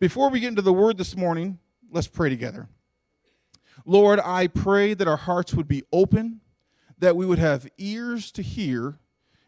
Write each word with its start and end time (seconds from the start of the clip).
Before 0.00 0.30
we 0.30 0.38
get 0.38 0.48
into 0.48 0.62
the 0.62 0.72
word 0.72 0.96
this 0.96 1.16
morning, 1.16 1.58
let's 1.90 2.06
pray 2.06 2.28
together. 2.28 2.68
Lord, 3.84 4.20
I 4.20 4.46
pray 4.46 4.94
that 4.94 5.08
our 5.08 5.16
hearts 5.16 5.54
would 5.54 5.66
be 5.66 5.82
open, 5.92 6.40
that 6.98 7.16
we 7.16 7.26
would 7.26 7.40
have 7.40 7.68
ears 7.78 8.30
to 8.32 8.42
hear 8.42 9.00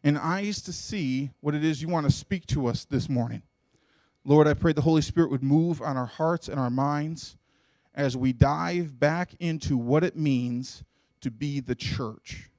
and 0.03 0.19
eyes 0.19 0.61
to 0.63 0.73
see 0.73 1.31
what 1.41 1.55
it 1.55 1.65
is 1.65 1.81
you 1.81 1.89
want 1.89 2.07
to 2.07 2.13
speak 2.13 2.47
to 2.47 2.67
us 2.67 2.85
this 2.85 3.09
morning. 3.09 3.43
Lord, 4.25 4.49
I 4.49 4.55
pray 4.55 4.73
the 4.73 4.81
Holy 4.81 5.03
Spirit 5.03 5.31
would 5.31 5.43
move 5.43 5.81
on 5.81 5.97
our 5.97 6.07
hearts 6.07 6.49
and 6.49 6.59
our 6.59 6.71
minds 6.71 7.37
as 7.95 8.17
we 8.17 8.33
dive 8.33 8.99
back 8.99 9.35
into 9.39 9.77
what 9.77 10.03
it 10.03 10.17
means 10.17 10.83
to 11.21 11.31
be 11.31 11.61
the 11.61 11.77
church 11.77 12.51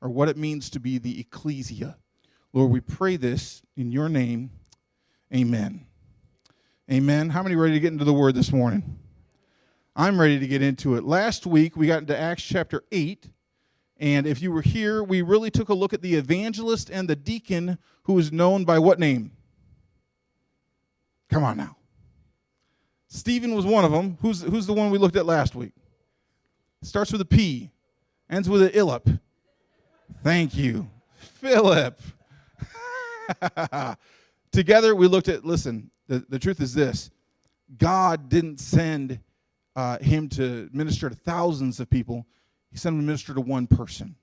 or 0.00 0.08
what 0.08 0.30
it 0.30 0.38
means 0.38 0.70
to 0.70 0.80
be 0.80 0.96
the 0.96 1.20
ecclesia. 1.20 1.98
Lord, 2.54 2.70
we 2.70 2.80
pray 2.80 3.16
this 3.16 3.60
in 3.76 3.92
your 3.92 4.08
name. 4.08 4.50
Amen. 5.34 5.86
Amen. 6.92 7.30
How 7.30 7.42
many 7.42 7.56
ready 7.56 7.72
to 7.72 7.80
get 7.80 7.94
into 7.94 8.04
the 8.04 8.12
word 8.12 8.34
this 8.34 8.52
morning? 8.52 8.98
I'm 9.96 10.20
ready 10.20 10.38
to 10.38 10.46
get 10.46 10.60
into 10.60 10.96
it. 10.96 11.04
Last 11.04 11.46
week 11.46 11.78
we 11.78 11.86
got 11.86 12.00
into 12.00 12.18
Acts 12.18 12.42
chapter 12.42 12.84
8. 12.92 13.30
And 14.00 14.26
if 14.26 14.42
you 14.42 14.52
were 14.52 14.60
here, 14.60 15.02
we 15.02 15.22
really 15.22 15.50
took 15.50 15.70
a 15.70 15.74
look 15.74 15.94
at 15.94 16.02
the 16.02 16.14
evangelist 16.14 16.90
and 16.90 17.08
the 17.08 17.16
deacon 17.16 17.78
who 18.02 18.18
is 18.18 18.32
known 18.32 18.66
by 18.66 18.78
what 18.78 18.98
name? 18.98 19.30
Come 21.30 21.42
on 21.42 21.56
now. 21.56 21.78
Stephen 23.08 23.54
was 23.54 23.64
one 23.64 23.86
of 23.86 23.92
them. 23.92 24.18
Who's, 24.20 24.42
who's 24.42 24.66
the 24.66 24.74
one 24.74 24.90
we 24.90 24.98
looked 24.98 25.16
at 25.16 25.24
last 25.24 25.54
week? 25.54 25.72
Starts 26.82 27.12
with 27.12 27.22
a 27.22 27.24
P, 27.26 27.70
ends 28.28 28.46
with 28.46 28.60
an 28.60 28.72
Illip. 28.74 29.20
Thank 30.22 30.54
you. 30.54 30.90
Philip. 31.16 31.98
Together 34.52 34.94
we 34.94 35.06
looked 35.06 35.28
at, 35.28 35.46
listen, 35.46 35.90
the, 36.06 36.24
the 36.28 36.38
truth 36.38 36.60
is 36.60 36.74
this 36.74 37.10
God 37.76 38.28
didn't 38.28 38.60
send 38.60 39.20
uh, 39.76 39.98
him 39.98 40.28
to 40.30 40.68
minister 40.72 41.08
to 41.08 41.16
thousands 41.16 41.80
of 41.80 41.90
people, 41.90 42.26
he 42.70 42.78
sent 42.78 42.94
him 42.94 43.00
to 43.00 43.06
minister 43.06 43.34
to 43.34 43.40
one 43.40 43.66
person. 43.66 44.16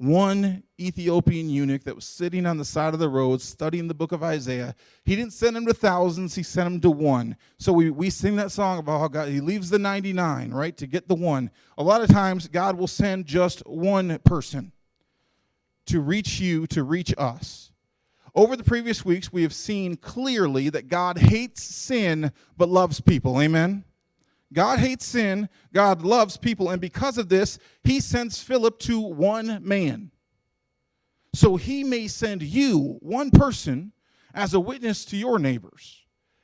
One 0.00 0.62
Ethiopian 0.78 1.50
eunuch 1.50 1.82
that 1.82 1.96
was 1.96 2.04
sitting 2.04 2.46
on 2.46 2.56
the 2.56 2.64
side 2.64 2.94
of 2.94 3.00
the 3.00 3.08
road 3.08 3.42
studying 3.42 3.88
the 3.88 3.94
book 3.94 4.12
of 4.12 4.22
Isaiah. 4.22 4.76
He 5.04 5.16
didn't 5.16 5.32
send 5.32 5.56
him 5.56 5.66
to 5.66 5.74
thousands, 5.74 6.36
he 6.36 6.44
sent 6.44 6.68
him 6.68 6.80
to 6.82 6.90
one. 6.90 7.36
So 7.58 7.72
we, 7.72 7.90
we 7.90 8.08
sing 8.08 8.36
that 8.36 8.52
song 8.52 8.78
about 8.78 9.00
how 9.00 9.08
God, 9.08 9.28
he 9.28 9.40
leaves 9.40 9.70
the 9.70 9.78
99, 9.78 10.52
right, 10.52 10.76
to 10.76 10.86
get 10.86 11.08
the 11.08 11.16
one. 11.16 11.50
A 11.76 11.82
lot 11.82 12.00
of 12.00 12.08
times, 12.10 12.46
God 12.46 12.78
will 12.78 12.86
send 12.86 13.26
just 13.26 13.66
one 13.66 14.20
person 14.20 14.70
to 15.86 16.00
reach 16.00 16.38
you, 16.38 16.68
to 16.68 16.84
reach 16.84 17.12
us. 17.18 17.72
Over 18.34 18.56
the 18.56 18.64
previous 18.64 19.04
weeks, 19.04 19.32
we 19.32 19.42
have 19.42 19.54
seen 19.54 19.96
clearly 19.96 20.68
that 20.70 20.88
God 20.88 21.18
hates 21.18 21.62
sin 21.62 22.32
but 22.56 22.68
loves 22.68 23.00
people. 23.00 23.40
Amen? 23.40 23.84
God 24.52 24.78
hates 24.78 25.04
sin, 25.04 25.48
God 25.74 26.02
loves 26.02 26.36
people, 26.36 26.70
and 26.70 26.80
because 26.80 27.18
of 27.18 27.28
this, 27.28 27.58
he 27.84 28.00
sends 28.00 28.42
Philip 28.42 28.78
to 28.80 28.98
one 28.98 29.60
man. 29.62 30.10
So 31.34 31.56
he 31.56 31.84
may 31.84 32.08
send 32.08 32.42
you, 32.42 32.98
one 33.00 33.30
person, 33.30 33.92
as 34.34 34.54
a 34.54 34.60
witness 34.60 35.04
to 35.06 35.16
your 35.16 35.38
neighbors, 35.38 36.00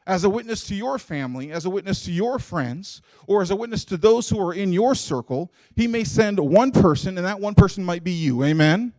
as 0.06 0.24
a 0.24 0.28
witness 0.28 0.66
to 0.66 0.74
your 0.74 0.98
family, 0.98 1.50
as 1.50 1.64
a 1.64 1.70
witness 1.70 2.04
to 2.04 2.12
your 2.12 2.38
friends, 2.38 3.00
or 3.26 3.40
as 3.40 3.50
a 3.50 3.56
witness 3.56 3.86
to 3.86 3.96
those 3.96 4.28
who 4.28 4.38
are 4.38 4.52
in 4.52 4.72
your 4.72 4.94
circle. 4.94 5.50
He 5.74 5.86
may 5.86 6.04
send 6.04 6.38
one 6.38 6.72
person, 6.72 7.16
and 7.16 7.26
that 7.26 7.40
one 7.40 7.54
person 7.54 7.82
might 7.84 8.04
be 8.04 8.12
you. 8.12 8.44
Amen? 8.44 8.92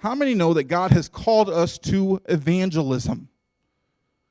How 0.00 0.14
many 0.14 0.34
know 0.34 0.54
that 0.54 0.64
God 0.64 0.92
has 0.92 1.08
called 1.10 1.50
us 1.50 1.76
to 1.78 2.22
evangelism? 2.26 3.28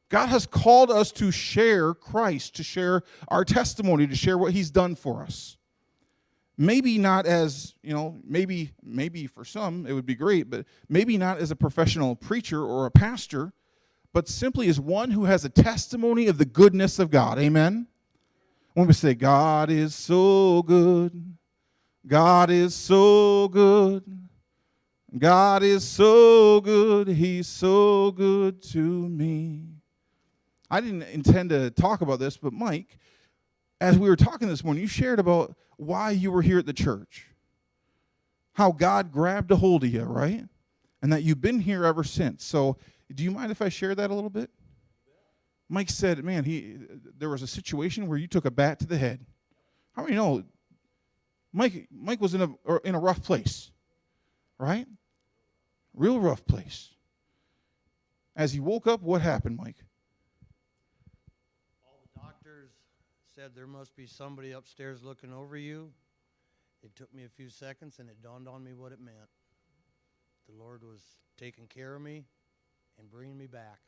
God 0.10 0.26
has 0.30 0.48
called 0.48 0.90
us 0.90 1.12
to 1.14 1.30
share 1.30 1.94
Christ, 1.94 2.56
to 2.56 2.64
share 2.64 3.04
our 3.28 3.46
testimony, 3.46 4.08
to 4.08 4.16
share 4.16 4.40
what 4.40 4.52
he's 4.52 4.72
done 4.72 4.96
for 4.96 5.22
us. 5.22 5.58
Maybe 6.58 6.98
not 6.98 7.28
as, 7.28 7.76
you 7.84 7.94
know, 7.94 8.20
maybe 8.26 8.72
maybe 8.84 9.28
for 9.28 9.46
some 9.46 9.86
it 9.86 9.94
would 9.94 10.08
be 10.08 10.16
great, 10.16 10.50
but 10.50 10.66
maybe 10.90 11.18
not 11.20 11.38
as 11.38 11.52
a 11.52 11.56
professional 11.56 12.16
preacher 12.16 12.64
or 12.64 12.88
a 12.88 12.92
pastor, 12.92 13.54
but 14.12 14.28
simply 14.28 14.70
as 14.70 14.80
one 14.80 15.12
who 15.12 15.26
has 15.26 15.46
a 15.46 15.50
testimony 15.50 16.26
of 16.26 16.40
the 16.40 16.46
goodness 16.46 16.98
of 16.98 17.12
God. 17.12 17.38
Amen. 17.38 17.86
When 18.74 18.88
we 18.88 18.94
say 18.94 19.14
God 19.14 19.70
is 19.70 19.94
so 19.94 20.64
good, 20.64 21.38
God 22.08 22.50
is 22.50 22.74
so 22.74 23.48
good. 23.50 24.29
God 25.18 25.64
is 25.64 25.88
so 25.88 26.62
good, 26.62 27.08
He's 27.08 27.48
so 27.48 28.12
good 28.12 28.62
to 28.72 28.80
me. 28.80 29.64
I 30.70 30.82
didn't 30.82 31.04
intend 31.04 31.50
to 31.50 31.72
talk 31.72 32.02
about 32.02 32.20
this, 32.20 32.38
but 32.38 32.54
Mike, 32.54 33.00
as 33.82 33.98
we 33.98 34.08
were 34.08 34.16
talking 34.16 34.48
this 34.48 34.64
morning, 34.64 34.82
you 34.82 34.88
shared 34.88 35.20
about 35.20 35.56
why 35.78 36.12
you 36.12 36.32
were 36.32 36.44
here 36.44 36.60
at 36.60 36.66
the 36.66 36.74
church. 36.74 37.28
How 38.54 38.72
God 38.72 39.12
grabbed 39.12 39.52
a 39.52 39.56
hold 39.56 39.84
of 39.84 39.92
you, 39.92 40.04
right? 40.04 40.44
And 41.02 41.12
that 41.12 41.24
you've 41.24 41.42
been 41.42 41.62
here 41.62 41.86
ever 41.86 42.04
since. 42.04 42.46
So, 42.46 42.78
do 43.14 43.24
you 43.24 43.32
mind 43.32 43.52
if 43.52 43.62
I 43.62 43.70
share 43.70 43.96
that 43.96 44.12
a 44.12 44.14
little 44.14 44.30
bit? 44.30 44.52
Mike 45.70 45.90
said, 45.90 46.24
"Man, 46.24 46.44
he 46.44 46.78
there 47.18 47.30
was 47.30 47.42
a 47.42 47.48
situation 47.48 48.08
where 48.08 48.18
you 48.18 48.28
took 48.28 48.46
a 48.46 48.52
bat 48.52 48.80
to 48.80 48.86
the 48.86 48.98
head." 48.98 49.26
How 49.94 50.04
many 50.04 50.16
know 50.16 50.44
Mike 51.54 51.88
Mike 51.92 52.20
was 52.20 52.34
in 52.34 52.42
a 52.42 52.78
in 52.84 52.96
a 52.96 53.00
rough 53.00 53.24
place, 53.24 53.72
right? 54.58 54.88
Real 55.94 56.20
rough 56.20 56.46
place. 56.46 56.90
As 58.36 58.54
he 58.54 58.60
woke 58.60 58.88
up, 58.88 59.02
what 59.02 59.22
happened, 59.22 59.58
Mike? 59.58 59.84
All 61.84 62.00
the 62.02 62.20
doctors 62.20 62.72
said, 63.36 63.52
There 63.56 63.68
must 63.68 63.96
be 63.96 64.06
somebody 64.06 64.52
upstairs 64.52 65.04
looking 65.04 65.34
over 65.34 65.58
you. 65.58 65.92
It 66.84 66.96
took 66.96 67.14
me 67.14 67.26
a 67.26 67.30
few 67.30 67.50
seconds 67.50 68.00
and 68.00 68.10
it 68.10 68.22
dawned 68.22 68.48
on 68.48 68.64
me 68.64 68.74
what 68.74 68.92
it 68.92 69.02
meant. 69.02 69.18
The 70.48 70.56
Lord 70.64 70.84
was 70.84 71.02
taking 71.38 71.68
care 71.68 71.96
of 71.96 72.02
me 72.02 72.24
and 72.98 73.10
bringing 73.10 73.38
me 73.38 73.48
back. 73.48 73.80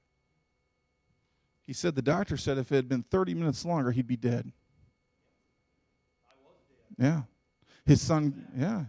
He 1.61 1.73
said 1.73 1.95
the 1.95 2.01
doctor 2.01 2.37
said 2.37 2.57
if 2.57 2.71
it 2.71 2.75
had 2.75 2.89
been 2.89 3.03
30 3.03 3.33
minutes 3.35 3.63
longer, 3.63 3.91
he'd 3.91 4.07
be 4.07 4.17
dead. 4.17 4.51
I 6.25 6.33
was 6.43 6.57
dead. 6.97 7.05
Yeah. 7.05 7.21
His 7.85 8.01
son, 8.01 8.47
yeah. 8.57 8.85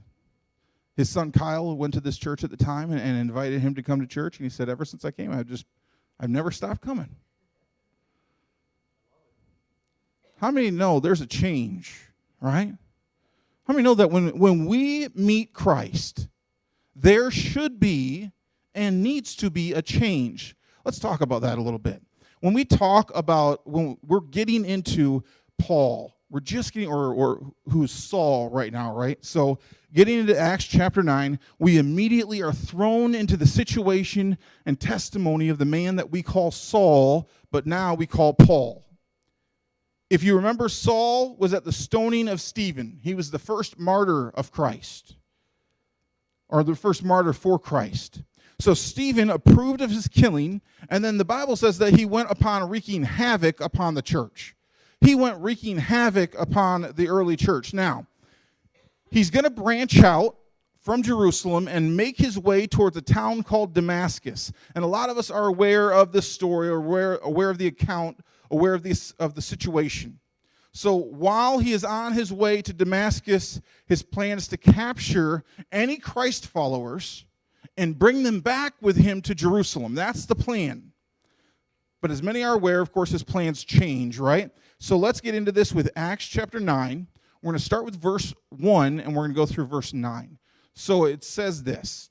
His 0.97 1.09
son 1.09 1.33
Kyle 1.33 1.77
went 1.77 1.95
to 1.95 2.01
this 2.01 2.19
church 2.19 2.45
at 2.45 2.51
the 2.51 2.57
time 2.57 2.91
and, 2.91 3.01
and 3.01 3.19
invited 3.19 3.61
him 3.61 3.75
to 3.75 3.83
come 3.83 4.01
to 4.01 4.07
church. 4.07 4.39
And 4.39 4.45
he 4.45 4.51
said, 4.51 4.69
Ever 4.69 4.85
since 4.85 5.05
I 5.05 5.11
came, 5.11 5.33
I've 5.33 5.47
just, 5.47 5.67
I've 6.21 6.31
never 6.31 6.51
stopped 6.51 6.83
coming. 6.83 7.09
How 10.37 10.51
many 10.51 10.71
know 10.71 11.01
there's 11.01 11.21
a 11.21 11.27
change, 11.27 12.09
right? 12.41 12.75
How 13.65 13.73
many 13.73 13.85
know 13.85 13.95
that 13.95 14.11
when, 14.11 14.37
when 14.39 14.67
we 14.67 15.09
meet 15.15 15.53
Christ, 15.53 16.29
there 16.97 17.31
should 17.31 17.79
be 17.79 18.33
and 18.75 19.03
needs 19.03 19.37
to 19.37 19.51
be 19.51 19.73
a 19.73 19.81
change? 19.81 20.57
Let's 20.85 20.99
talk 20.99 21.21
about 21.21 21.43
that 21.43 21.59
a 21.59 21.63
little 21.63 21.79
bit. 21.79 22.03
When 22.41 22.55
we 22.55 22.65
talk 22.65 23.13
about, 23.15 23.65
when 23.67 23.97
we're 24.05 24.21
getting 24.21 24.65
into 24.65 25.23
Paul, 25.59 26.17
we're 26.33 26.41
just 26.41 26.73
getting, 26.73 26.89
or, 26.89 27.13
or 27.13 27.53
who's 27.69 27.91
Saul 27.91 28.49
right 28.49 28.73
now, 28.73 28.95
right? 28.95 29.23
So 29.23 29.59
getting 29.93 30.19
into 30.19 30.37
Acts 30.37 30.65
chapter 30.65 31.03
9, 31.03 31.39
we 31.59 31.77
immediately 31.77 32.41
are 32.41 32.55
thrown 32.55 33.15
into 33.15 33.37
the 33.37 33.47
situation 33.47 34.39
and 34.65 34.81
testimony 34.81 35.51
of 35.51 35.59
the 35.59 35.67
man 35.67 35.97
that 35.97 36.11
we 36.11 36.23
call 36.23 36.51
Saul, 36.51 37.29
but 37.51 37.67
now 37.67 37.93
we 37.93 38.07
call 38.07 38.33
Paul. 38.33 38.87
If 40.09 40.23
you 40.23 40.35
remember, 40.35 40.71
Saul 40.71 41.37
was 41.37 41.53
at 41.53 41.65
the 41.65 41.73
stoning 41.73 42.29
of 42.29 42.41
Stephen. 42.41 42.99
He 43.03 43.15
was 43.15 43.31
the 43.31 43.39
first 43.39 43.79
martyr 43.79 44.31
of 44.31 44.51
Christ, 44.51 45.17
or 46.49 46.65
the 46.65 46.75
first 46.75 47.05
martyr 47.05 47.35
for 47.35 47.59
Christ. 47.59 48.23
So 48.59 48.73
Stephen 48.73 49.29
approved 49.29 49.83
of 49.83 49.91
his 49.91 50.09
killing, 50.09 50.63
and 50.89 51.05
then 51.05 51.19
the 51.19 51.27
Bible 51.27 51.57
says 51.57 51.77
that 51.77 51.95
he 51.95 52.07
went 52.07 52.31
upon 52.31 52.71
wreaking 52.71 53.03
havoc 53.03 53.61
upon 53.61 53.93
the 53.93 54.03
church. 54.03 54.57
He 55.03 55.15
went 55.15 55.39
wreaking 55.41 55.79
havoc 55.79 56.35
upon 56.39 56.93
the 56.97 57.09
early 57.09 57.37
church. 57.37 57.75
Now, 57.75 58.07
he's 59.11 59.31
going 59.31 59.45
to 59.45 59.51
branch 59.51 60.03
out 60.03 60.37
from 60.81 61.03
Jerusalem 61.03 61.69
and 61.69 61.97
make 61.97 62.17
his 62.17 62.39
way 62.39 62.67
towards 62.67 62.97
a 62.97 63.03
town 63.03 63.43
called 63.43 63.75
Damascus. 63.75 64.53
And 64.75 64.85
a 64.85 64.89
lot 64.89 65.11
of 65.11 65.19
us 65.19 65.31
are 65.31 65.47
aware 65.47 65.93
of 65.93 66.13
this 66.13 66.31
story 66.31 66.69
or 66.69 66.77
aware, 66.77 67.17
aware 67.17 67.51
of 67.51 67.59
the 67.59 67.67
account 67.67 68.19
aware 68.53 68.75
of, 68.75 68.83
this, 68.83 69.13
of 69.13 69.35
the 69.35 69.43
situation. 69.43 70.19
So 70.73 70.95
while 70.95 71.59
he 71.59 71.73
is 71.73 71.85
on 71.85 72.13
his 72.13 72.33
way 72.33 72.63
to 72.63 72.73
Damascus, 72.73 73.61
his 73.87 74.03
plan 74.03 74.39
is 74.39 74.49
to 74.49 74.57
capture 74.57 75.43
any 75.71 75.97
Christ 75.97 76.47
followers 76.47 77.25
and 77.77 77.99
bring 77.99 78.23
them 78.23 78.41
back 78.41 78.75
with 78.81 78.97
him 78.97 79.21
to 79.23 79.35
Jerusalem. 79.35 79.95
That's 79.95 80.27
the 80.27 80.35
plan. 80.35 80.93
But 82.01 82.11
as 82.11 82.23
many 82.23 82.43
are 82.43 82.55
aware, 82.55 82.81
of 82.81 82.93
course, 82.93 83.11
his 83.11 83.23
plans 83.23 83.65
change, 83.65 84.19
right? 84.19 84.51
So 84.83 84.97
let's 84.97 85.21
get 85.21 85.37
into 85.37 85.53
this 85.53 85.73
with 85.73 85.93
Acts 85.95 86.27
chapter 86.27 86.59
9. 86.59 87.07
We're 87.41 87.53
going 87.53 87.57
to 87.57 87.65
start 87.65 87.85
with 87.85 88.03
verse 88.03 88.35
1 88.49 88.99
and 88.99 89.15
we're 89.15 89.23
going 89.23 89.31
to 89.31 89.37
go 89.37 89.47
through 89.47 89.67
verse 89.67 89.95
9. 89.95 90.39
So 90.75 91.05
it 91.05 91.23
says 91.23 91.63
this 91.63 92.11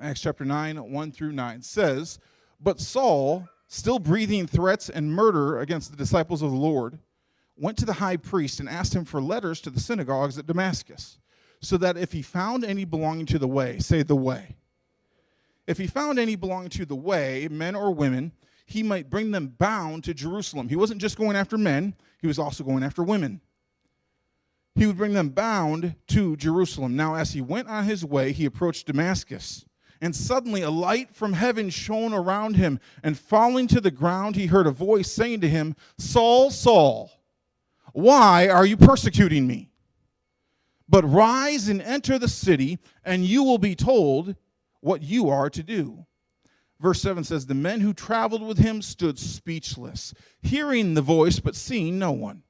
Acts 0.00 0.22
chapter 0.22 0.46
9, 0.46 0.90
1 0.90 1.12
through 1.12 1.32
9 1.32 1.60
says, 1.60 2.18
But 2.58 2.80
Saul 2.80 3.46
still 3.68 3.98
breathing 3.98 4.46
threats 4.46 4.88
and 4.88 5.12
murder 5.12 5.58
against 5.58 5.90
the 5.90 5.98
disciples 5.98 6.40
of 6.40 6.52
the 6.52 6.56
Lord, 6.56 7.00
went 7.54 7.76
to 7.76 7.84
the 7.84 7.92
high 7.92 8.16
priest 8.16 8.60
and 8.60 8.68
asked 8.68 8.94
him 8.94 9.04
for 9.04 9.20
letters 9.20 9.60
to 9.60 9.68
the 9.68 9.78
synagogues 9.78 10.38
at 10.38 10.46
Damascus, 10.46 11.18
so 11.60 11.76
that 11.76 11.98
if 11.98 12.12
he 12.12 12.22
found 12.22 12.64
any 12.64 12.86
belonging 12.86 13.26
to 13.26 13.38
the 13.38 13.46
way, 13.46 13.78
say 13.78 14.02
the 14.02 14.16
way, 14.16 14.56
if 15.66 15.76
he 15.76 15.86
found 15.86 16.18
any 16.18 16.34
belonging 16.34 16.70
to 16.70 16.86
the 16.86 16.96
way, 16.96 17.46
men 17.50 17.74
or 17.74 17.92
women, 17.92 18.32
he 18.66 18.82
might 18.82 19.10
bring 19.10 19.30
them 19.30 19.48
bound 19.58 20.04
to 20.04 20.14
Jerusalem. 20.14 20.68
He 20.68 20.76
wasn't 20.76 21.00
just 21.00 21.18
going 21.18 21.36
after 21.36 21.58
men, 21.58 21.94
he 22.20 22.26
was 22.26 22.38
also 22.38 22.64
going 22.64 22.82
after 22.82 23.02
women. 23.02 23.40
He 24.74 24.86
would 24.86 24.96
bring 24.96 25.12
them 25.12 25.28
bound 25.28 25.94
to 26.08 26.36
Jerusalem. 26.36 26.96
Now, 26.96 27.14
as 27.14 27.32
he 27.32 27.40
went 27.40 27.68
on 27.68 27.84
his 27.84 28.04
way, 28.04 28.32
he 28.32 28.44
approached 28.44 28.86
Damascus. 28.86 29.64
And 30.00 30.14
suddenly 30.14 30.62
a 30.62 30.70
light 30.70 31.14
from 31.14 31.32
heaven 31.32 31.70
shone 31.70 32.12
around 32.12 32.56
him, 32.56 32.80
and 33.02 33.16
falling 33.16 33.68
to 33.68 33.80
the 33.80 33.92
ground, 33.92 34.34
he 34.34 34.46
heard 34.46 34.66
a 34.66 34.72
voice 34.72 35.10
saying 35.10 35.40
to 35.42 35.48
him, 35.48 35.76
Saul, 35.98 36.50
Saul, 36.50 37.12
why 37.92 38.48
are 38.48 38.66
you 38.66 38.76
persecuting 38.76 39.46
me? 39.46 39.70
But 40.88 41.04
rise 41.04 41.68
and 41.68 41.80
enter 41.80 42.18
the 42.18 42.28
city, 42.28 42.80
and 43.04 43.24
you 43.24 43.44
will 43.44 43.58
be 43.58 43.76
told 43.76 44.34
what 44.80 45.02
you 45.02 45.30
are 45.30 45.48
to 45.50 45.62
do. 45.62 46.04
Verse 46.84 47.00
7 47.00 47.24
says, 47.24 47.46
The 47.46 47.54
men 47.54 47.80
who 47.80 47.94
traveled 47.94 48.46
with 48.46 48.58
him 48.58 48.82
stood 48.82 49.18
speechless, 49.18 50.12
hearing 50.42 50.92
the 50.92 51.00
voice, 51.00 51.40
but 51.40 51.56
seeing 51.56 51.98
no 51.98 52.12
one. 52.12 52.42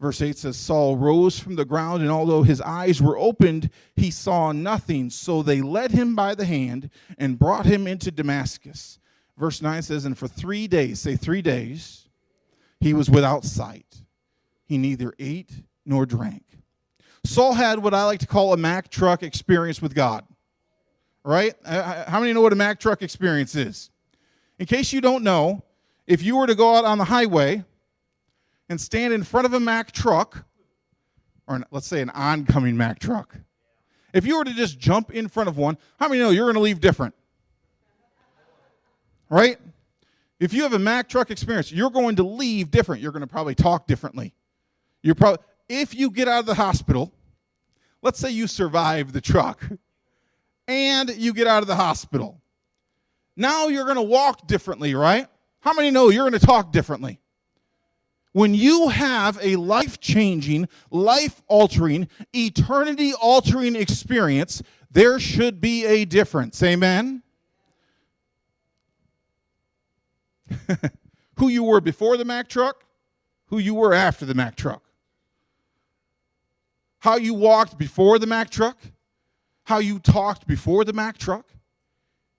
Verse 0.00 0.22
8 0.22 0.38
says, 0.38 0.56
Saul 0.56 0.96
rose 0.96 1.38
from 1.38 1.56
the 1.56 1.66
ground, 1.66 2.00
and 2.00 2.10
although 2.10 2.44
his 2.44 2.62
eyes 2.62 3.02
were 3.02 3.18
opened, 3.18 3.68
he 3.94 4.10
saw 4.10 4.52
nothing. 4.52 5.10
So 5.10 5.42
they 5.42 5.60
led 5.60 5.90
him 5.90 6.16
by 6.16 6.34
the 6.34 6.46
hand 6.46 6.88
and 7.18 7.38
brought 7.38 7.66
him 7.66 7.86
into 7.86 8.10
Damascus. 8.10 8.98
Verse 9.36 9.60
9 9.60 9.82
says, 9.82 10.06
And 10.06 10.16
for 10.16 10.28
three 10.28 10.66
days, 10.66 11.00
say 11.00 11.14
three 11.14 11.42
days, 11.42 12.08
he 12.80 12.94
was 12.94 13.10
without 13.10 13.44
sight. 13.44 14.00
He 14.64 14.78
neither 14.78 15.12
ate 15.18 15.52
nor 15.84 16.06
drank. 16.06 16.44
Saul 17.22 17.52
had 17.52 17.80
what 17.80 17.92
I 17.92 18.04
like 18.04 18.20
to 18.20 18.26
call 18.26 18.54
a 18.54 18.56
Mack 18.56 18.88
truck 18.88 19.22
experience 19.22 19.82
with 19.82 19.94
God. 19.94 20.24
Right? 21.26 21.54
Uh, 21.64 21.70
uh, 21.70 22.10
how 22.10 22.20
many 22.20 22.32
know 22.32 22.40
what 22.40 22.52
a 22.52 22.56
Mack 22.56 22.78
truck 22.78 23.02
experience 23.02 23.56
is? 23.56 23.90
In 24.60 24.66
case 24.66 24.92
you 24.92 25.00
don't 25.00 25.24
know, 25.24 25.64
if 26.06 26.22
you 26.22 26.36
were 26.36 26.46
to 26.46 26.54
go 26.54 26.76
out 26.76 26.84
on 26.84 26.98
the 26.98 27.04
highway, 27.04 27.64
and 28.68 28.80
stand 28.80 29.12
in 29.12 29.24
front 29.24 29.44
of 29.44 29.52
a 29.52 29.58
Mack 29.58 29.90
truck, 29.90 30.44
or 31.48 31.56
an, 31.56 31.64
let's 31.72 31.88
say 31.88 32.00
an 32.00 32.10
oncoming 32.10 32.76
Mack 32.76 33.00
truck, 33.00 33.36
if 34.12 34.24
you 34.24 34.38
were 34.38 34.44
to 34.44 34.54
just 34.54 34.78
jump 34.78 35.10
in 35.10 35.26
front 35.26 35.48
of 35.48 35.58
one, 35.58 35.76
how 35.98 36.06
many 36.06 36.20
know 36.20 36.30
you're 36.30 36.46
going 36.46 36.54
to 36.54 36.60
leave 36.60 36.80
different? 36.80 37.12
Right? 39.28 39.58
If 40.38 40.52
you 40.52 40.62
have 40.62 40.74
a 40.74 40.78
Mack 40.78 41.08
truck 41.08 41.32
experience, 41.32 41.72
you're 41.72 41.90
going 41.90 42.14
to 42.16 42.22
leave 42.22 42.70
different. 42.70 43.02
You're 43.02 43.10
going 43.10 43.22
to 43.22 43.26
probably 43.26 43.56
talk 43.56 43.88
differently. 43.88 44.32
You're 45.02 45.16
probably 45.16 45.42
if 45.68 45.92
you 45.92 46.10
get 46.10 46.28
out 46.28 46.38
of 46.38 46.46
the 46.46 46.54
hospital, 46.54 47.12
let's 48.00 48.20
say 48.20 48.30
you 48.30 48.46
survive 48.46 49.12
the 49.12 49.20
truck 49.20 49.68
and 50.68 51.10
you 51.16 51.32
get 51.32 51.46
out 51.46 51.62
of 51.62 51.68
the 51.68 51.76
hospital. 51.76 52.40
Now 53.36 53.68
you're 53.68 53.84
going 53.84 53.96
to 53.96 54.02
walk 54.02 54.46
differently, 54.46 54.94
right? 54.94 55.26
How 55.60 55.72
many 55.72 55.90
know 55.90 56.08
you're 56.08 56.28
going 56.28 56.40
to 56.40 56.46
talk 56.46 56.72
differently? 56.72 57.20
when 58.36 58.52
you 58.52 58.88
have 58.90 59.38
a 59.40 59.56
life 59.56 59.98
changing, 59.98 60.68
life 60.90 61.40
altering, 61.46 62.06
eternity 62.34 63.14
altering 63.14 63.74
experience, 63.74 64.62
there 64.90 65.18
should 65.18 65.58
be 65.58 65.86
a 65.86 66.04
difference. 66.04 66.62
Amen? 66.62 67.22
who 71.38 71.48
you 71.48 71.64
were 71.64 71.80
before 71.80 72.18
the 72.18 72.26
Mack 72.26 72.50
truck, 72.50 72.84
who 73.46 73.56
you 73.56 73.74
were 73.74 73.94
after 73.94 74.26
the 74.26 74.34
Mack 74.34 74.54
truck. 74.54 74.82
How 76.98 77.16
you 77.16 77.32
walked 77.32 77.78
before 77.78 78.18
the 78.18 78.26
Mack 78.26 78.50
truck, 78.50 78.76
how 79.66 79.78
you 79.78 79.98
talked 79.98 80.46
before 80.46 80.84
the 80.84 80.92
Mack 80.92 81.18
truck, 81.18 81.46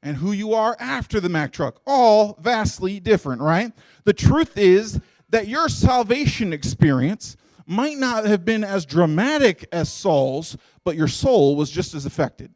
and 0.04 0.18
who 0.18 0.32
you 0.32 0.54
are 0.54 0.76
after 0.80 1.20
the 1.20 1.30
Mack 1.30 1.54
truck. 1.54 1.80
All 1.86 2.38
vastly 2.42 3.00
different, 3.00 3.42
right? 3.42 3.72
The 4.04 4.14
truth 4.14 4.58
is, 4.58 5.00
that 5.30 5.48
your 5.48 5.70
salvation 5.70 6.54
experience 6.54 7.36
might 7.66 7.98
not 7.98 8.26
have 8.26 8.46
been 8.46 8.64
as 8.64 8.86
dramatic 8.86 9.68
as 9.72 9.92
Saul's, 9.92 10.56
but 10.84 10.96
your 10.96 11.08
soul 11.08 11.56
was 11.56 11.70
just 11.70 11.94
as 11.94 12.06
affected. 12.06 12.54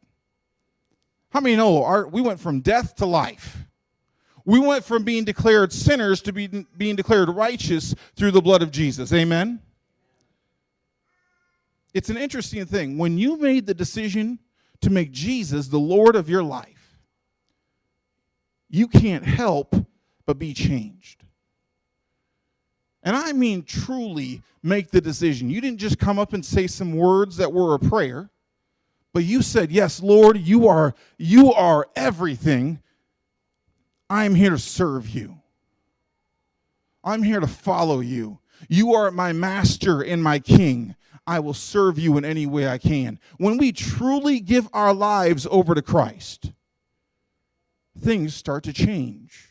How 1.30 1.40
many 1.40 1.56
know 1.56 1.84
our, 1.84 2.06
we 2.06 2.22
went 2.22 2.40
from 2.40 2.60
death 2.60 2.96
to 2.96 3.06
life? 3.06 3.58
We 4.44 4.58
went 4.58 4.84
from 4.84 5.04
being 5.04 5.24
declared 5.24 5.72
sinners 5.72 6.22
to 6.22 6.32
be, 6.32 6.46
being 6.76 6.96
declared 6.96 7.28
righteous 7.28 7.94
through 8.16 8.32
the 8.32 8.40
blood 8.40 8.62
of 8.62 8.70
Jesus. 8.70 9.12
Amen? 9.12 9.60
It's 11.94 12.08
an 12.08 12.16
interesting 12.16 12.64
thing. 12.64 12.96
When 12.96 13.18
you 13.18 13.36
made 13.36 13.66
the 13.66 13.74
decision 13.74 14.38
to 14.82 14.90
make 14.90 15.10
Jesus 15.10 15.68
the 15.68 15.78
Lord 15.78 16.14
of 16.16 16.28
your 16.28 16.42
life, 16.42 16.98
you 18.68 18.86
can't 18.88 19.24
help 19.24 19.74
but 20.26 20.38
be 20.38 20.54
changed. 20.54 21.24
And 23.02 23.16
I 23.16 23.32
mean 23.32 23.64
truly 23.64 24.42
make 24.62 24.90
the 24.90 25.00
decision. 25.00 25.50
You 25.50 25.60
didn't 25.60 25.80
just 25.80 25.98
come 25.98 26.18
up 26.18 26.32
and 26.32 26.44
say 26.44 26.66
some 26.66 26.92
words 26.92 27.36
that 27.36 27.52
were 27.52 27.74
a 27.74 27.78
prayer, 27.78 28.30
but 29.12 29.24
you 29.24 29.42
said, 29.42 29.72
"Yes, 29.72 30.00
Lord, 30.02 30.38
you 30.38 30.68
are 30.68 30.94
you 31.18 31.52
are 31.52 31.88
everything. 31.96 32.80
I 34.08 34.24
am 34.24 34.34
here 34.34 34.50
to 34.50 34.58
serve 34.58 35.08
you. 35.08 35.40
I'm 37.04 37.22
here 37.22 37.40
to 37.40 37.46
follow 37.46 38.00
you. 38.00 38.38
You 38.68 38.94
are 38.94 39.10
my 39.10 39.32
master 39.32 40.02
and 40.02 40.22
my 40.22 40.38
king. 40.38 40.94
I 41.26 41.40
will 41.40 41.54
serve 41.54 41.98
you 41.98 42.16
in 42.16 42.24
any 42.24 42.46
way 42.46 42.68
I 42.68 42.78
can." 42.78 43.18
When 43.38 43.56
we 43.58 43.72
truly 43.72 44.40
give 44.40 44.68
our 44.72 44.92
lives 44.92 45.46
over 45.50 45.74
to 45.74 45.82
Christ, 45.82 46.52
things 47.98 48.34
start 48.34 48.64
to 48.64 48.72
change. 48.72 49.50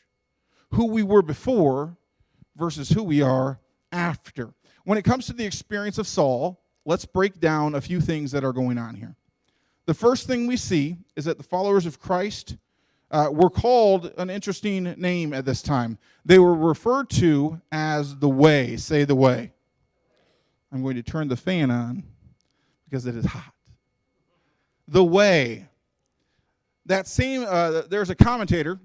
Who 0.71 0.85
we 0.85 1.03
were 1.03 1.21
before 1.21 1.97
versus 2.56 2.89
who 2.89 3.03
we 3.03 3.21
are 3.21 3.59
after. 3.91 4.53
When 4.83 4.97
it 4.97 5.03
comes 5.03 5.25
to 5.27 5.33
the 5.33 5.45
experience 5.45 5.97
of 5.97 6.07
Saul, 6.07 6.62
let's 6.85 7.06
break 7.06 7.39
down 7.39 7.75
a 7.75 7.81
few 7.81 8.01
things 8.01 8.31
that 8.31 8.44
are 8.44 8.53
going 8.53 8.77
on 8.77 8.95
here. 8.95 9.15
The 9.85 9.94
first 9.94 10.27
thing 10.27 10.47
we 10.47 10.57
see 10.57 10.97
is 11.15 11.25
that 11.25 11.38
the 11.38 11.44
followers 11.44 11.85
of 11.85 12.00
Christ 12.00 12.56
uh, 13.09 13.29
were 13.31 13.50
called 13.50 14.13
an 14.18 14.29
interesting 14.29 14.83
name 14.97 15.33
at 15.33 15.45
this 15.45 15.62
time. 15.62 15.97
They 16.23 16.39
were 16.39 16.56
referred 16.56 17.09
to 17.12 17.62
as 17.71 18.18
the 18.18 18.29
Way. 18.29 18.77
Say 18.77 19.03
the 19.03 19.15
Way. 19.15 19.51
I'm 20.71 20.81
going 20.81 20.95
to 20.95 21.04
turn 21.04 21.28
the 21.28 21.35
fan 21.35 21.69
on 21.69 22.04
because 22.85 23.06
it 23.06 23.16
is 23.16 23.25
hot. 23.25 23.54
The 24.87 25.04
Way. 25.04 25.68
That 26.85 27.07
same, 27.07 27.45
uh, 27.47 27.81
there's 27.90 28.09
a 28.09 28.16
commentator. 28.16 28.80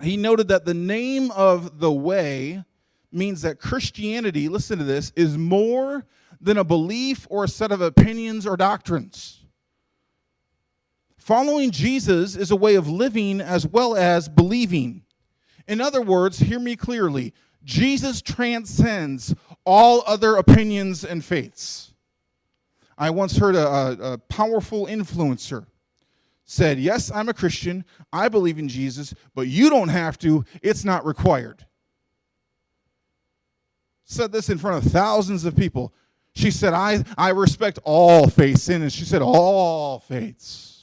He 0.00 0.16
noted 0.16 0.48
that 0.48 0.64
the 0.64 0.74
name 0.74 1.30
of 1.32 1.80
the 1.80 1.90
Way 1.90 2.62
means 3.10 3.42
that 3.42 3.58
Christianity, 3.58 4.48
listen 4.48 4.78
to 4.78 4.84
this, 4.84 5.12
is 5.16 5.38
more 5.38 6.04
than 6.40 6.58
a 6.58 6.64
belief 6.64 7.26
or 7.30 7.44
a 7.44 7.48
set 7.48 7.72
of 7.72 7.80
opinions 7.80 8.46
or 8.46 8.56
doctrines. 8.56 9.44
Following 11.16 11.70
Jesus 11.70 12.36
is 12.36 12.50
a 12.50 12.56
way 12.56 12.74
of 12.74 12.88
living 12.88 13.40
as 13.40 13.66
well 13.66 13.96
as 13.96 14.28
believing. 14.28 15.04
In 15.66 15.80
other 15.80 16.00
words, 16.00 16.38
hear 16.38 16.58
me 16.58 16.76
clearly 16.76 17.34
Jesus 17.64 18.22
transcends 18.22 19.34
all 19.68 20.02
other 20.06 20.36
opinions 20.36 21.04
and 21.04 21.24
faiths. 21.24 21.92
I 22.96 23.10
once 23.10 23.36
heard 23.36 23.54
a, 23.54 23.66
a, 23.66 24.12
a 24.14 24.18
powerful 24.18 24.86
influencer 24.86 25.66
said, 26.44 26.78
Yes, 26.78 27.12
I'm 27.14 27.28
a 27.28 27.34
Christian. 27.34 27.84
I 28.12 28.28
believe 28.28 28.58
in 28.58 28.68
Jesus, 28.68 29.14
but 29.34 29.46
you 29.46 29.70
don't 29.70 29.88
have 29.88 30.18
to. 30.20 30.44
It's 30.62 30.84
not 30.84 31.04
required 31.04 31.64
said 34.08 34.32
this 34.32 34.48
in 34.48 34.58
front 34.58 34.84
of 34.84 34.90
thousands 34.90 35.44
of 35.44 35.54
people. 35.54 35.92
She 36.34 36.50
said, 36.50 36.72
I, 36.72 37.04
I 37.16 37.30
respect 37.30 37.78
all 37.84 38.26
faiths. 38.26 38.68
And 38.68 38.90
she 38.92 39.04
said, 39.04 39.22
all 39.22 40.00
faiths. 40.00 40.77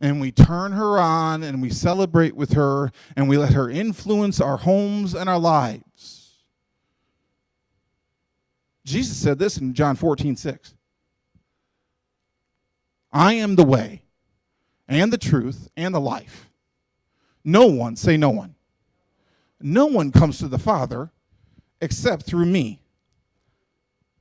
And 0.00 0.20
we 0.20 0.30
turn 0.30 0.72
her 0.72 0.98
on 0.98 1.42
and 1.42 1.62
we 1.62 1.70
celebrate 1.70 2.36
with 2.36 2.52
her 2.52 2.92
and 3.16 3.28
we 3.28 3.38
let 3.38 3.54
her 3.54 3.70
influence 3.70 4.40
our 4.40 4.58
homes 4.58 5.14
and 5.14 5.28
our 5.28 5.38
lives. 5.38 6.34
Jesus 8.84 9.16
said 9.16 9.38
this 9.38 9.58
in 9.58 9.74
John 9.74 9.96
14, 9.96 10.36
6. 10.36 10.74
I 13.12 13.32
am 13.34 13.56
the 13.56 13.64
way 13.64 14.02
and 14.88 15.12
the 15.12 15.18
truth 15.18 15.68
and 15.76 15.94
the 15.94 16.00
life. 16.00 16.50
No 17.44 17.66
one, 17.66 17.96
say 17.96 18.16
no 18.16 18.30
one, 18.30 18.54
no 19.60 19.86
one 19.86 20.12
comes 20.12 20.38
to 20.38 20.48
the 20.48 20.58
Father 20.58 21.10
except 21.80 22.26
through 22.26 22.46
me. 22.46 22.80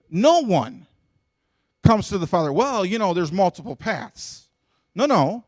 No 0.09 0.39
one 0.41 0.85
comes 1.85 2.09
to 2.09 2.17
the 2.17 2.27
Father. 2.27 2.53
Well, 2.53 2.85
you 2.85 2.99
know, 2.99 3.13
there's 3.13 3.31
multiple 3.31 3.75
paths. 3.75 4.47
No, 4.93 5.05
no. 5.05 5.43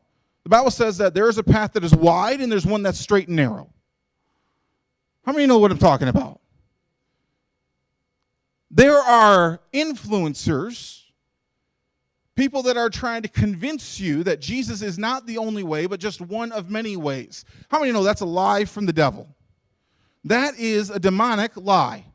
The 0.47 0.55
Bible 0.55 0.71
says 0.71 0.97
that 0.99 1.13
there 1.13 1.27
is 1.27 1.37
a 1.37 1.43
path 1.43 1.73
that 1.73 1.83
is 1.83 1.93
wide 1.93 2.39
and 2.39 2.49
there's 2.49 2.65
one 2.65 2.81
that's 2.81 2.97
straight 2.97 3.27
and 3.27 3.35
narrow. 3.35 3.69
How 5.25 5.33
many 5.33 5.45
know 5.45 5.57
what 5.57 5.71
I'm 5.71 5.77
talking 5.77 6.07
about? 6.07 6.39
There 8.71 8.97
are 8.97 9.59
influencers, 9.73 11.01
people 12.35 12.63
that 12.63 12.77
are 12.77 12.89
trying 12.89 13.23
to 13.23 13.27
convince 13.27 13.99
you 13.99 14.23
that 14.23 14.39
Jesus 14.39 14.81
is 14.81 14.97
not 14.97 15.27
the 15.27 15.37
only 15.37 15.63
way, 15.63 15.85
but 15.85 15.99
just 15.99 16.21
one 16.21 16.53
of 16.53 16.69
many 16.69 16.95
ways. 16.95 17.43
How 17.67 17.81
many 17.81 17.91
know 17.91 18.03
that's 18.03 18.21
a 18.21 18.25
lie 18.25 18.63
from 18.63 18.85
the 18.85 18.93
devil? 18.93 19.27
That 20.23 20.57
is 20.57 20.89
a 20.89 20.97
demonic 20.97 21.57
lie. 21.57 22.05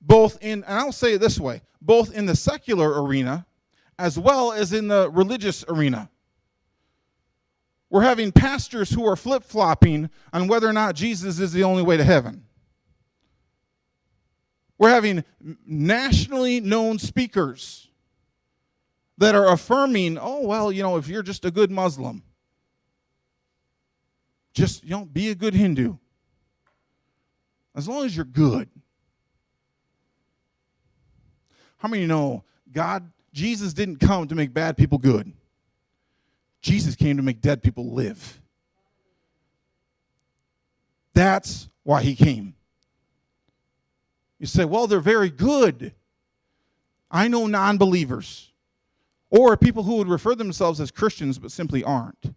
Both 0.00 0.38
in, 0.40 0.64
and 0.64 0.78
I'll 0.78 0.92
say 0.92 1.12
it 1.12 1.20
this 1.20 1.38
way, 1.38 1.60
both 1.82 2.14
in 2.14 2.24
the 2.24 2.36
secular 2.36 3.02
arena 3.02 3.44
as 3.98 4.18
well 4.18 4.52
as 4.52 4.72
in 4.72 4.88
the 4.88 5.10
religious 5.10 5.64
arena. 5.68 6.10
We're 7.90 8.02
having 8.02 8.32
pastors 8.32 8.90
who 8.90 9.06
are 9.06 9.16
flip 9.16 9.44
flopping 9.44 10.10
on 10.32 10.48
whether 10.48 10.68
or 10.68 10.72
not 10.72 10.96
Jesus 10.96 11.38
is 11.38 11.52
the 11.52 11.62
only 11.64 11.82
way 11.82 11.96
to 11.96 12.04
heaven. 12.04 12.44
We're 14.78 14.90
having 14.90 15.24
nationally 15.64 16.60
known 16.60 16.98
speakers 16.98 17.88
that 19.18 19.34
are 19.34 19.46
affirming, 19.48 20.18
oh, 20.20 20.40
well, 20.40 20.72
you 20.72 20.82
know, 20.82 20.96
if 20.96 21.06
you're 21.06 21.22
just 21.22 21.44
a 21.44 21.50
good 21.50 21.70
Muslim, 21.70 22.22
just, 24.52 24.82
you 24.82 24.90
know, 24.90 25.04
be 25.04 25.30
a 25.30 25.34
good 25.34 25.54
Hindu. 25.54 25.96
As 27.76 27.88
long 27.88 28.04
as 28.04 28.16
you're 28.16 28.24
good. 28.24 28.68
How 31.78 31.88
many 31.88 32.06
know 32.06 32.44
God, 32.72 33.10
Jesus 33.34 33.72
didn't 33.72 33.96
come 33.96 34.28
to 34.28 34.34
make 34.36 34.54
bad 34.54 34.76
people 34.76 34.96
good? 34.96 35.32
Jesus 36.62 36.94
came 36.94 37.16
to 37.16 37.22
make 37.22 37.40
dead 37.40 37.62
people 37.62 37.92
live. 37.92 38.40
That's 41.14 41.68
why 41.82 42.02
he 42.02 42.14
came. 42.14 42.54
You 44.38 44.46
say, 44.46 44.64
well, 44.64 44.86
they're 44.86 45.00
very 45.00 45.30
good. 45.30 45.92
I 47.10 47.28
know 47.28 47.46
non 47.46 47.76
believers 47.76 48.52
or 49.30 49.56
people 49.56 49.82
who 49.82 49.96
would 49.96 50.08
refer 50.08 50.36
themselves 50.36 50.80
as 50.80 50.92
Christians 50.92 51.38
but 51.38 51.50
simply 51.50 51.82
aren't. 51.82 52.34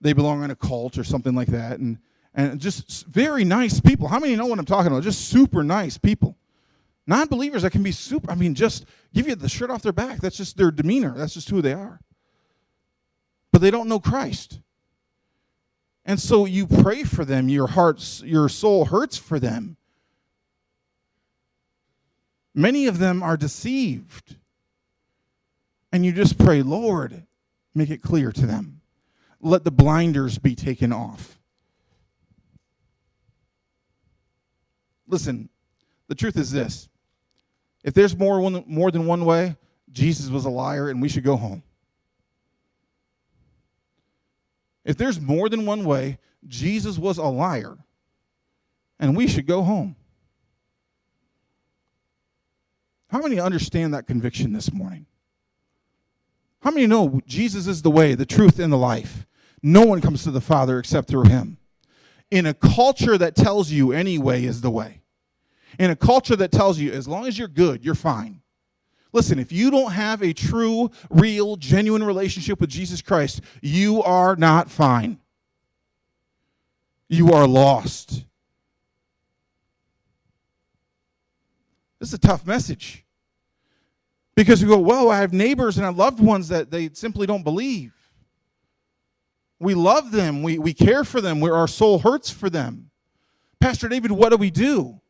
They 0.00 0.14
belong 0.14 0.42
in 0.42 0.50
a 0.50 0.56
cult 0.56 0.96
or 0.96 1.04
something 1.04 1.34
like 1.34 1.48
that. 1.48 1.78
And, 1.78 1.98
and 2.34 2.58
just 2.58 3.06
very 3.06 3.44
nice 3.44 3.80
people. 3.80 4.08
How 4.08 4.18
many 4.18 4.34
know 4.34 4.46
what 4.46 4.58
I'm 4.58 4.64
talking 4.64 4.90
about? 4.90 5.02
Just 5.02 5.28
super 5.28 5.62
nice 5.62 5.98
people. 5.98 6.36
Non 7.06 7.26
believers 7.26 7.62
that 7.62 7.72
can 7.72 7.82
be 7.82 7.92
super, 7.92 8.30
I 8.30 8.34
mean, 8.34 8.54
just 8.54 8.84
give 9.12 9.26
you 9.26 9.34
the 9.34 9.48
shirt 9.48 9.70
off 9.70 9.82
their 9.82 9.92
back. 9.92 10.20
That's 10.20 10.36
just 10.36 10.56
their 10.56 10.70
demeanor. 10.70 11.14
That's 11.16 11.34
just 11.34 11.50
who 11.50 11.60
they 11.60 11.72
are. 11.72 12.00
But 13.50 13.60
they 13.60 13.70
don't 13.70 13.88
know 13.88 14.00
Christ. 14.00 14.60
And 16.04 16.20
so 16.20 16.44
you 16.44 16.66
pray 16.66 17.04
for 17.04 17.24
them. 17.24 17.48
Your 17.48 17.68
hearts, 17.68 18.22
your 18.24 18.48
soul 18.48 18.86
hurts 18.86 19.16
for 19.16 19.38
them. 19.38 19.76
Many 22.54 22.86
of 22.86 22.98
them 22.98 23.22
are 23.22 23.36
deceived. 23.36 24.36
And 25.92 26.04
you 26.04 26.12
just 26.12 26.38
pray, 26.38 26.62
Lord, 26.62 27.26
make 27.74 27.90
it 27.90 28.02
clear 28.02 28.32
to 28.32 28.46
them. 28.46 28.80
Let 29.40 29.64
the 29.64 29.70
blinders 29.70 30.38
be 30.38 30.54
taken 30.54 30.92
off. 30.92 31.38
Listen, 35.06 35.48
the 36.08 36.14
truth 36.14 36.36
is 36.36 36.52
this 36.52 36.88
if 37.84 37.94
there's 37.94 38.16
more, 38.16 38.40
one, 38.40 38.64
more 38.66 38.90
than 38.90 39.06
one 39.06 39.24
way, 39.24 39.56
Jesus 39.90 40.30
was 40.30 40.44
a 40.44 40.50
liar 40.50 40.88
and 40.88 41.02
we 41.02 41.08
should 41.08 41.24
go 41.24 41.36
home. 41.36 41.62
If 44.84 44.96
there's 44.96 45.20
more 45.20 45.48
than 45.48 45.66
one 45.66 45.84
way, 45.84 46.18
Jesus 46.46 46.98
was 46.98 47.18
a 47.18 47.24
liar 47.24 47.78
and 48.98 49.16
we 49.16 49.26
should 49.26 49.46
go 49.46 49.62
home. 49.62 49.96
How 53.08 53.20
many 53.20 53.38
understand 53.38 53.92
that 53.92 54.06
conviction 54.06 54.52
this 54.52 54.72
morning? 54.72 55.06
How 56.62 56.70
many 56.70 56.86
know 56.86 57.20
Jesus 57.26 57.66
is 57.66 57.82
the 57.82 57.90
way, 57.90 58.14
the 58.14 58.24
truth, 58.24 58.58
and 58.58 58.72
the 58.72 58.78
life? 58.78 59.26
No 59.62 59.84
one 59.84 60.00
comes 60.00 60.22
to 60.24 60.30
the 60.30 60.40
Father 60.40 60.78
except 60.78 61.08
through 61.08 61.24
him. 61.24 61.58
In 62.30 62.46
a 62.46 62.54
culture 62.54 63.18
that 63.18 63.36
tells 63.36 63.70
you 63.70 63.92
any 63.92 64.18
way 64.18 64.44
is 64.44 64.62
the 64.62 64.70
way, 64.70 65.01
in 65.78 65.90
a 65.90 65.96
culture 65.96 66.36
that 66.36 66.52
tells 66.52 66.78
you 66.78 66.92
as 66.92 67.08
long 67.08 67.26
as 67.26 67.38
you're 67.38 67.48
good, 67.48 67.84
you're 67.84 67.94
fine. 67.94 68.40
Listen, 69.12 69.38
if 69.38 69.52
you 69.52 69.70
don't 69.70 69.92
have 69.92 70.22
a 70.22 70.32
true, 70.32 70.90
real, 71.10 71.56
genuine 71.56 72.02
relationship 72.02 72.60
with 72.60 72.70
Jesus 72.70 73.02
Christ, 73.02 73.42
you 73.60 74.02
are 74.02 74.36
not 74.36 74.70
fine. 74.70 75.18
You 77.08 77.32
are 77.32 77.46
lost. 77.46 78.24
This 81.98 82.08
is 82.08 82.14
a 82.14 82.18
tough 82.18 82.46
message. 82.46 83.04
Because 84.34 84.62
we 84.62 84.68
go, 84.68 84.78
well, 84.78 85.10
I 85.10 85.18
have 85.18 85.34
neighbors 85.34 85.76
and 85.76 85.84
I 85.84 85.90
have 85.90 85.98
loved 85.98 86.18
ones 86.18 86.48
that 86.48 86.70
they 86.70 86.88
simply 86.94 87.26
don't 87.26 87.44
believe. 87.44 87.92
We 89.60 89.74
love 89.74 90.10
them, 90.10 90.42
we, 90.42 90.58
we 90.58 90.72
care 90.72 91.04
for 91.04 91.20
them, 91.20 91.38
where 91.38 91.54
our 91.54 91.68
soul 91.68 91.98
hurts 91.98 92.30
for 92.30 92.48
them. 92.48 92.90
Pastor 93.60 93.88
David, 93.88 94.10
what 94.10 94.30
do 94.30 94.36
we 94.38 94.50
do? 94.50 95.01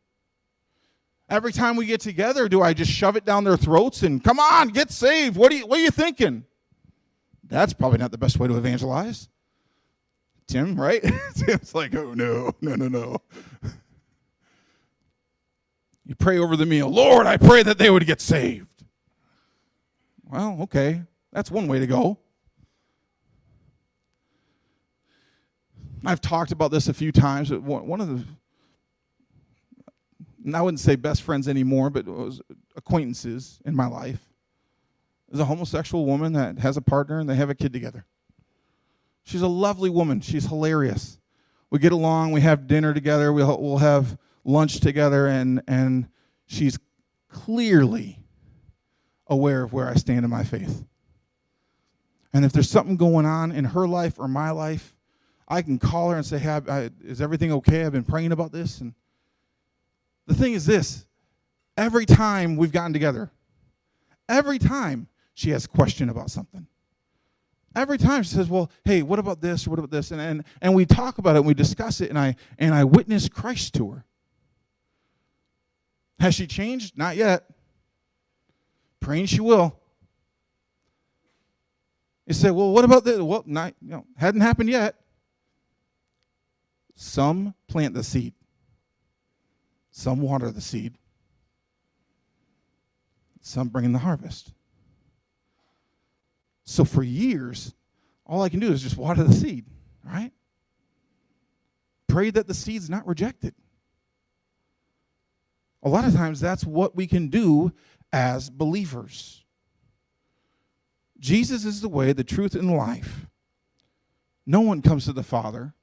Every 1.33 1.51
time 1.51 1.75
we 1.75 1.87
get 1.87 1.99
together, 1.99 2.47
do 2.47 2.61
I 2.61 2.75
just 2.75 2.91
shove 2.91 3.15
it 3.15 3.25
down 3.25 3.43
their 3.43 3.57
throats 3.57 4.03
and 4.03 4.23
come 4.23 4.39
on, 4.39 4.67
get 4.67 4.91
saved? 4.91 5.35
What 5.35 5.51
are 5.51 5.55
you, 5.55 5.65
what 5.65 5.79
are 5.79 5.81
you 5.81 5.89
thinking? 5.89 6.43
That's 7.45 7.73
probably 7.73 7.97
not 7.97 8.11
the 8.11 8.19
best 8.19 8.37
way 8.37 8.47
to 8.47 8.55
evangelize. 8.55 9.29
Tim, 10.45 10.79
right? 10.79 11.01
Tim's 11.35 11.73
like, 11.73 11.95
oh 11.95 12.13
no, 12.13 12.51
no, 12.61 12.75
no, 12.75 12.87
no. 12.87 13.17
You 16.05 16.15
pray 16.15 16.37
over 16.37 16.57
the 16.57 16.65
meal. 16.65 16.89
Lord, 16.89 17.25
I 17.27 17.37
pray 17.37 17.63
that 17.63 17.77
they 17.77 17.89
would 17.89 18.05
get 18.05 18.19
saved. 18.19 18.83
Well, 20.25 20.57
okay. 20.63 21.01
That's 21.31 21.49
one 21.49 21.65
way 21.65 21.79
to 21.79 21.87
go. 21.87 22.19
I've 26.05 26.19
talked 26.19 26.51
about 26.51 26.71
this 26.71 26.89
a 26.89 26.93
few 26.93 27.13
times. 27.13 27.51
But 27.51 27.61
one 27.61 28.01
of 28.01 28.09
the, 28.09 28.25
I 30.53 30.61
wouldn't 30.61 30.79
say 30.79 30.95
best 30.95 31.21
friends 31.21 31.47
anymore, 31.47 31.89
but 31.89 32.05
acquaintances 32.75 33.59
in 33.65 33.75
my 33.75 33.87
life, 33.87 34.19
is 35.31 35.39
a 35.39 35.45
homosexual 35.45 36.05
woman 36.05 36.33
that 36.33 36.59
has 36.59 36.77
a 36.77 36.81
partner 36.81 37.19
and 37.19 37.29
they 37.29 37.35
have 37.35 37.49
a 37.49 37.55
kid 37.55 37.73
together. 37.73 38.05
She's 39.23 39.41
a 39.41 39.47
lovely 39.47 39.89
woman. 39.89 40.21
She's 40.21 40.45
hilarious. 40.45 41.19
We 41.69 41.79
get 41.79 41.91
along. 41.91 42.33
We 42.33 42.41
have 42.41 42.67
dinner 42.67 42.93
together. 42.93 43.33
We'll, 43.33 43.59
we'll 43.59 43.77
have 43.77 44.17
lunch 44.43 44.79
together, 44.79 45.27
and 45.27 45.63
and 45.67 46.07
she's 46.45 46.77
clearly 47.29 48.19
aware 49.27 49.63
of 49.63 49.73
where 49.73 49.89
I 49.89 49.95
stand 49.95 50.23
in 50.25 50.29
my 50.29 50.43
faith. 50.43 50.83
And 52.33 52.45
if 52.45 52.51
there's 52.51 52.69
something 52.69 52.97
going 52.97 53.25
on 53.25 53.51
in 53.51 53.65
her 53.65 53.87
life 53.87 54.19
or 54.19 54.27
my 54.27 54.51
life, 54.51 54.95
I 55.47 55.61
can 55.61 55.77
call 55.77 56.09
her 56.09 56.17
and 56.17 56.25
say, 56.25 56.39
hey, 56.39 56.61
I, 56.67 56.89
Is 57.03 57.21
everything 57.21 57.51
okay? 57.53 57.85
I've 57.85 57.91
been 57.91 58.03
praying 58.03 58.31
about 58.31 58.51
this. 58.51 58.81
And 58.81 58.93
the 60.27 60.33
thing 60.33 60.53
is 60.53 60.65
this 60.65 61.05
every 61.77 62.05
time 62.05 62.55
we've 62.55 62.71
gotten 62.71 62.93
together, 62.93 63.31
every 64.29 64.59
time 64.59 65.07
she 65.33 65.49
has 65.51 65.65
a 65.65 65.69
question 65.69 66.09
about 66.09 66.29
something. 66.29 66.67
Every 67.75 67.97
time 67.97 68.21
she 68.21 68.35
says, 68.35 68.49
Well, 68.49 68.69
hey, 68.85 69.01
what 69.01 69.17
about 69.17 69.41
this 69.41 69.67
what 69.67 69.79
about 69.79 69.91
this? 69.91 70.11
And, 70.11 70.21
and, 70.21 70.43
and 70.61 70.75
we 70.75 70.85
talk 70.85 71.17
about 71.17 71.35
it 71.35 71.39
and 71.39 71.47
we 71.47 71.53
discuss 71.53 72.01
it, 72.01 72.09
and 72.09 72.19
I, 72.19 72.35
and 72.59 72.73
I 72.73 72.83
witness 72.83 73.27
Christ 73.27 73.73
to 73.75 73.91
her. 73.91 74.05
Has 76.19 76.35
she 76.35 76.47
changed? 76.47 76.97
Not 76.97 77.17
yet. 77.17 77.45
Praying 78.99 79.25
she 79.25 79.41
will. 79.41 79.79
You 82.25 82.33
say, 82.33 82.51
well, 82.51 82.71
what 82.71 82.85
about 82.85 83.03
this? 83.03 83.19
Well, 83.19 83.43
not, 83.45 83.73
you 83.81 83.89
know, 83.89 84.05
hadn't 84.15 84.41
happened 84.41 84.69
yet. 84.69 84.95
Some 86.95 87.53
plant 87.67 87.93
the 87.93 88.03
seed. 88.03 88.33
Some 89.95 90.21
water 90.21 90.49
the 90.49 90.59
seed. 90.59 90.97
Some 93.41 93.67
bring 93.67 93.85
in 93.85 93.93
the 93.93 93.99
harvest. 93.99 94.51
So 96.65 96.83
for 96.83 97.03
years, 97.03 97.75
all 98.25 98.41
I 98.41 98.49
can 98.49 98.59
do 98.59 98.71
is 98.71 98.81
just 98.81 98.97
water 98.97 99.23
the 99.23 99.33
seed, 99.33 99.65
right? 100.03 100.31
Pray 102.07 102.31
that 102.31 102.47
the 102.47 102.55
seed's 102.55 102.89
not 102.89 103.05
rejected. 103.05 103.53
A 105.83 105.89
lot 105.89 106.05
of 106.05 106.15
times 106.15 106.39
that's 106.39 106.65
what 106.65 106.95
we 106.95 107.05
can 107.05 107.27
do 107.27 107.71
as 108.11 108.49
believers. 108.49 109.43
Jesus 111.19 111.65
is 111.65 111.81
the 111.81 111.89
way, 111.89 112.13
the 112.13 112.23
truth, 112.23 112.55
and 112.55 112.75
life. 112.75 113.27
No 114.47 114.61
one 114.61 114.81
comes 114.81 115.05
to 115.05 115.13
the 115.13 115.21
Father 115.21 115.75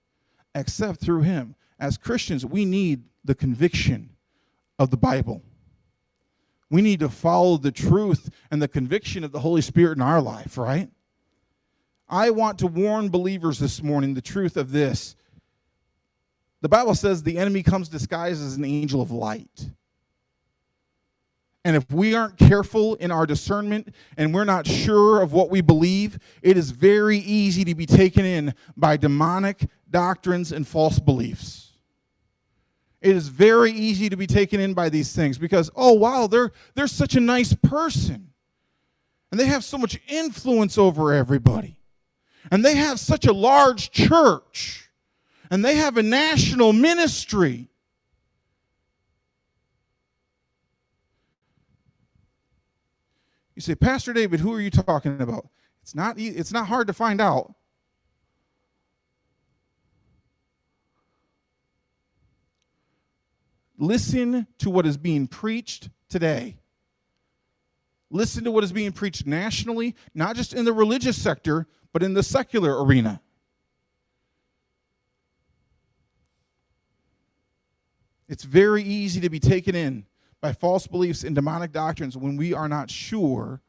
except 0.53 1.01
through 1.01 1.23
him. 1.23 1.55
As 1.79 1.97
Christians, 1.97 2.45
we 2.45 2.65
need 2.65 3.05
the 3.25 3.35
conviction 3.35 4.11
of 4.79 4.91
the 4.91 4.97
Bible. 4.97 5.43
We 6.71 6.83
need 6.83 7.01
to 7.01 7.09
follow 7.09 7.57
the 7.57 7.73
truth 7.73 8.31
and 8.51 8.63
the 8.63 8.69
conviction 8.69 9.25
of 9.25 9.33
the 9.33 9.41
Holy 9.41 9.61
Spirit 9.61 9.99
in 9.99 10.03
our 10.03 10.23
life, 10.23 10.57
right? 10.57 10.89
I 12.09 12.31
want 12.31 12.59
to 12.61 12.67
warn 12.67 13.09
believers 13.09 13.59
this 13.59 13.83
morning 13.83 14.15
the 14.15 14.23
truth 14.23 14.57
of 14.57 14.73
this. 14.73 15.17
The 16.61 16.69
Bible 16.69 16.95
says 16.95 17.23
the 17.23 17.39
enemy 17.39 17.63
comes 17.63 17.89
disguised 17.89 18.43
as 18.43 18.57
an 18.57 18.65
angel 18.65 19.01
of 19.01 19.11
light. 19.11 19.71
And 21.65 21.77
if 21.77 21.91
we 21.93 22.15
aren't 22.15 22.39
careful 22.39 22.95
in 22.97 23.11
our 23.11 23.27
discernment 23.27 23.95
and 24.17 24.33
we're 24.33 24.45
not 24.45 24.67
sure 24.67 25.21
of 25.21 25.33
what 25.33 25.51
we 25.51 25.61
believe, 25.61 26.19
it 26.43 26.57
is 26.57 26.71
very 26.71 27.19
easy 27.19 27.65
to 27.65 27.75
be 27.75 27.87
taken 27.87 28.25
in 28.25 28.55
by 28.77 28.97
demonic 28.97 29.69
doctrines 29.91 30.53
and 30.53 30.67
false 30.67 30.99
beliefs. 30.99 31.70
It 33.01 33.17
is 33.17 33.29
very 33.29 33.73
easy 33.73 34.11
to 34.11 34.17
be 34.17 34.27
taken 34.27 34.61
in 34.61 34.75
by 34.75 34.91
these 34.91 35.15
things 35.15 35.39
because, 35.39 35.71
oh, 35.75 35.95
wow, 35.95 36.27
they're, 36.27 36.53
they're 36.75 36.87
such 36.87 37.17
a 37.17 37.21
nice 37.21 37.55
person. 37.55 38.31
And 39.31 39.41
they 39.41 39.47
have 39.47 39.65
so 39.65 39.79
much 39.79 39.99
influence 40.09 40.77
over 40.77 41.13
everybody. 41.13 41.77
And 42.51 42.65
they 42.65 42.75
have 42.75 43.01
such 43.01 43.27
a 43.27 43.33
large 43.33 43.91
church. 43.91 44.91
And 45.51 45.65
they 45.65 45.77
have 45.77 45.97
a 45.97 46.03
national 46.03 46.73
ministry. 46.73 47.69
You 53.55 53.63
say, 53.63 53.75
Pastor 53.75 54.13
David, 54.13 54.41
who 54.41 54.53
are 54.55 54.61
you 54.61 54.71
talking 54.71 55.21
about? 55.21 55.49
It's 55.83 55.95
not, 55.95 56.19
it's 56.19 56.53
not 56.53 56.67
hard 56.67 56.87
to 56.87 56.93
find 56.93 57.21
out. 57.21 57.55
Listen 63.81 64.47
to 64.59 64.69
what 64.69 64.85
is 64.87 64.99
being 64.99 65.27
preached 65.27 65.89
today. 66.11 66.59
Listen 68.11 68.45
to 68.45 68.51
what 68.51 68.63
is 68.63 68.73
being 68.73 68.93
preached 68.93 69.27
nationally, 69.27 69.97
not 70.15 70.37
just 70.37 70.53
in 70.53 70.67
the 70.67 70.73
religious 70.73 71.21
sector, 71.21 71.67
but 71.95 72.03
in 72.03 72.13
the 72.13 72.23
secular 72.23 72.85
arena. 72.85 73.23
It's 78.29 78.45
very 78.45 78.83
easy 78.83 79.19
to 79.23 79.31
be 79.31 79.41
taken 79.41 79.75
in 79.75 80.05
by 80.43 80.53
false 80.53 80.87
beliefs 80.87 81.25
and 81.25 81.35
demonic 81.35 81.73
doctrines 81.73 82.19
when 82.19 82.37
we 82.37 82.53
are 82.53 82.69
not 82.69 82.91
sure 82.91 83.63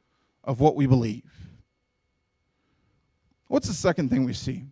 of 0.43 0.59
what 0.59 0.75
we 0.75 0.87
believe. 0.87 1.31
What's 3.47 3.69
the 3.69 3.73
second 3.73 4.09
thing 4.09 4.25
we 4.25 4.33
see? 4.33 4.65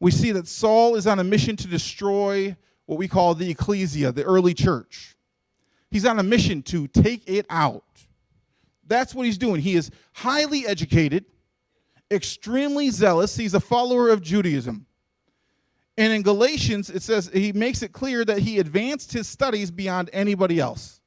We 0.00 0.10
see 0.10 0.32
that 0.32 0.48
Saul 0.48 0.96
is 0.96 1.06
on 1.06 1.20
a 1.20 1.24
mission 1.24 1.54
to 1.56 1.68
destroy 1.68 2.56
what 2.92 2.98
we 2.98 3.08
call 3.08 3.34
the 3.34 3.50
ecclesia, 3.50 4.12
the 4.12 4.22
early 4.22 4.52
church. 4.52 5.16
He's 5.90 6.04
on 6.04 6.18
a 6.18 6.22
mission 6.22 6.62
to 6.64 6.86
take 6.88 7.22
it 7.26 7.46
out. 7.48 7.84
That's 8.86 9.14
what 9.14 9.24
he's 9.24 9.38
doing. 9.38 9.62
He 9.62 9.76
is 9.76 9.90
highly 10.12 10.66
educated, 10.66 11.24
extremely 12.10 12.90
zealous. 12.90 13.34
He's 13.34 13.54
a 13.54 13.60
follower 13.60 14.10
of 14.10 14.20
Judaism. 14.20 14.84
And 15.96 16.12
in 16.12 16.20
Galatians, 16.20 16.90
it 16.90 17.02
says 17.02 17.30
he 17.32 17.52
makes 17.52 17.82
it 17.82 17.94
clear 17.94 18.26
that 18.26 18.40
he 18.40 18.58
advanced 18.58 19.10
his 19.10 19.26
studies 19.26 19.70
beyond 19.70 20.10
anybody 20.12 20.60
else. 20.60 21.00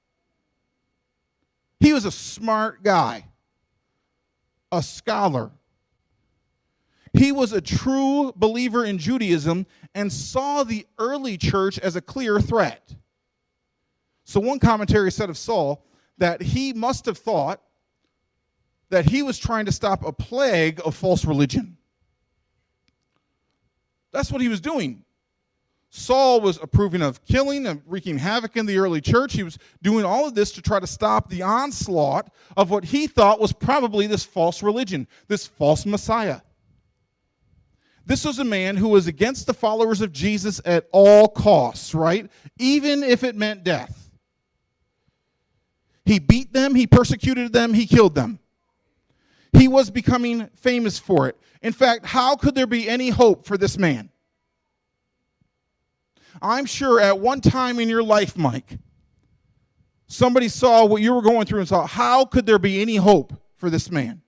He 1.79 1.93
was 1.93 2.05
a 2.05 2.11
smart 2.11 2.81
guy, 2.81 3.25
a 4.71 4.81
scholar. 4.81 5.51
He 7.17 7.31
was 7.31 7.53
a 7.53 7.61
true 7.61 8.33
believer 8.35 8.83
in 8.83 8.97
Judaism 8.97 9.65
and 9.93 10.11
saw 10.11 10.63
the 10.63 10.85
early 10.99 11.37
church 11.37 11.79
as 11.79 11.95
a 11.95 12.01
clear 12.01 12.39
threat. 12.41 12.93
So, 14.25 14.39
one 14.39 14.59
commentary 14.59 15.11
said 15.11 15.29
of 15.29 15.37
Saul 15.37 15.85
that 16.17 16.41
he 16.41 16.73
must 16.73 17.05
have 17.05 17.17
thought 17.17 17.61
that 18.89 19.09
he 19.09 19.21
was 19.21 19.37
trying 19.37 19.65
to 19.65 19.71
stop 19.71 20.05
a 20.05 20.11
plague 20.11 20.81
of 20.83 20.95
false 20.95 21.25
religion. 21.25 21.77
That's 24.11 24.31
what 24.31 24.41
he 24.41 24.47
was 24.47 24.61
doing. 24.61 25.03
Saul 25.89 26.41
was 26.41 26.59
approving 26.61 27.01
of 27.01 27.23
killing 27.23 27.65
and 27.67 27.81
wreaking 27.85 28.17
havoc 28.17 28.57
in 28.57 28.65
the 28.65 28.77
early 28.77 28.99
church. 28.99 29.33
He 29.33 29.43
was 29.43 29.57
doing 29.81 30.03
all 30.03 30.27
of 30.27 30.35
this 30.35 30.51
to 30.53 30.61
try 30.61 30.79
to 30.79 30.87
stop 30.87 31.29
the 31.29 31.41
onslaught 31.41 32.29
of 32.57 32.69
what 32.69 32.83
he 32.83 33.07
thought 33.07 33.39
was 33.39 33.53
probably 33.53 34.05
this 34.05 34.25
false 34.25 34.61
religion, 34.61 35.07
this 35.29 35.47
false 35.47 35.85
Messiah. 35.85 36.41
This 38.05 38.23
was 38.23 38.37
a 38.37 38.43
man 38.43 38.77
who 38.77 38.89
was 38.89 39.07
against 39.07 39.47
the 39.47 39.53
followers 39.53 40.01
of 40.01 40.11
Jesus 40.11 40.61
at 40.63 40.87
all 40.91 41.27
costs, 41.27 41.95
right? 41.95 42.29
Even 42.59 43.03
if 43.03 43.23
it 43.23 43.35
meant 43.35 43.63
death. 43.63 44.11
He 46.05 46.19
beat 46.19 46.53
them, 46.53 46.75
he 46.75 46.85
persecuted 46.85 47.51
them, 47.51 47.73
he 47.73 47.87
killed 47.87 48.13
them. 48.13 48.39
He 49.53 49.67
was 49.67 49.89
becoming 49.89 50.47
famous 50.55 50.99
for 50.99 51.27
it. 51.27 51.37
In 51.63 51.73
fact, 51.73 52.05
how 52.05 52.35
could 52.35 52.53
there 52.53 52.67
be 52.67 52.87
any 52.87 53.09
hope 53.09 53.45
for 53.45 53.57
this 53.57 53.77
man? 53.77 54.11
I'm 56.41 56.65
sure 56.65 56.99
at 56.99 57.19
one 57.19 57.41
time 57.41 57.79
in 57.79 57.89
your 57.89 58.03
life, 58.03 58.37
Mike, 58.37 58.77
somebody 60.05 60.47
saw 60.47 60.85
what 60.85 61.01
you 61.01 61.13
were 61.13 61.21
going 61.23 61.47
through 61.47 61.59
and 61.59 61.67
saw, 61.67 61.87
how 61.87 62.25
could 62.25 62.45
there 62.45 62.59
be 62.59 62.81
any 62.81 62.97
hope 62.97 63.33
for 63.55 63.71
this 63.71 63.89
man? 63.89 64.21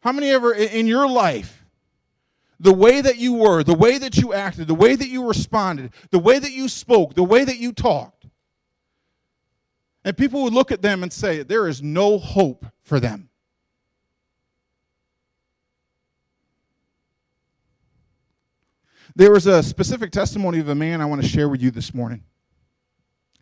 How 0.00 0.12
many 0.12 0.30
ever 0.30 0.52
in 0.52 0.86
your 0.86 1.08
life, 1.08 1.64
the 2.60 2.72
way 2.72 3.00
that 3.00 3.16
you 3.18 3.34
were, 3.34 3.62
the 3.62 3.74
way 3.74 3.98
that 3.98 4.16
you 4.16 4.32
acted, 4.32 4.68
the 4.68 4.74
way 4.74 4.94
that 4.94 5.08
you 5.08 5.26
responded, 5.26 5.92
the 6.10 6.18
way 6.18 6.38
that 6.38 6.52
you 6.52 6.68
spoke, 6.68 7.14
the 7.14 7.24
way 7.24 7.44
that 7.44 7.58
you 7.58 7.72
talked, 7.72 8.26
and 10.06 10.16
people 10.16 10.44
would 10.44 10.52
look 10.52 10.70
at 10.70 10.82
them 10.82 11.02
and 11.02 11.12
say, 11.12 11.42
there 11.42 11.66
is 11.66 11.82
no 11.82 12.16
hope 12.16 12.64
for 12.84 13.00
them. 13.00 13.28
There 19.16 19.32
was 19.32 19.46
a 19.46 19.62
specific 19.62 20.12
testimony 20.12 20.60
of 20.60 20.68
a 20.68 20.74
man 20.74 21.00
I 21.00 21.06
want 21.06 21.22
to 21.22 21.28
share 21.28 21.48
with 21.48 21.62
you 21.62 21.70
this 21.70 21.92
morning. 21.94 22.22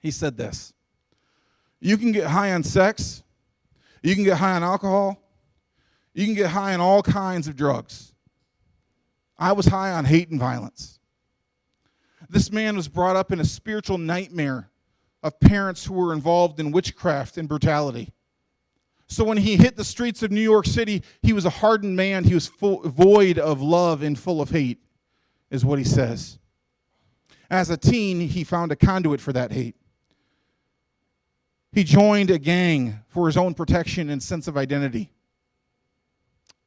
He 0.00 0.10
said 0.10 0.36
this 0.36 0.72
You 1.80 1.98
can 1.98 2.12
get 2.12 2.28
high 2.28 2.52
on 2.52 2.62
sex, 2.62 3.24
you 4.02 4.14
can 4.14 4.24
get 4.24 4.38
high 4.38 4.54
on 4.54 4.62
alcohol, 4.62 5.20
you 6.14 6.24
can 6.24 6.34
get 6.34 6.50
high 6.50 6.72
on 6.74 6.80
all 6.80 7.02
kinds 7.02 7.48
of 7.48 7.56
drugs. 7.56 8.12
I 9.36 9.52
was 9.52 9.66
high 9.66 9.92
on 9.92 10.04
hate 10.04 10.30
and 10.30 10.38
violence. 10.38 11.00
This 12.30 12.50
man 12.50 12.76
was 12.76 12.88
brought 12.88 13.16
up 13.16 13.32
in 13.32 13.40
a 13.40 13.44
spiritual 13.44 13.98
nightmare 13.98 14.70
of 15.22 15.38
parents 15.40 15.84
who 15.84 15.94
were 15.94 16.12
involved 16.12 16.60
in 16.60 16.70
witchcraft 16.70 17.36
and 17.36 17.48
brutality. 17.48 18.12
So 19.06 19.24
when 19.24 19.36
he 19.36 19.56
hit 19.56 19.76
the 19.76 19.84
streets 19.84 20.22
of 20.22 20.30
New 20.30 20.40
York 20.40 20.66
City, 20.66 21.02
he 21.22 21.32
was 21.32 21.44
a 21.44 21.50
hardened 21.50 21.96
man. 21.96 22.24
He 22.24 22.34
was 22.34 22.46
full, 22.46 22.80
void 22.80 23.38
of 23.38 23.60
love 23.60 24.02
and 24.02 24.18
full 24.18 24.40
of 24.40 24.50
hate 24.50 24.78
is 25.50 25.64
what 25.64 25.78
he 25.78 25.84
says. 25.84 26.38
As 27.50 27.70
a 27.70 27.76
teen, 27.76 28.20
he 28.20 28.44
found 28.44 28.72
a 28.72 28.76
conduit 28.76 29.20
for 29.20 29.32
that 29.32 29.52
hate. 29.52 29.76
He 31.72 31.84
joined 31.84 32.30
a 32.30 32.38
gang 32.38 33.00
for 33.08 33.26
his 33.26 33.36
own 33.36 33.54
protection 33.54 34.08
and 34.08 34.22
sense 34.22 34.48
of 34.48 34.56
identity. 34.56 35.10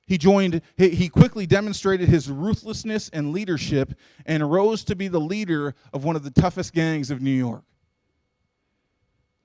He 0.07 0.17
joined, 0.17 0.61
he 0.77 1.09
quickly 1.09 1.45
demonstrated 1.45 2.07
his 2.07 2.31
ruthlessness 2.31 3.09
and 3.09 3.33
leadership 3.33 3.93
and 4.25 4.49
rose 4.49 4.85
to 4.85 4.95
be 4.95 5.09
the 5.09 5.19
leader 5.19 5.75
of 5.91 6.05
one 6.05 6.15
of 6.15 6.23
the 6.23 6.31
toughest 6.31 6.73
gangs 6.73 7.11
of 7.11 7.21
New 7.21 7.29
York. 7.29 7.63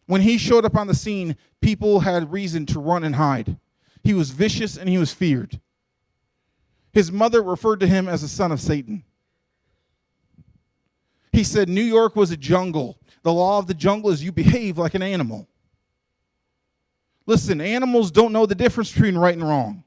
When 0.06 0.20
he 0.20 0.38
showed 0.38 0.64
up 0.64 0.76
on 0.76 0.86
the 0.86 0.94
scene, 0.94 1.36
people 1.60 2.00
had 2.00 2.30
reason 2.30 2.64
to 2.66 2.78
run 2.78 3.02
and 3.02 3.16
hide. 3.16 3.56
He 4.04 4.14
was 4.14 4.30
vicious 4.30 4.76
and 4.76 4.88
he 4.88 4.98
was 4.98 5.12
feared. 5.12 5.60
His 6.92 7.10
mother 7.10 7.42
referred 7.42 7.80
to 7.80 7.88
him 7.88 8.08
as 8.08 8.22
a 8.22 8.28
son 8.28 8.52
of 8.52 8.60
Satan. 8.60 9.02
He 11.32 11.42
said 11.42 11.68
New 11.68 11.82
York 11.82 12.14
was 12.14 12.30
a 12.30 12.36
jungle. 12.36 12.98
The 13.22 13.32
law 13.32 13.58
of 13.58 13.66
the 13.66 13.74
jungle 13.74 14.10
is 14.10 14.22
you 14.22 14.30
behave 14.30 14.78
like 14.78 14.94
an 14.94 15.02
animal. 15.02 15.48
Listen, 17.26 17.60
animals 17.60 18.10
don't 18.10 18.32
know 18.32 18.46
the 18.46 18.54
difference 18.54 18.92
between 18.92 19.16
right 19.16 19.34
and 19.34 19.48
wrong. 19.48 19.82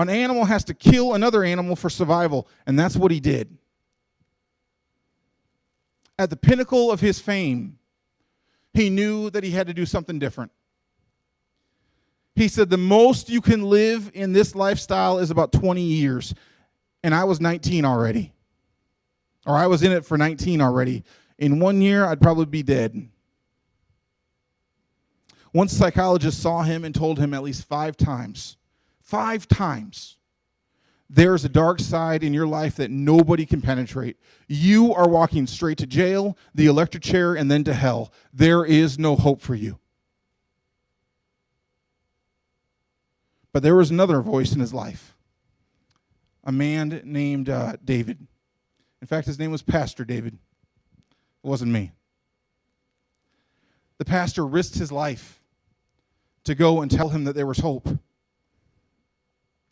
An 0.00 0.08
animal 0.08 0.44
has 0.44 0.64
to 0.64 0.74
kill 0.74 1.14
another 1.14 1.44
animal 1.44 1.76
for 1.76 1.90
survival, 1.90 2.48
and 2.66 2.78
that's 2.78 2.96
what 2.96 3.10
he 3.10 3.20
did. 3.20 3.56
At 6.18 6.30
the 6.30 6.36
pinnacle 6.36 6.90
of 6.90 7.00
his 7.00 7.18
fame, 7.18 7.78
he 8.74 8.90
knew 8.90 9.30
that 9.30 9.42
he 9.42 9.50
had 9.50 9.66
to 9.66 9.74
do 9.74 9.86
something 9.86 10.18
different. 10.18 10.52
He 12.34 12.48
said, 12.48 12.70
The 12.70 12.76
most 12.76 13.28
you 13.28 13.40
can 13.40 13.62
live 13.62 14.10
in 14.14 14.32
this 14.32 14.54
lifestyle 14.54 15.18
is 15.18 15.30
about 15.30 15.52
20 15.52 15.80
years. 15.80 16.34
And 17.02 17.14
I 17.14 17.24
was 17.24 17.40
19 17.40 17.84
already 17.84 18.32
or 19.46 19.56
I 19.56 19.66
was 19.66 19.82
in 19.82 19.92
it 19.92 20.04
for 20.04 20.18
19 20.18 20.60
already. 20.60 21.04
In 21.38 21.60
one 21.60 21.80
year, 21.80 22.04
I'd 22.04 22.20
probably 22.20 22.46
be 22.46 22.62
dead. 22.62 23.08
One 25.52 25.68
psychologist 25.68 26.40
saw 26.40 26.62
him 26.62 26.84
and 26.84 26.94
told 26.94 27.18
him 27.18 27.34
at 27.34 27.42
least 27.42 27.66
five 27.66 27.96
times, 27.96 28.56
five 29.10 29.48
times, 29.48 30.16
there's 31.08 31.44
a 31.44 31.48
dark 31.48 31.80
side 31.80 32.22
in 32.22 32.32
your 32.32 32.46
life 32.46 32.76
that 32.76 32.92
nobody 32.92 33.44
can 33.44 33.60
penetrate. 33.60 34.16
You 34.46 34.94
are 34.94 35.08
walking 35.08 35.48
straight 35.48 35.78
to 35.78 35.86
jail, 35.86 36.38
the 36.54 36.66
electric 36.66 37.02
chair, 37.02 37.34
and 37.34 37.50
then 37.50 37.64
to 37.64 37.74
hell. 37.74 38.12
There 38.32 38.64
is 38.64 38.98
no 38.98 39.16
hope 39.16 39.40
for 39.40 39.56
you. 39.56 39.80
But 43.52 43.64
there 43.64 43.74
was 43.74 43.90
another 43.90 44.20
voice 44.20 44.52
in 44.52 44.60
his 44.60 44.72
life 44.72 45.16
a 46.44 46.52
man 46.52 47.02
named 47.04 47.50
uh, 47.50 47.76
David. 47.84 48.26
In 49.02 49.06
fact, 49.06 49.26
his 49.26 49.38
name 49.38 49.50
was 49.50 49.60
Pastor 49.60 50.04
David. 50.04 50.34
It 50.34 51.46
wasn't 51.46 51.72
me. 51.72 51.92
The 53.98 54.04
pastor 54.04 54.46
risked 54.46 54.78
his 54.78 54.90
life 54.90 55.42
to 56.44 56.54
go 56.54 56.80
and 56.80 56.90
tell 56.90 57.10
him 57.10 57.24
that 57.24 57.34
there 57.34 57.46
was 57.46 57.58
hope. 57.58 57.88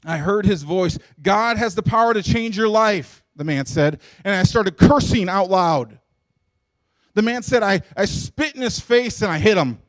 I 0.05 0.19
heard 0.19 0.47
his 0.47 0.63
voice. 0.63 0.99
God 1.21 1.57
has 1.57 1.75
the 1.75 1.83
power 1.83 2.15
to 2.15 2.23
change 2.23 2.57
your 2.57 2.69
life, 2.69 3.25
the 3.37 3.45
man 3.45 3.67
said. 3.67 4.01
And 4.25 4.35
I 4.35 4.45
started 4.45 4.77
cursing 4.77 5.29
out 5.29 5.51
loud. 5.51 5.99
The 7.15 7.23
man 7.23 7.43
said, 7.43 7.63
I, 7.63 7.83
I 7.97 8.05
spit 8.05 8.55
in 8.55 8.63
his 8.63 8.79
face 8.79 9.23
and 9.23 9.33
I 9.33 9.39
hit 9.39 9.59
him. 9.59 9.81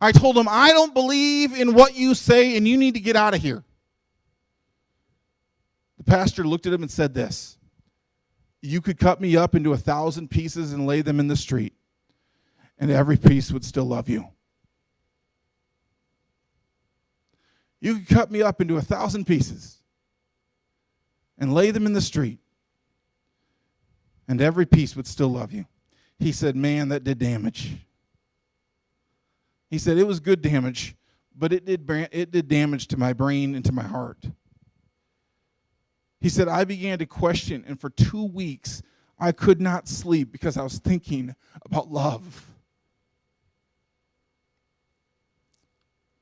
I 0.00 0.12
told 0.12 0.38
him, 0.38 0.46
I 0.48 0.72
don't 0.72 0.94
believe 0.94 1.58
in 1.58 1.74
what 1.74 1.96
you 1.96 2.14
say 2.14 2.56
and 2.56 2.68
you 2.68 2.76
need 2.76 2.94
to 2.94 3.00
get 3.00 3.16
out 3.16 3.34
of 3.34 3.42
here. 3.42 3.64
The 5.96 6.04
pastor 6.04 6.44
looked 6.44 6.66
at 6.66 6.72
him 6.72 6.82
and 6.82 6.90
said 6.90 7.12
this 7.12 7.58
You 8.62 8.80
could 8.80 8.98
cut 8.98 9.20
me 9.20 9.36
up 9.36 9.56
into 9.56 9.72
a 9.72 9.76
thousand 9.76 10.30
pieces 10.30 10.72
and 10.72 10.86
lay 10.86 11.02
them 11.02 11.18
in 11.18 11.26
the 11.26 11.36
street, 11.36 11.74
and 12.78 12.90
every 12.90 13.16
piece 13.16 13.50
would 13.50 13.64
still 13.64 13.86
love 13.86 14.08
you. 14.08 14.28
You 17.80 17.96
could 17.96 18.08
cut 18.08 18.30
me 18.30 18.42
up 18.42 18.60
into 18.60 18.76
a 18.76 18.82
thousand 18.82 19.26
pieces 19.26 19.78
and 21.38 21.54
lay 21.54 21.70
them 21.70 21.86
in 21.86 21.92
the 21.92 22.00
street, 22.00 22.40
and 24.26 24.40
every 24.40 24.66
piece 24.66 24.96
would 24.96 25.06
still 25.06 25.28
love 25.28 25.52
you. 25.52 25.66
He 26.18 26.32
said, 26.32 26.56
Man, 26.56 26.88
that 26.88 27.04
did 27.04 27.18
damage. 27.18 27.76
He 29.70 29.78
said, 29.78 29.98
It 29.98 30.06
was 30.06 30.18
good 30.18 30.42
damage, 30.42 30.96
but 31.36 31.52
it 31.52 31.64
did, 31.64 31.88
it 32.12 32.30
did 32.32 32.48
damage 32.48 32.88
to 32.88 32.96
my 32.96 33.12
brain 33.12 33.54
and 33.54 33.64
to 33.64 33.72
my 33.72 33.84
heart. 33.84 34.18
He 36.20 36.28
said, 36.28 36.48
I 36.48 36.64
began 36.64 36.98
to 36.98 37.06
question, 37.06 37.64
and 37.66 37.80
for 37.80 37.90
two 37.90 38.24
weeks, 38.24 38.82
I 39.20 39.30
could 39.30 39.60
not 39.60 39.88
sleep 39.88 40.32
because 40.32 40.56
I 40.56 40.62
was 40.62 40.78
thinking 40.78 41.34
about 41.64 41.90
love. 41.92 42.47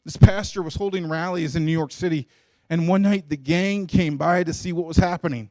This 0.07 0.17
pastor 0.17 0.63
was 0.63 0.77
holding 0.77 1.09
rallies 1.09 1.57
in 1.57 1.67
New 1.67 1.73
York 1.73 1.91
City, 1.91 2.29
and 2.71 2.87
one 2.87 3.03
night 3.03 3.29
the 3.29 3.37
gang 3.37 3.89
came 3.89 4.17
by 4.17 4.45
to 4.45 4.53
see 4.53 4.73
what 4.73 4.87
was 4.87 4.97
happening. 4.97 5.51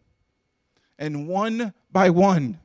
And 0.97 1.27
one 1.27 1.73
by 1.91 2.09
one, 2.09 2.61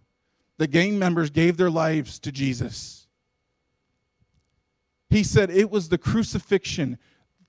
the 0.57 0.69
gang 0.69 1.01
members 1.01 1.31
gave 1.31 1.57
their 1.57 1.69
lives 1.69 2.21
to 2.21 2.31
Jesus. 2.31 3.09
He 5.09 5.25
said 5.25 5.51
it 5.51 5.69
was 5.69 5.89
the 5.89 5.99
crucifixion, 5.99 6.97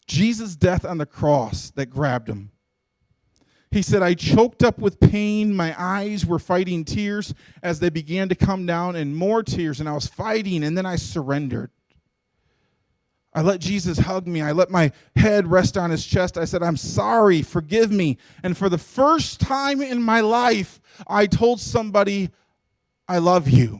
Jesus' 0.07 0.55
death 0.55 0.85
on 0.85 0.97
the 0.97 1.05
cross, 1.05 1.69
that 1.75 1.91
grabbed 1.91 2.27
him. 2.27 2.49
He 3.69 3.83
said, 3.83 4.01
I 4.01 4.15
choked 4.15 4.63
up 4.63 4.79
with 4.79 4.99
pain. 4.99 5.53
My 5.53 5.75
eyes 5.79 6.25
were 6.25 6.39
fighting 6.39 6.83
tears 6.83 7.35
as 7.61 7.79
they 7.79 7.91
began 7.91 8.27
to 8.29 8.35
come 8.35 8.65
down, 8.65 8.95
and 8.95 9.15
more 9.15 9.43
tears, 9.43 9.79
and 9.79 9.87
I 9.87 9.93
was 9.93 10.07
fighting, 10.07 10.63
and 10.63 10.75
then 10.75 10.87
I 10.87 10.95
surrendered. 10.95 11.69
I 13.33 13.41
let 13.41 13.61
Jesus 13.61 13.97
hug 13.97 14.27
me. 14.27 14.41
I 14.41 14.51
let 14.51 14.69
my 14.69 14.91
head 15.15 15.47
rest 15.47 15.77
on 15.77 15.89
his 15.89 16.05
chest. 16.05 16.37
I 16.37 16.45
said, 16.45 16.61
I'm 16.61 16.75
sorry, 16.75 17.41
forgive 17.41 17.91
me. 17.91 18.17
And 18.43 18.57
for 18.57 18.67
the 18.67 18.77
first 18.77 19.39
time 19.39 19.81
in 19.81 20.01
my 20.01 20.19
life, 20.19 20.81
I 21.07 21.27
told 21.27 21.61
somebody, 21.61 22.29
I 23.07 23.19
love 23.19 23.47
you. 23.47 23.79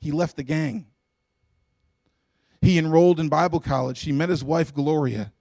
He 0.00 0.10
left 0.10 0.36
the 0.36 0.42
gang. 0.42 0.86
He 2.60 2.76
enrolled 2.78 3.18
in 3.18 3.28
Bible 3.28 3.60
college. 3.60 4.02
He 4.02 4.12
met 4.12 4.28
his 4.28 4.44
wife, 4.44 4.74
Gloria. 4.74 5.32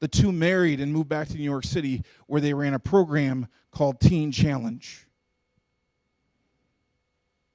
The 0.00 0.08
two 0.08 0.32
married 0.32 0.80
and 0.80 0.92
moved 0.92 1.08
back 1.08 1.28
to 1.28 1.36
New 1.36 1.44
York 1.44 1.64
City, 1.64 2.02
where 2.26 2.40
they 2.40 2.54
ran 2.54 2.74
a 2.74 2.78
program 2.78 3.48
called 3.70 4.00
Teen 4.00 4.30
Challenge. 4.30 5.03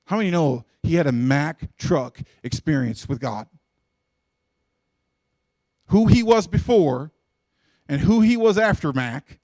How 0.09 0.17
many 0.17 0.31
know 0.31 0.65
he 0.81 0.95
had 0.95 1.05
a 1.05 1.11
Mack 1.11 1.77
truck 1.77 2.17
experience 2.43 3.07
with 3.07 3.19
God? 3.19 3.45
Who 5.89 6.07
he 6.07 6.23
was 6.23 6.47
before 6.47 7.11
and 7.87 8.01
who 8.01 8.21
he 8.21 8.35
was 8.35 8.57
after 8.57 8.91
Mack 8.91 9.37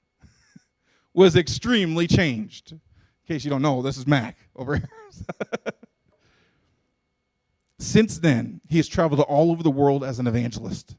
was 1.14 1.36
extremely 1.36 2.08
changed. 2.08 2.72
In 2.72 2.80
case 3.28 3.44
you 3.44 3.50
don't 3.50 3.62
know, 3.62 3.80
this 3.80 3.96
is 3.96 4.08
Mack 4.08 4.38
over 4.56 4.74
here. 4.74 4.88
Since 7.78 8.18
then, 8.18 8.60
he 8.68 8.78
has 8.78 8.88
traveled 8.88 9.20
all 9.20 9.52
over 9.52 9.62
the 9.62 9.70
world 9.70 10.02
as 10.02 10.18
an 10.18 10.26
evangelist. 10.26 10.96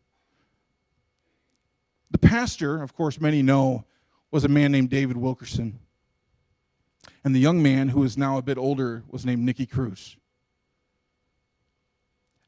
The 2.09 2.19
pastor, 2.19 2.81
of 2.81 2.95
course, 2.95 3.19
many 3.19 3.41
know, 3.41 3.83
was 4.31 4.45
a 4.45 4.49
man 4.49 4.71
named 4.71 4.91
David 4.91 5.17
Wilkerson. 5.17 5.77
And 7.27 7.35
the 7.35 7.41
young 7.41 7.61
man, 7.61 7.89
who 7.89 8.05
is 8.05 8.17
now 8.17 8.37
a 8.37 8.41
bit 8.41 8.57
older, 8.57 9.03
was 9.09 9.25
named 9.25 9.43
Nicky 9.43 9.65
Cruz. 9.65 10.15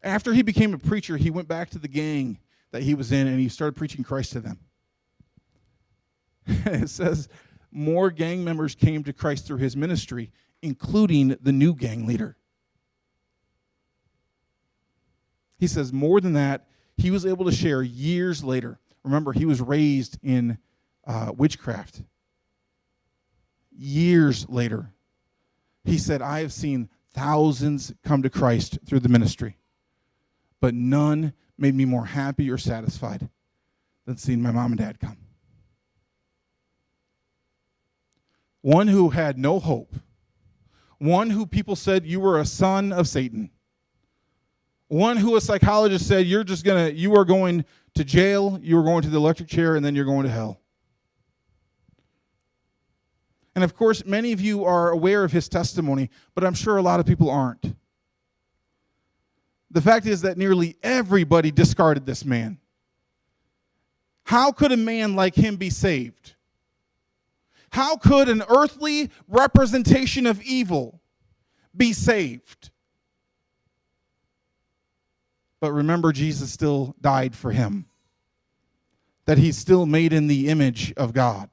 After 0.02 0.32
he 0.32 0.42
became 0.42 0.74
a 0.74 0.78
preacher, 0.78 1.18
he 1.18 1.30
went 1.30 1.50
back 1.50 1.70
to 1.72 1.80
the 1.80 1.90
gang 1.90 2.40
that 2.72 2.84
he 2.84 2.96
was 2.96 3.12
in 3.12 3.28
and 3.28 3.42
he 3.42 3.50
started 3.50 3.76
preaching 3.76 4.06
Christ 4.06 4.32
to 4.32 4.40
them. 4.40 4.58
it 6.48 6.90
says 6.90 7.28
more 7.74 8.10
gang 8.10 8.42
members 8.46 8.74
came 8.74 9.04
to 9.04 9.12
Christ 9.12 9.46
through 9.46 9.58
his 9.58 9.76
ministry, 9.76 10.32
including 10.62 11.36
the 11.42 11.52
new 11.52 11.76
gang 11.76 12.08
leader. 12.08 12.38
He 15.58 15.68
says 15.68 15.92
more 15.92 16.22
than 16.22 16.32
that, 16.36 16.68
he 16.96 17.12
was 17.12 17.26
able 17.26 17.44
to 17.44 17.52
share 17.52 17.82
years 17.82 18.46
later. 18.46 18.80
Remember, 19.04 19.34
he 19.34 19.46
was 19.46 19.60
raised 19.60 20.18
in 20.24 20.58
uh, 21.06 21.34
witchcraft 21.36 22.02
years 23.80 24.48
later, 24.50 24.92
he 25.86 25.98
said, 25.98 26.22
I 26.22 26.42
have 26.42 26.54
seen 26.54 26.90
thousands 27.14 27.94
come 28.04 28.22
to 28.24 28.30
Christ 28.30 28.80
through 28.86 29.00
the 29.00 29.10
ministry, 29.10 29.58
but 30.60 30.74
none 30.74 31.34
made 31.58 31.76
me 31.76 31.86
more 31.86 32.06
happy 32.06 32.52
or 32.52 32.58
satisfied 32.58 33.30
than 34.06 34.18
seeing 34.18 34.42
my 34.42 34.52
mom 34.52 34.72
and 34.72 34.80
dad 34.80 35.00
come. 35.00 35.18
One 38.62 38.88
who 38.88 39.10
had 39.10 39.38
no 39.38 39.60
hope, 39.60 39.96
one 40.98 41.30
who 41.30 41.46
people 41.46 41.78
said 41.78 42.06
you 42.06 42.20
were 42.20 42.40
a 42.40 42.46
son 42.46 42.92
of 42.92 43.08
Satan, 43.08 43.50
one 44.90 45.16
who 45.16 45.38
a 45.38 45.42
psychologist 45.42 46.08
said 46.08 46.26
you're 46.26 46.44
just 46.44 46.66
gonna, 46.66 46.90
you 46.90 47.16
are 47.16 47.24
going 47.24 47.64
to 47.94 48.04
jail, 48.04 48.60
you 48.62 48.78
are 48.78 48.84
going 48.84 49.04
to 49.04 49.10
the 49.10 49.18
electric 49.18 49.48
chair, 49.48 49.76
and 49.76 49.86
then 49.86 49.96
you're 49.96 50.06
going 50.06 50.26
to 50.26 50.32
hell. 50.32 50.60
And 53.56 53.64
of 53.64 53.76
course, 53.76 54.06
many 54.06 54.32
of 54.32 54.42
you 54.42 54.64
are 54.64 54.92
aware 54.92 55.24
of 55.24 55.32
his 55.32 55.50
testimony, 55.50 56.10
but 56.36 56.44
I'm 56.44 56.54
sure 56.54 56.78
a 56.78 56.82
lot 56.82 57.00
of 57.00 57.06
people 57.06 57.30
aren't. 57.30 57.76
The 59.72 59.82
fact 59.82 60.06
is 60.06 60.22
that 60.22 60.38
nearly 60.38 60.78
everybody 60.82 61.52
discarded 61.52 62.06
this 62.06 62.26
man. 62.26 62.58
How 64.24 64.52
could 64.52 64.72
a 64.72 64.78
man 64.78 65.16
like 65.16 65.36
him 65.36 65.56
be 65.56 65.70
saved? 65.70 66.36
How 67.72 67.98
could 67.98 68.30
an 68.30 68.44
earthly 68.48 69.12
representation 69.28 70.26
of 70.26 70.42
evil 70.42 71.02
be 71.76 71.94
saved? 71.94 72.72
But 75.60 75.74
remember, 75.74 76.12
Jesus 76.12 76.52
still 76.52 76.96
died 77.02 77.36
for 77.36 77.52
him, 77.52 77.86
that 79.26 79.38
he's 79.38 79.58
still 79.58 79.86
made 79.86 80.14
in 80.14 80.28
the 80.28 80.48
image 80.48 80.94
of 80.96 81.14
God. 81.14 81.50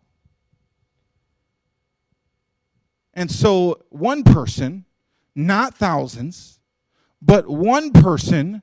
And 3.16 3.30
so 3.30 3.82
one 3.88 4.22
person, 4.22 4.84
not 5.34 5.74
thousands, 5.74 6.60
but 7.22 7.48
one 7.48 7.90
person 7.90 8.62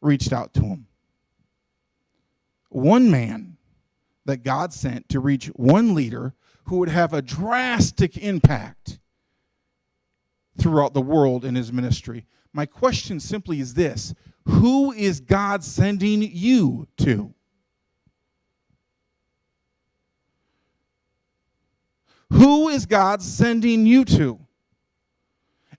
reached 0.00 0.32
out 0.32 0.54
to 0.54 0.62
him. 0.62 0.86
One 2.70 3.10
man 3.10 3.58
that 4.24 4.42
God 4.42 4.72
sent 4.72 5.10
to 5.10 5.20
reach 5.20 5.48
one 5.48 5.94
leader 5.94 6.34
who 6.64 6.78
would 6.78 6.88
have 6.88 7.12
a 7.12 7.22
drastic 7.22 8.16
impact 8.16 8.98
throughout 10.58 10.94
the 10.94 11.02
world 11.02 11.44
in 11.44 11.54
his 11.54 11.70
ministry. 11.70 12.26
My 12.54 12.64
question 12.64 13.20
simply 13.20 13.60
is 13.60 13.74
this 13.74 14.14
Who 14.46 14.92
is 14.92 15.20
God 15.20 15.62
sending 15.62 16.22
you 16.22 16.88
to? 16.98 17.34
Who 22.30 22.68
is 22.68 22.86
God 22.86 23.22
sending 23.22 23.86
you 23.86 24.04
to? 24.04 24.38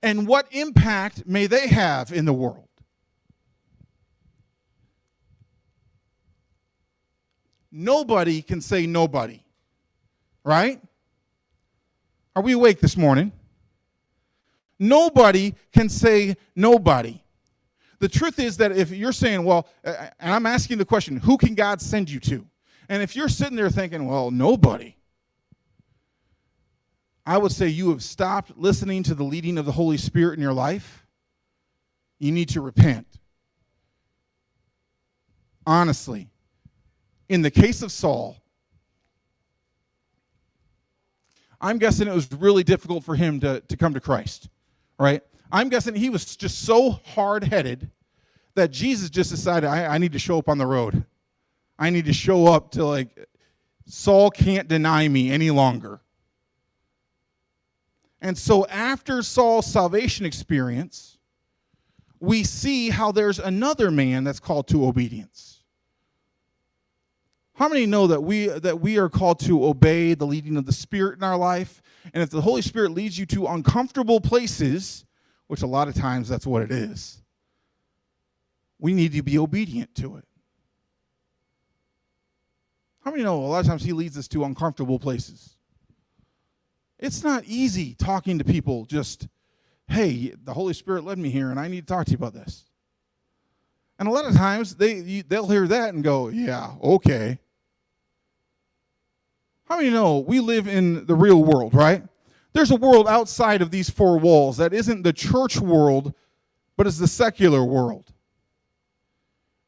And 0.01 0.27
what 0.27 0.47
impact 0.51 1.25
may 1.25 1.47
they 1.47 1.67
have 1.67 2.11
in 2.11 2.25
the 2.25 2.33
world? 2.33 2.67
Nobody 7.71 8.41
can 8.41 8.61
say 8.61 8.87
nobody, 8.87 9.43
right? 10.43 10.81
Are 12.35 12.41
we 12.41 12.53
awake 12.53 12.79
this 12.79 12.97
morning? 12.97 13.31
Nobody 14.79 15.53
can 15.71 15.89
say 15.89 16.37
nobody. 16.55 17.21
The 17.99 18.07
truth 18.07 18.39
is 18.39 18.57
that 18.57 18.71
if 18.71 18.91
you're 18.91 19.11
saying, 19.11 19.43
well, 19.43 19.67
and 19.83 20.11
I'm 20.19 20.45
asking 20.45 20.77
the 20.77 20.85
question, 20.85 21.17
who 21.17 21.37
can 21.37 21.55
God 21.55 21.81
send 21.81 22.09
you 22.09 22.19
to? 22.21 22.45
And 22.89 23.01
if 23.03 23.15
you're 23.15 23.29
sitting 23.29 23.55
there 23.55 23.69
thinking, 23.69 24.07
well, 24.07 24.31
nobody, 24.31 24.95
I 27.27 27.37
would 27.37 27.51
say 27.51 27.67
you 27.67 27.89
have 27.89 28.01
stopped 28.01 28.57
listening 28.57 29.03
to 29.03 29.13
the 29.13 29.25
leading 29.25 29.57
of 29.57 29.65
the 29.65 29.73
Holy 29.73 29.97
Spirit 29.97 30.35
in 30.35 30.41
your 30.41 30.53
life. 30.53 31.05
You 32.19 32.31
need 32.31 32.47
to 32.49 32.61
repent. 32.61 33.05
Honestly, 35.65 36.29
in 37.27 37.41
the 37.41 37.51
case 37.51 37.81
of 37.81 37.91
Saul, 37.91 38.37
I'm 41.59 41.79
guessing 41.79 42.07
it 42.07 42.13
was 42.13 42.31
really 42.31 42.63
difficult 42.63 43.03
for 43.03 43.13
him 43.13 43.41
to, 43.41 43.59
to 43.59 43.75
come 43.75 43.93
to 43.93 43.99
Christ, 43.99 44.47
right? 44.97 45.21
I'm 45.51 45.67
guessing 45.67 45.95
he 45.95 46.09
was 46.09 46.37
just 46.37 46.63
so 46.63 46.91
hard 46.91 47.43
headed 47.43 47.91
that 48.55 48.71
Jesus 48.71 49.09
just 49.09 49.31
decided, 49.31 49.67
I, 49.67 49.95
I 49.95 49.97
need 49.97 50.13
to 50.13 50.19
show 50.19 50.37
up 50.37 50.47
on 50.47 50.59
the 50.59 50.65
road. 50.65 51.03
I 51.77 51.89
need 51.89 52.05
to 52.05 52.13
show 52.13 52.47
up 52.47 52.71
to 52.71 52.85
like, 52.85 53.27
Saul 53.85 54.31
can't 54.31 54.69
deny 54.69 55.05
me 55.09 55.29
any 55.29 55.51
longer. 55.51 55.99
And 58.21 58.37
so 58.37 58.65
after 58.67 59.21
Saul's 59.21 59.65
salvation 59.67 60.25
experience, 60.25 61.17
we 62.19 62.43
see 62.43 62.89
how 62.89 63.11
there's 63.11 63.39
another 63.39 63.91
man 63.91 64.23
that's 64.23 64.39
called 64.39 64.67
to 64.69 64.87
obedience. 64.87 65.63
How 67.53 67.67
many 67.67 67.85
know 67.87 68.07
that 68.07 68.21
we 68.21 68.47
that 68.47 68.81
we 68.81 68.97
are 68.97 69.09
called 69.09 69.39
to 69.41 69.65
obey 69.65 70.13
the 70.13 70.27
leading 70.27 70.57
of 70.57 70.65
the 70.65 70.71
Spirit 70.71 71.17
in 71.17 71.23
our 71.23 71.37
life? 71.37 71.81
And 72.13 72.21
if 72.21 72.29
the 72.29 72.41
Holy 72.41 72.61
Spirit 72.61 72.91
leads 72.91 73.17
you 73.17 73.25
to 73.27 73.47
uncomfortable 73.47 74.21
places, 74.21 75.05
which 75.47 75.63
a 75.63 75.67
lot 75.67 75.87
of 75.87 75.95
times 75.95 76.29
that's 76.29 76.45
what 76.45 76.61
it 76.61 76.71
is, 76.71 77.21
we 78.79 78.93
need 78.93 79.13
to 79.13 79.23
be 79.23 79.39
obedient 79.39 79.95
to 79.95 80.17
it. 80.17 80.25
How 83.03 83.11
many 83.11 83.23
know 83.23 83.37
a 83.37 83.47
lot 83.47 83.61
of 83.61 83.65
times 83.65 83.83
he 83.83 83.93
leads 83.93 84.17
us 84.17 84.27
to 84.29 84.43
uncomfortable 84.43 84.99
places? 84.99 85.56
It's 86.99 87.23
not 87.23 87.43
easy 87.45 87.93
talking 87.93 88.39
to 88.39 88.43
people 88.43 88.85
just, 88.85 89.27
hey, 89.87 90.33
the 90.43 90.53
Holy 90.53 90.73
Spirit 90.73 91.03
led 91.03 91.17
me 91.17 91.29
here 91.29 91.51
and 91.51 91.59
I 91.59 91.67
need 91.67 91.87
to 91.87 91.93
talk 91.93 92.05
to 92.05 92.11
you 92.11 92.17
about 92.17 92.33
this. 92.33 92.63
And 93.99 94.07
a 94.07 94.11
lot 94.11 94.25
of 94.25 94.35
times 94.35 94.75
they 94.75 95.21
they'll 95.21 95.47
hear 95.47 95.67
that 95.67 95.93
and 95.93 96.03
go, 96.03 96.29
yeah, 96.29 96.73
okay. 96.83 97.39
How 99.65 99.77
many 99.77 99.89
know 99.89 100.19
we 100.19 100.39
live 100.39 100.67
in 100.67 101.05
the 101.05 101.15
real 101.15 101.43
world, 101.43 101.73
right? 101.73 102.03
There's 102.53 102.71
a 102.71 102.75
world 102.75 103.07
outside 103.07 103.61
of 103.61 103.69
these 103.69 103.89
four 103.89 104.17
walls 104.17 104.57
that 104.57 104.73
isn't 104.73 105.03
the 105.03 105.13
church 105.13 105.59
world, 105.59 106.13
but 106.75 106.87
is 106.87 106.97
the 106.97 107.07
secular 107.07 107.63
world. 107.63 108.11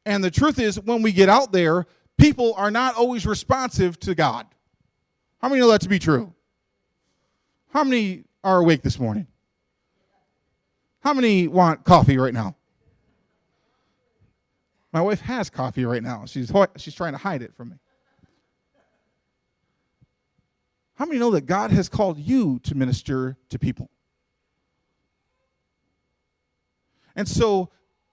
And 0.05 0.23
the 0.23 0.31
truth 0.31 0.57
is, 0.59 0.79
when 0.79 1.01
we 1.01 1.11
get 1.11 1.29
out 1.29 1.51
there, 1.51 1.85
people 2.17 2.53
are 2.55 2.71
not 2.71 2.95
always 2.95 3.27
responsive 3.27 3.99
to 4.01 4.15
God. 4.15 4.47
How 5.41 5.49
many 5.49 5.61
know 5.61 5.69
that 5.69 5.81
to 5.81 5.89
be 5.89 5.99
true? 5.99 6.33
How 7.69 7.83
many 7.83 8.25
are 8.43 8.57
awake 8.57 8.81
this 8.81 8.99
morning? 8.99 9.27
How 11.01 11.13
many 11.13 11.47
want 11.47 11.83
coffee 11.83 12.17
right 12.17 12.33
now? 12.33 12.55
My 14.91 15.01
wife 15.01 15.21
has 15.21 15.49
coffee 15.49 15.85
right 15.85 16.01
now. 16.01 16.25
She's, 16.25 16.51
she's 16.77 16.95
trying 16.95 17.13
to 17.13 17.19
hide 17.19 17.41
it 17.41 17.53
from 17.55 17.69
me. 17.69 17.75
How 20.95 21.05
many 21.05 21.19
know 21.19 21.31
that 21.31 21.45
God 21.45 21.71
has 21.71 21.87
called 21.87 22.17
you 22.17 22.59
to 22.63 22.75
minister 22.75 23.37
to 23.49 23.59
people? 23.59 23.89
And 27.15 27.27
so, 27.27 27.69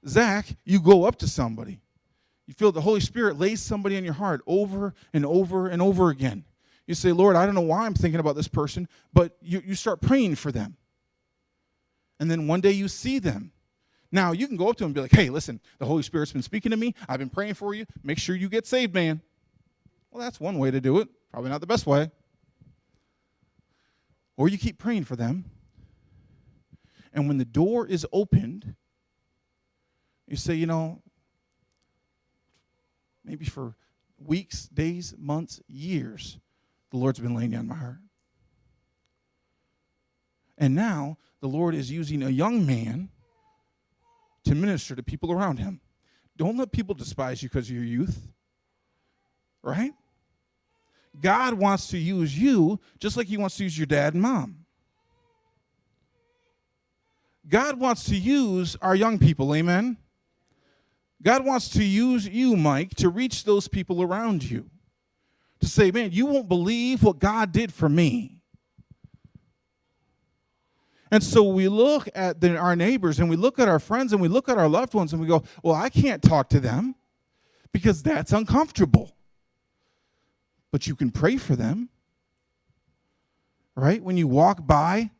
Zach, 0.06 0.46
you 0.64 0.80
go 0.80 1.04
up 1.04 1.16
to 1.16 1.28
somebody. 1.28 1.80
You 2.46 2.54
feel 2.54 2.70
the 2.70 2.80
Holy 2.80 3.00
Spirit 3.00 3.38
lays 3.38 3.60
somebody 3.60 3.96
on 3.96 4.04
your 4.04 4.12
heart 4.12 4.42
over 4.46 4.94
and 5.12 5.26
over 5.26 5.66
and 5.66 5.82
over 5.82 6.10
again. 6.10 6.44
You 6.86 6.94
say, 6.94 7.12
Lord, 7.12 7.36
I 7.36 7.46
don't 7.46 7.54
know 7.54 7.60
why 7.62 7.84
I'm 7.84 7.94
thinking 7.94 8.20
about 8.20 8.36
this 8.36 8.48
person, 8.48 8.88
but 9.12 9.36
you, 9.42 9.62
you 9.64 9.74
start 9.74 10.00
praying 10.00 10.36
for 10.36 10.52
them. 10.52 10.76
And 12.20 12.30
then 12.30 12.46
one 12.46 12.60
day 12.60 12.72
you 12.72 12.88
see 12.88 13.18
them. 13.18 13.52
Now, 14.12 14.32
you 14.32 14.46
can 14.46 14.56
go 14.56 14.68
up 14.68 14.76
to 14.76 14.84
them 14.84 14.88
and 14.88 14.94
be 14.94 15.00
like, 15.00 15.12
hey, 15.12 15.28
listen, 15.28 15.60
the 15.78 15.84
Holy 15.84 16.02
Spirit's 16.02 16.32
been 16.32 16.42
speaking 16.42 16.70
to 16.70 16.76
me. 16.76 16.94
I've 17.08 17.18
been 17.18 17.28
praying 17.28 17.54
for 17.54 17.74
you. 17.74 17.86
Make 18.02 18.18
sure 18.18 18.36
you 18.36 18.48
get 18.48 18.66
saved, 18.66 18.94
man. 18.94 19.20
Well, 20.10 20.22
that's 20.22 20.40
one 20.40 20.58
way 20.58 20.70
to 20.70 20.80
do 20.80 21.00
it. 21.00 21.08
Probably 21.32 21.50
not 21.50 21.60
the 21.60 21.66
best 21.66 21.86
way. 21.86 22.10
Or 24.36 24.48
you 24.48 24.56
keep 24.56 24.78
praying 24.78 25.04
for 25.04 25.16
them. 25.16 25.44
And 27.12 27.26
when 27.26 27.38
the 27.38 27.44
door 27.44 27.86
is 27.86 28.06
opened, 28.12 28.74
you 30.28 30.36
say, 30.36 30.54
you 30.54 30.66
know, 30.66 31.02
maybe 33.24 33.44
for 33.44 33.74
weeks, 34.18 34.68
days, 34.68 35.14
months, 35.18 35.60
years, 35.66 36.38
the 36.90 36.96
Lord's 36.96 37.18
been 37.18 37.34
laying 37.34 37.54
on 37.54 37.66
my 37.66 37.74
heart. 37.74 37.98
And 40.58 40.74
now 40.74 41.18
the 41.40 41.48
Lord 41.48 41.74
is 41.74 41.90
using 41.90 42.22
a 42.22 42.30
young 42.30 42.66
man 42.66 43.10
to 44.44 44.54
minister 44.54 44.94
to 44.96 45.02
people 45.02 45.32
around 45.32 45.58
him. 45.58 45.80
Don't 46.36 46.56
let 46.56 46.72
people 46.72 46.94
despise 46.94 47.42
you 47.42 47.48
because 47.48 47.68
of 47.68 47.74
your 47.74 47.84
youth. 47.84 48.28
Right? 49.62 49.92
God 51.20 51.54
wants 51.54 51.88
to 51.88 51.98
use 51.98 52.38
you 52.38 52.78
just 52.98 53.16
like 53.16 53.26
he 53.26 53.36
wants 53.36 53.56
to 53.56 53.64
use 53.64 53.76
your 53.76 53.86
dad 53.86 54.14
and 54.14 54.22
mom. 54.22 54.66
God 57.48 57.78
wants 57.78 58.04
to 58.06 58.16
use 58.16 58.76
our 58.82 58.94
young 58.94 59.18
people, 59.18 59.54
amen? 59.54 59.96
God 61.22 61.44
wants 61.44 61.68
to 61.70 61.84
use 61.84 62.26
you, 62.26 62.56
Mike, 62.56 62.90
to 62.96 63.08
reach 63.08 63.44
those 63.44 63.68
people 63.68 64.02
around 64.02 64.42
you 64.42 64.68
to 65.60 65.66
say, 65.66 65.90
man, 65.90 66.10
you 66.12 66.26
won't 66.26 66.48
believe 66.48 67.02
what 67.02 67.18
God 67.18 67.52
did 67.52 67.72
for 67.72 67.88
me. 67.88 68.36
And 71.10 71.22
so 71.22 71.44
we 71.44 71.68
look 71.68 72.08
at 72.14 72.40
the, 72.40 72.56
our 72.56 72.74
neighbors 72.74 73.20
and 73.20 73.30
we 73.30 73.36
look 73.36 73.58
at 73.58 73.68
our 73.68 73.78
friends 73.78 74.12
and 74.12 74.20
we 74.20 74.28
look 74.28 74.48
at 74.48 74.58
our 74.58 74.68
loved 74.68 74.92
ones 74.92 75.12
and 75.12 75.22
we 75.22 75.28
go, 75.28 75.44
well, 75.62 75.74
I 75.74 75.88
can't 75.88 76.22
talk 76.22 76.48
to 76.50 76.60
them 76.60 76.94
because 77.72 78.02
that's 78.02 78.32
uncomfortable. 78.32 79.16
But 80.72 80.86
you 80.86 80.96
can 80.96 81.10
pray 81.10 81.36
for 81.36 81.54
them. 81.54 81.88
Right? 83.76 84.02
When 84.02 84.16
you 84.16 84.26
walk 84.26 84.66
by 84.66 84.98
and 84.98 85.10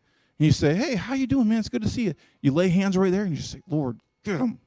you 0.47 0.51
say, 0.51 0.75
hey, 0.75 0.97
how 0.97 1.15
you 1.15 1.27
doing, 1.27 1.49
man? 1.49 1.59
It's 1.59 1.69
good 1.69 1.83
to 1.83 1.89
see 1.89 2.05
you. 2.05 2.15
You 2.41 2.53
lay 2.53 2.69
hands 2.69 2.97
right 2.97 3.13
there 3.13 3.23
and 3.23 3.31
you 3.31 3.37
just 3.37 3.53
say, 3.53 3.63
Lord, 3.69 4.01
get 4.25 4.39
them. 4.39 4.59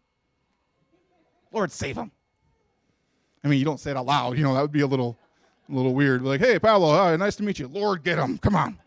Lord, 1.51 1.71
save 1.71 1.95
them. 1.95 2.11
I 3.43 3.47
mean, 3.47 3.59
you 3.59 3.65
don't 3.65 3.79
say 3.79 3.91
it 3.91 3.97
out 3.97 4.05
loud. 4.05 4.37
You 4.37 4.43
know, 4.43 4.53
that 4.53 4.61
would 4.61 4.71
be 4.71 4.81
a 4.81 4.87
little 4.87 5.17
a 5.69 5.73
little 5.75 5.93
weird. 5.93 6.21
Like, 6.21 6.39
hey, 6.39 6.57
Pablo, 6.59 6.91
hi, 6.91 7.15
nice 7.15 7.35
to 7.37 7.43
meet 7.43 7.59
you. 7.59 7.67
Lord, 7.67 8.03
get 8.03 8.17
him. 8.17 8.37
Come 8.37 8.55
on. 8.55 8.77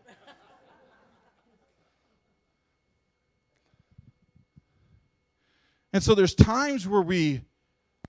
and 5.93 6.03
so 6.03 6.13
there's 6.13 6.35
times 6.35 6.87
where 6.87 7.01
we 7.01 7.41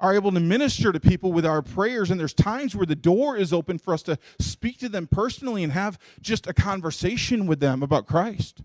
are 0.01 0.15
able 0.15 0.33
to 0.33 0.41
minister 0.41 0.93
to 0.93 0.99
people 0.99 1.33
with 1.33 1.47
our 1.47 1.63
prayers, 1.63 2.11
and 2.11 2.19
there's 2.19 2.35
times 2.35 2.75
where 2.75 2.87
the 2.87 2.97
door 2.97 3.37
is 3.37 3.53
open 3.53 3.79
for 3.79 3.95
us 3.95 4.03
to 4.03 4.19
speak 4.41 4.79
to 4.79 4.89
them 4.89 5.07
personally 5.07 5.63
and 5.63 5.73
have 5.73 5.99
just 6.21 6.47
a 6.47 6.53
conversation 6.53 7.47
with 7.47 7.61
them 7.61 7.83
about 7.83 8.07
Christ. 8.07 8.63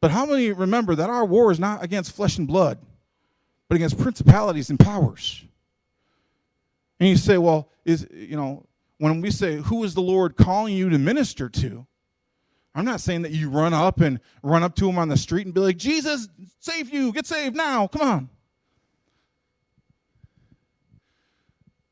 But 0.00 0.10
how 0.10 0.26
many 0.26 0.52
remember 0.52 0.94
that 0.94 1.08
our 1.08 1.24
war 1.24 1.50
is 1.50 1.58
not 1.58 1.82
against 1.82 2.12
flesh 2.14 2.36
and 2.36 2.46
blood, 2.46 2.78
but 3.68 3.76
against 3.76 3.98
principalities 3.98 4.68
and 4.68 4.78
powers? 4.78 5.42
And 6.98 7.08
you 7.08 7.16
say, 7.16 7.38
well, 7.38 7.70
is, 7.84 8.06
you 8.12 8.36
know, 8.36 8.66
when 8.98 9.20
we 9.20 9.30
say, 9.30 9.56
who 9.56 9.84
is 9.84 9.94
the 9.94 10.00
Lord 10.00 10.36
calling 10.36 10.74
you 10.74 10.88
to 10.90 10.98
minister 10.98 11.48
to? 11.48 11.86
I'm 12.74 12.84
not 12.84 13.00
saying 13.00 13.22
that 13.22 13.32
you 13.32 13.48
run 13.48 13.72
up 13.72 14.00
and 14.00 14.20
run 14.42 14.62
up 14.62 14.74
to 14.76 14.88
him 14.88 14.98
on 14.98 15.08
the 15.08 15.16
street 15.16 15.46
and 15.46 15.54
be 15.54 15.60
like, 15.60 15.78
Jesus, 15.78 16.28
save 16.60 16.92
you, 16.92 17.12
get 17.12 17.26
saved 17.26 17.56
now, 17.56 17.86
come 17.86 18.02
on. 18.02 18.28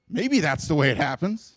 Maybe 0.09 0.41
that's 0.41 0.69
the 0.69 0.75
way 0.75 0.91
it 0.91 0.97
happens. 0.97 1.57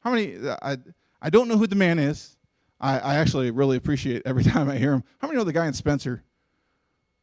How 0.00 0.12
many, 0.12 0.36
I, 0.62 0.78
I 1.20 1.30
don't 1.30 1.48
know 1.48 1.58
who 1.58 1.66
the 1.66 1.76
man 1.76 1.98
is. 1.98 2.36
I, 2.80 2.98
I 2.98 3.14
actually 3.16 3.50
really 3.50 3.76
appreciate 3.76 4.22
every 4.24 4.44
time 4.52 4.70
I 4.70 4.78
hear 4.78 4.92
him. 4.92 5.04
How 5.18 5.28
many 5.28 5.36
know 5.38 5.44
the 5.44 5.52
guy 5.52 5.66
in 5.66 5.72
Spencer 5.72 6.22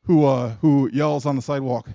who, 0.04 0.26
uh, 0.26 0.50
who 0.62 0.90
yells 0.94 1.26
on 1.26 1.36
the 1.36 1.42
sidewalk? 1.42 1.90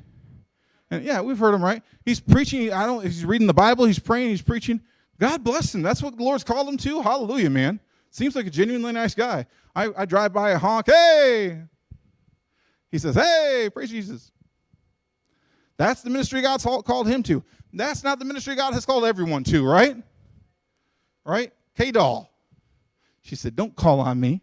And 0.92 1.02
yeah, 1.02 1.22
we've 1.22 1.38
heard 1.38 1.54
him, 1.54 1.64
right? 1.64 1.82
He's 2.04 2.20
preaching. 2.20 2.70
I 2.70 2.84
don't. 2.84 3.02
He's 3.02 3.24
reading 3.24 3.46
the 3.46 3.54
Bible. 3.54 3.86
He's 3.86 3.98
praying. 3.98 4.28
He's 4.28 4.42
preaching. 4.42 4.78
God 5.18 5.42
bless 5.42 5.74
him. 5.74 5.80
That's 5.80 6.02
what 6.02 6.18
the 6.18 6.22
Lord's 6.22 6.44
called 6.44 6.68
him 6.68 6.76
to. 6.76 7.00
Hallelujah, 7.00 7.48
man. 7.48 7.80
Seems 8.10 8.36
like 8.36 8.46
a 8.46 8.50
genuinely 8.50 8.92
nice 8.92 9.14
guy. 9.14 9.46
I, 9.74 9.88
I 9.96 10.04
drive 10.04 10.34
by 10.34 10.50
a 10.50 10.58
honk. 10.58 10.86
Hey. 10.90 11.62
He 12.90 12.98
says, 12.98 13.14
"Hey, 13.14 13.70
praise 13.72 13.88
Jesus." 13.88 14.32
That's 15.78 16.02
the 16.02 16.10
ministry 16.10 16.42
God's 16.42 16.62
called 16.62 17.08
him 17.08 17.22
to. 17.22 17.42
That's 17.72 18.04
not 18.04 18.18
the 18.18 18.26
ministry 18.26 18.54
God 18.54 18.74
has 18.74 18.84
called 18.84 19.06
everyone 19.06 19.44
to, 19.44 19.66
right? 19.66 19.96
Right? 21.24 21.54
K 21.74 21.90
Doll. 21.90 22.30
She 23.22 23.34
said, 23.34 23.56
Don't 23.56 23.74
call 23.74 24.00
on 24.00 24.20
me. 24.20 24.42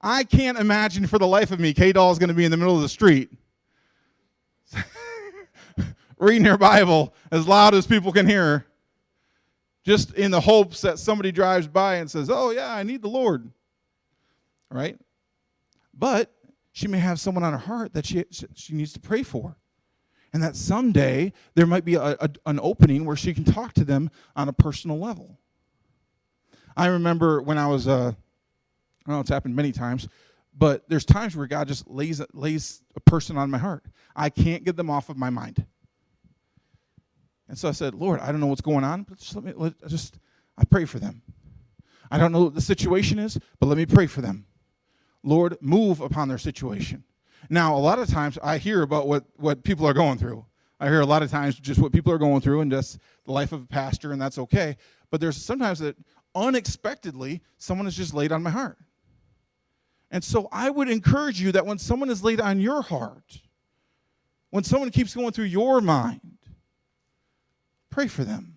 I 0.00 0.24
can't 0.24 0.56
imagine 0.58 1.06
for 1.06 1.18
the 1.18 1.26
life 1.26 1.50
of 1.50 1.60
me 1.60 1.74
K 1.74 1.92
doll 1.92 2.12
is 2.12 2.18
going 2.18 2.28
to 2.28 2.34
be 2.34 2.46
in 2.46 2.50
the 2.50 2.56
middle 2.56 2.76
of 2.76 2.82
the 2.82 2.88
street 2.88 3.30
reading 6.18 6.44
her 6.44 6.58
Bible 6.58 7.14
as 7.30 7.46
loud 7.46 7.74
as 7.74 7.86
people 7.86 8.12
can 8.12 8.26
hear 8.26 8.66
just 9.84 10.12
in 10.14 10.30
the 10.30 10.40
hopes 10.40 10.82
that 10.82 10.98
somebody 10.98 11.32
drives 11.32 11.66
by 11.66 11.96
and 11.96 12.10
says, 12.10 12.28
Oh, 12.30 12.50
yeah, 12.50 12.74
I 12.74 12.82
need 12.82 13.02
the 13.02 13.08
Lord. 13.08 13.50
Right? 14.70 14.98
But 15.94 16.32
she 16.72 16.86
may 16.88 16.98
have 16.98 17.18
someone 17.18 17.42
on 17.42 17.52
her 17.52 17.58
heart 17.58 17.94
that 17.94 18.06
she, 18.06 18.24
she 18.54 18.74
needs 18.74 18.92
to 18.92 19.00
pray 19.00 19.22
for. 19.22 19.56
And 20.32 20.42
that 20.42 20.56
someday 20.56 21.32
there 21.54 21.66
might 21.66 21.84
be 21.86 21.94
a, 21.94 22.16
a, 22.20 22.30
an 22.44 22.60
opening 22.62 23.06
where 23.06 23.16
she 23.16 23.32
can 23.32 23.44
talk 23.44 23.72
to 23.74 23.84
them 23.84 24.10
on 24.36 24.48
a 24.48 24.52
personal 24.52 24.98
level. 24.98 25.38
I 26.76 26.86
remember 26.88 27.40
when 27.40 27.56
I 27.56 27.66
was, 27.66 27.88
uh, 27.88 28.12
I 29.06 29.10
know 29.10 29.20
it's 29.20 29.30
happened 29.30 29.56
many 29.56 29.72
times, 29.72 30.06
but 30.56 30.88
there's 30.88 31.06
times 31.06 31.34
where 31.34 31.46
God 31.46 31.66
just 31.66 31.88
lays, 31.88 32.20
lays 32.34 32.82
a 32.94 33.00
person 33.00 33.38
on 33.38 33.50
my 33.50 33.58
heart. 33.58 33.84
I 34.14 34.28
can't 34.28 34.64
get 34.64 34.76
them 34.76 34.90
off 34.90 35.08
of 35.08 35.16
my 35.16 35.30
mind. 35.30 35.64
And 37.48 37.58
so 37.58 37.68
I 37.68 37.72
said, 37.72 37.94
Lord, 37.94 38.20
I 38.20 38.30
don't 38.30 38.40
know 38.40 38.46
what's 38.46 38.60
going 38.60 38.84
on, 38.84 39.04
but 39.04 39.18
just 39.18 39.34
let 39.34 39.44
me, 39.44 39.52
let, 39.56 39.74
just, 39.88 40.18
I 40.56 40.64
pray 40.64 40.84
for 40.84 40.98
them. 40.98 41.22
I 42.10 42.18
don't 42.18 42.32
know 42.32 42.44
what 42.44 42.54
the 42.54 42.60
situation 42.60 43.18
is, 43.18 43.38
but 43.58 43.66
let 43.66 43.78
me 43.78 43.86
pray 43.86 44.06
for 44.06 44.20
them. 44.20 44.46
Lord, 45.22 45.56
move 45.60 46.00
upon 46.00 46.28
their 46.28 46.38
situation. 46.38 47.04
Now, 47.50 47.76
a 47.76 47.78
lot 47.78 47.98
of 47.98 48.08
times 48.08 48.38
I 48.42 48.58
hear 48.58 48.82
about 48.82 49.08
what, 49.08 49.24
what 49.36 49.64
people 49.64 49.86
are 49.86 49.94
going 49.94 50.18
through. 50.18 50.44
I 50.80 50.86
hear 50.88 51.00
a 51.00 51.06
lot 51.06 51.22
of 51.22 51.30
times 51.30 51.58
just 51.58 51.80
what 51.80 51.92
people 51.92 52.12
are 52.12 52.18
going 52.18 52.40
through 52.40 52.60
and 52.60 52.70
just 52.70 52.98
the 53.24 53.32
life 53.32 53.52
of 53.52 53.62
a 53.62 53.66
pastor, 53.66 54.12
and 54.12 54.20
that's 54.20 54.38
okay. 54.38 54.76
But 55.10 55.20
there's 55.20 55.36
sometimes 55.36 55.80
that 55.80 55.96
unexpectedly 56.34 57.42
someone 57.56 57.86
is 57.86 57.96
just 57.96 58.14
laid 58.14 58.32
on 58.32 58.42
my 58.42 58.50
heart. 58.50 58.78
And 60.10 60.22
so 60.22 60.48
I 60.52 60.70
would 60.70 60.88
encourage 60.88 61.40
you 61.40 61.52
that 61.52 61.66
when 61.66 61.78
someone 61.78 62.10
is 62.10 62.22
laid 62.22 62.40
on 62.40 62.60
your 62.60 62.82
heart, 62.82 63.40
when 64.50 64.64
someone 64.64 64.90
keeps 64.90 65.14
going 65.14 65.32
through 65.32 65.46
your 65.46 65.80
mind, 65.80 66.37
pray 67.98 68.06
for 68.06 68.22
them, 68.22 68.56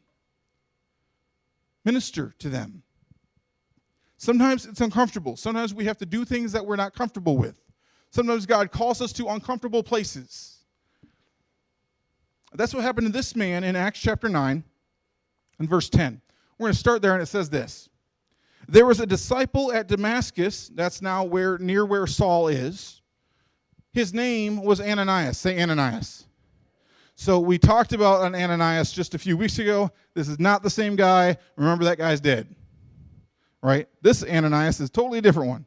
minister 1.83 2.35
to 2.37 2.47
them. 2.47 2.83
Sometimes 4.17 4.67
it's 4.67 4.81
uncomfortable. 4.81 5.35
Sometimes 5.35 5.73
we 5.73 5.85
have 5.85 5.97
to 5.97 6.05
do 6.05 6.25
things 6.25 6.51
that 6.51 6.63
we're 6.63 6.75
not 6.75 6.93
comfortable 6.93 7.37
with. 7.37 7.59
Sometimes 8.11 8.45
God 8.45 8.71
calls 8.71 9.01
us 9.01 9.11
to 9.13 9.29
uncomfortable 9.29 9.81
places. 9.81 10.59
That's 12.53 12.71
what 12.71 12.83
happened 12.83 13.07
to 13.07 13.11
this 13.11 13.35
man 13.35 13.63
in 13.63 13.75
Acts 13.75 13.99
chapter 13.99 14.29
9 14.29 14.63
and 15.57 15.67
verse 15.67 15.89
10. 15.89 16.21
We're 16.59 16.65
going 16.65 16.73
to 16.73 16.79
start 16.79 17.01
there, 17.01 17.13
and 17.13 17.23
it 17.23 17.25
says 17.25 17.49
this 17.49 17.89
There 18.67 18.85
was 18.85 18.99
a 18.99 19.07
disciple 19.07 19.73
at 19.73 19.87
Damascus, 19.87 20.69
that's 20.75 21.01
now 21.01 21.23
where 21.23 21.57
near 21.57 21.83
where 21.83 22.05
Saul 22.05 22.47
is. 22.47 23.01
His 23.91 24.13
name 24.13 24.61
was 24.61 24.79
Ananias. 24.79 25.39
Say 25.39 25.59
Ananias. 25.59 26.27
So 27.15 27.39
we 27.39 27.57
talked 27.57 27.93
about 27.93 28.25
an 28.25 28.35
Ananias 28.35 28.91
just 28.91 29.13
a 29.13 29.19
few 29.19 29.37
weeks 29.37 29.59
ago. 29.59 29.91
This 30.13 30.27
is 30.27 30.39
not 30.39 30.63
the 30.63 30.69
same 30.69 30.95
guy. 30.95 31.37
Remember, 31.55 31.83
that 31.85 31.97
guy's 31.97 32.19
dead. 32.19 32.47
Right? 33.61 33.87
This 34.01 34.23
Ananias 34.23 34.79
is 34.79 34.89
totally 34.89 35.19
a 35.19 35.21
different 35.21 35.49
one. 35.49 35.65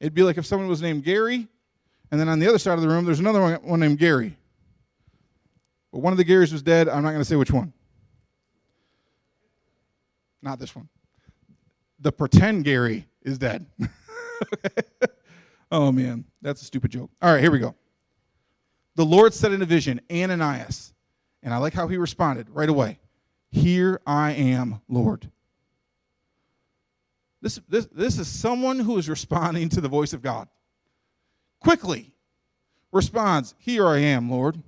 It'd 0.00 0.14
be 0.14 0.22
like 0.22 0.38
if 0.38 0.46
someone 0.46 0.68
was 0.68 0.80
named 0.80 1.04
Gary, 1.04 1.48
and 2.10 2.20
then 2.20 2.28
on 2.28 2.38
the 2.38 2.48
other 2.48 2.58
side 2.58 2.74
of 2.74 2.82
the 2.82 2.88
room, 2.88 3.04
there's 3.04 3.20
another 3.20 3.40
one, 3.40 3.54
one 3.56 3.80
named 3.80 3.98
Gary. 3.98 4.36
But 5.92 6.00
one 6.00 6.12
of 6.12 6.16
the 6.16 6.24
Garys 6.24 6.52
was 6.52 6.62
dead. 6.62 6.88
I'm 6.88 7.02
not 7.02 7.10
going 7.10 7.20
to 7.20 7.24
say 7.24 7.36
which 7.36 7.52
one. 7.52 7.72
Not 10.42 10.58
this 10.58 10.74
one. 10.74 10.88
The 12.00 12.12
pretend 12.12 12.64
Gary 12.64 13.06
is 13.22 13.38
dead. 13.38 13.64
oh, 15.70 15.92
man. 15.92 16.24
That's 16.42 16.62
a 16.62 16.64
stupid 16.64 16.90
joke. 16.90 17.10
All 17.22 17.32
right, 17.32 17.40
here 17.40 17.50
we 17.50 17.60
go. 17.60 17.74
The 18.96 19.04
Lord 19.04 19.34
said 19.34 19.52
in 19.52 19.62
a 19.62 19.66
vision, 19.66 20.00
Ananias. 20.10 20.92
And 21.42 21.52
I 21.52 21.58
like 21.58 21.74
how 21.74 21.88
he 21.88 21.96
responded 21.96 22.48
right 22.50 22.68
away 22.68 22.98
Here 23.50 24.00
I 24.06 24.32
am, 24.32 24.80
Lord. 24.88 25.30
This, 27.42 27.60
this, 27.68 27.86
this 27.92 28.18
is 28.18 28.26
someone 28.26 28.78
who 28.78 28.96
is 28.96 29.08
responding 29.08 29.68
to 29.70 29.82
the 29.82 29.88
voice 29.88 30.14
of 30.14 30.22
God. 30.22 30.48
Quickly 31.60 32.14
responds, 32.90 33.54
Here 33.58 33.86
I 33.86 33.98
am, 33.98 34.30
Lord. 34.30 34.62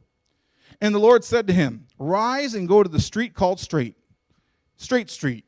And 0.80 0.94
the 0.94 0.98
Lord 0.98 1.24
said 1.24 1.46
to 1.46 1.54
him, 1.54 1.86
Rise 1.98 2.54
and 2.54 2.68
go 2.68 2.82
to 2.82 2.88
the 2.88 3.00
street 3.00 3.32
called 3.32 3.60
Straight, 3.60 3.96
Straight 4.76 5.08
Street. 5.08 5.46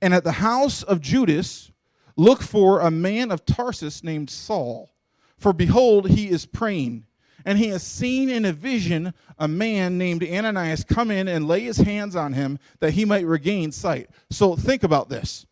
And 0.00 0.14
at 0.14 0.22
the 0.22 0.32
house 0.32 0.84
of 0.84 1.00
Judas, 1.00 1.72
look 2.16 2.42
for 2.42 2.80
a 2.80 2.90
man 2.90 3.32
of 3.32 3.44
Tarsus 3.44 4.04
named 4.04 4.30
Saul. 4.30 4.90
For 5.38 5.52
behold, 5.52 6.08
he 6.08 6.28
is 6.28 6.46
praying. 6.46 7.06
And 7.44 7.58
he 7.58 7.68
has 7.68 7.82
seen 7.82 8.28
in 8.28 8.44
a 8.44 8.52
vision 8.52 9.14
a 9.38 9.48
man 9.48 9.98
named 9.98 10.22
Ananias 10.22 10.84
come 10.84 11.10
in 11.10 11.28
and 11.28 11.48
lay 11.48 11.60
his 11.60 11.78
hands 11.78 12.16
on 12.16 12.32
him 12.32 12.58
that 12.80 12.92
he 12.92 13.04
might 13.04 13.26
regain 13.26 13.72
sight. 13.72 14.10
So 14.30 14.56
think 14.56 14.82
about 14.82 15.08
this. 15.08 15.46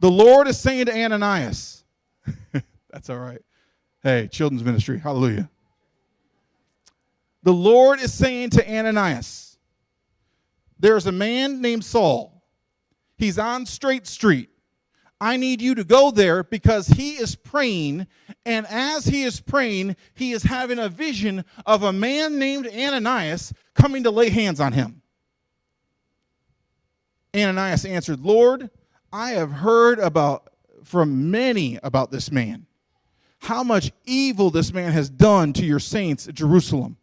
The 0.00 0.10
Lord 0.10 0.46
is 0.48 0.58
saying 0.58 0.86
to 0.86 0.96
Ananias, 0.96 1.84
that's 2.90 3.10
all 3.10 3.18
right. 3.18 3.42
Hey, 4.02 4.28
children's 4.28 4.64
ministry, 4.64 4.98
hallelujah. 4.98 5.50
The 7.42 7.52
Lord 7.52 8.00
is 8.00 8.12
saying 8.12 8.50
to 8.50 8.70
Ananias, 8.70 9.58
there's 10.78 11.06
a 11.06 11.12
man 11.12 11.60
named 11.60 11.84
Saul. 11.84 12.42
He's 13.16 13.38
on 13.38 13.66
Straight 13.66 14.06
Street. 14.06 14.50
I 15.20 15.36
need 15.36 15.60
you 15.60 15.74
to 15.74 15.84
go 15.84 16.10
there 16.10 16.44
because 16.44 16.86
he 16.86 17.12
is 17.12 17.34
praying, 17.34 18.06
and 18.46 18.66
as 18.68 19.04
he 19.04 19.24
is 19.24 19.40
praying, 19.40 19.96
he 20.14 20.32
is 20.32 20.44
having 20.44 20.78
a 20.78 20.88
vision 20.88 21.44
of 21.66 21.82
a 21.82 21.92
man 21.92 22.38
named 22.38 22.68
Ananias 22.68 23.52
coming 23.74 24.04
to 24.04 24.10
lay 24.10 24.30
hands 24.30 24.60
on 24.60 24.72
him. 24.72 25.02
Ananias 27.34 27.84
answered, 27.84 28.20
Lord, 28.20 28.70
I 29.12 29.30
have 29.30 29.50
heard 29.50 29.98
about 29.98 30.52
from 30.84 31.30
many 31.30 31.78
about 31.82 32.10
this 32.10 32.30
man, 32.30 32.66
how 33.40 33.62
much 33.62 33.92
evil 34.06 34.50
this 34.50 34.72
man 34.72 34.92
has 34.92 35.10
done 35.10 35.52
to 35.54 35.66
your 35.66 35.80
saints 35.80 36.28
at 36.28 36.34
Jerusalem. 36.34 36.96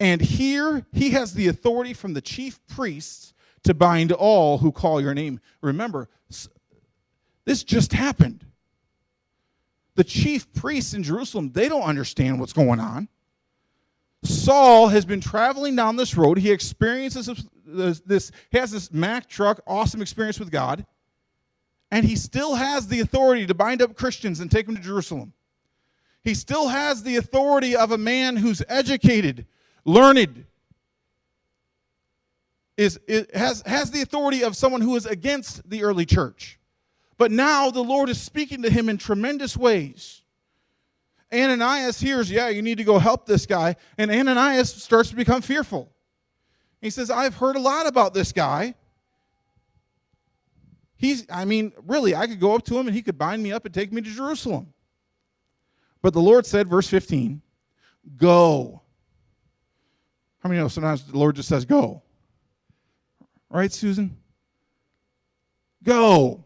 And 0.00 0.20
here 0.20 0.84
he 0.92 1.10
has 1.10 1.32
the 1.34 1.48
authority 1.48 1.94
from 1.94 2.14
the 2.14 2.20
chief 2.20 2.58
priests 2.66 3.34
to 3.66 3.74
bind 3.74 4.12
all 4.12 4.58
who 4.58 4.72
call 4.72 5.00
your 5.00 5.14
name. 5.14 5.40
Remember, 5.60 6.08
this 7.44 7.62
just 7.62 7.92
happened. 7.92 8.44
The 9.94 10.04
chief 10.04 10.52
priests 10.52 10.94
in 10.94 11.02
Jerusalem, 11.02 11.52
they 11.52 11.68
don't 11.68 11.82
understand 11.82 12.40
what's 12.40 12.52
going 12.52 12.80
on. 12.80 13.08
Saul 14.24 14.88
has 14.88 15.04
been 15.04 15.20
traveling 15.20 15.76
down 15.76 15.96
this 15.96 16.16
road. 16.16 16.38
He 16.38 16.50
experiences 16.50 17.30
this, 17.64 18.00
this, 18.00 18.32
he 18.50 18.58
has 18.58 18.70
this 18.70 18.92
Mack 18.92 19.28
truck, 19.28 19.60
awesome 19.66 20.02
experience 20.02 20.38
with 20.38 20.50
God, 20.50 20.84
and 21.90 22.04
he 22.04 22.16
still 22.16 22.54
has 22.54 22.88
the 22.88 23.00
authority 23.00 23.46
to 23.46 23.54
bind 23.54 23.80
up 23.80 23.96
Christians 23.96 24.40
and 24.40 24.50
take 24.50 24.66
them 24.66 24.76
to 24.76 24.82
Jerusalem. 24.82 25.32
He 26.22 26.34
still 26.34 26.68
has 26.68 27.02
the 27.02 27.16
authority 27.16 27.76
of 27.76 27.92
a 27.92 27.98
man 27.98 28.36
who's 28.36 28.62
educated, 28.68 29.46
learned, 29.84 30.44
is, 32.76 32.98
is 33.06 33.26
has, 33.34 33.62
has 33.66 33.90
the 33.90 34.02
authority 34.02 34.42
of 34.42 34.56
someone 34.56 34.80
who 34.80 34.96
is 34.96 35.06
against 35.06 35.68
the 35.68 35.82
early 35.84 36.04
church. 36.04 36.58
But 37.18 37.30
now 37.32 37.70
the 37.70 37.82
Lord 37.82 38.08
is 38.08 38.20
speaking 38.20 38.62
to 38.62 38.70
him 38.70 38.88
in 38.88 38.98
tremendous 38.98 39.56
ways. 39.56 40.22
Ananias 41.32 41.98
hears, 41.98 42.30
yeah, 42.30 42.48
you 42.48 42.62
need 42.62 42.78
to 42.78 42.84
go 42.84 42.98
help 42.98 43.26
this 43.26 43.46
guy. 43.46 43.76
And 43.98 44.10
Ananias 44.10 44.72
starts 44.72 45.10
to 45.10 45.16
become 45.16 45.42
fearful. 45.42 45.90
He 46.80 46.90
says, 46.90 47.10
I've 47.10 47.34
heard 47.34 47.56
a 47.56 47.60
lot 47.60 47.86
about 47.86 48.14
this 48.14 48.32
guy. 48.32 48.74
He's, 50.96 51.26
I 51.30 51.44
mean, 51.44 51.72
really, 51.86 52.14
I 52.14 52.26
could 52.26 52.40
go 52.40 52.54
up 52.54 52.64
to 52.66 52.78
him 52.78 52.86
and 52.86 52.94
he 52.94 53.02
could 53.02 53.18
bind 53.18 53.42
me 53.42 53.52
up 53.52 53.64
and 53.64 53.74
take 53.74 53.92
me 53.92 54.02
to 54.02 54.10
Jerusalem. 54.10 54.72
But 56.00 56.12
the 56.12 56.20
Lord 56.20 56.46
said, 56.46 56.68
verse 56.68 56.88
15, 56.88 57.42
go. 58.16 58.82
How 60.42 60.48
many 60.48 60.60
know 60.60 60.68
sometimes 60.68 61.04
the 61.04 61.18
Lord 61.18 61.36
just 61.36 61.48
says, 61.48 61.64
go? 61.64 62.02
Right, 63.56 63.72
Susan? 63.72 64.14
Go. 65.82 66.44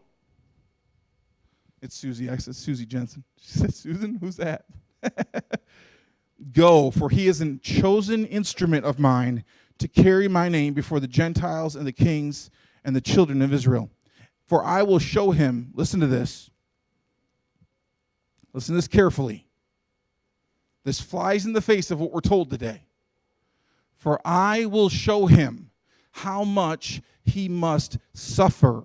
It's 1.81 1.93
Susie. 1.93 2.29
I 2.29 2.37
said 2.37 2.55
Susie 2.55 2.85
Jensen. 2.85 3.25
She 3.41 3.57
said, 3.57 3.73
Susan, 3.73 4.15
who's 4.15 4.37
that? 4.37 4.63
Go, 6.53 6.89
for 6.89 7.09
he 7.09 7.27
is 7.27 7.41
a 7.41 7.57
chosen 7.57 8.25
instrument 8.27 8.85
of 8.85 8.97
mine 8.97 9.43
to 9.79 9.89
carry 9.89 10.29
my 10.29 10.47
name 10.47 10.73
before 10.73 11.01
the 11.01 11.07
Gentiles 11.07 11.75
and 11.75 11.85
the 11.85 11.91
kings 11.91 12.49
and 12.85 12.95
the 12.95 13.01
children 13.01 13.41
of 13.41 13.51
Israel. 13.51 13.89
For 14.45 14.63
I 14.63 14.83
will 14.83 14.99
show 14.99 15.31
him, 15.31 15.71
listen 15.73 15.99
to 15.99 16.07
this. 16.07 16.49
Listen 18.53 18.73
to 18.73 18.77
this 18.77 18.87
carefully. 18.87 19.47
This 20.85 21.01
flies 21.01 21.45
in 21.45 21.51
the 21.51 21.61
face 21.61 21.91
of 21.91 21.99
what 21.99 22.13
we're 22.13 22.21
told 22.21 22.49
today. 22.49 22.83
For 23.97 24.21
I 24.23 24.63
will 24.63 24.87
show 24.87 25.25
him 25.25 25.70
how 26.11 26.43
much 26.43 27.01
he 27.23 27.47
must 27.49 27.97
suffer 28.13 28.83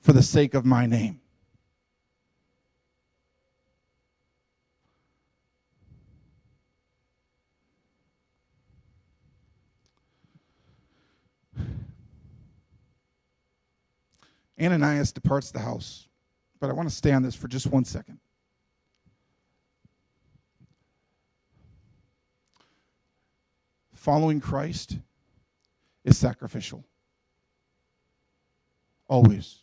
for 0.00 0.12
the 0.12 0.22
sake 0.22 0.54
of 0.54 0.64
my 0.64 0.86
name. 0.86 1.20
Ananias 14.60 15.10
departs 15.10 15.50
the 15.50 15.60
house, 15.60 16.06
but 16.60 16.68
I 16.68 16.74
want 16.74 16.88
to 16.88 16.94
stay 16.94 17.12
on 17.12 17.22
this 17.22 17.34
for 17.34 17.48
just 17.48 17.66
one 17.66 17.84
second. 17.84 18.20
Following 23.94 24.40
Christ 24.40 24.98
is 26.04 26.16
sacrificial. 26.16 26.84
Always. 29.08 29.58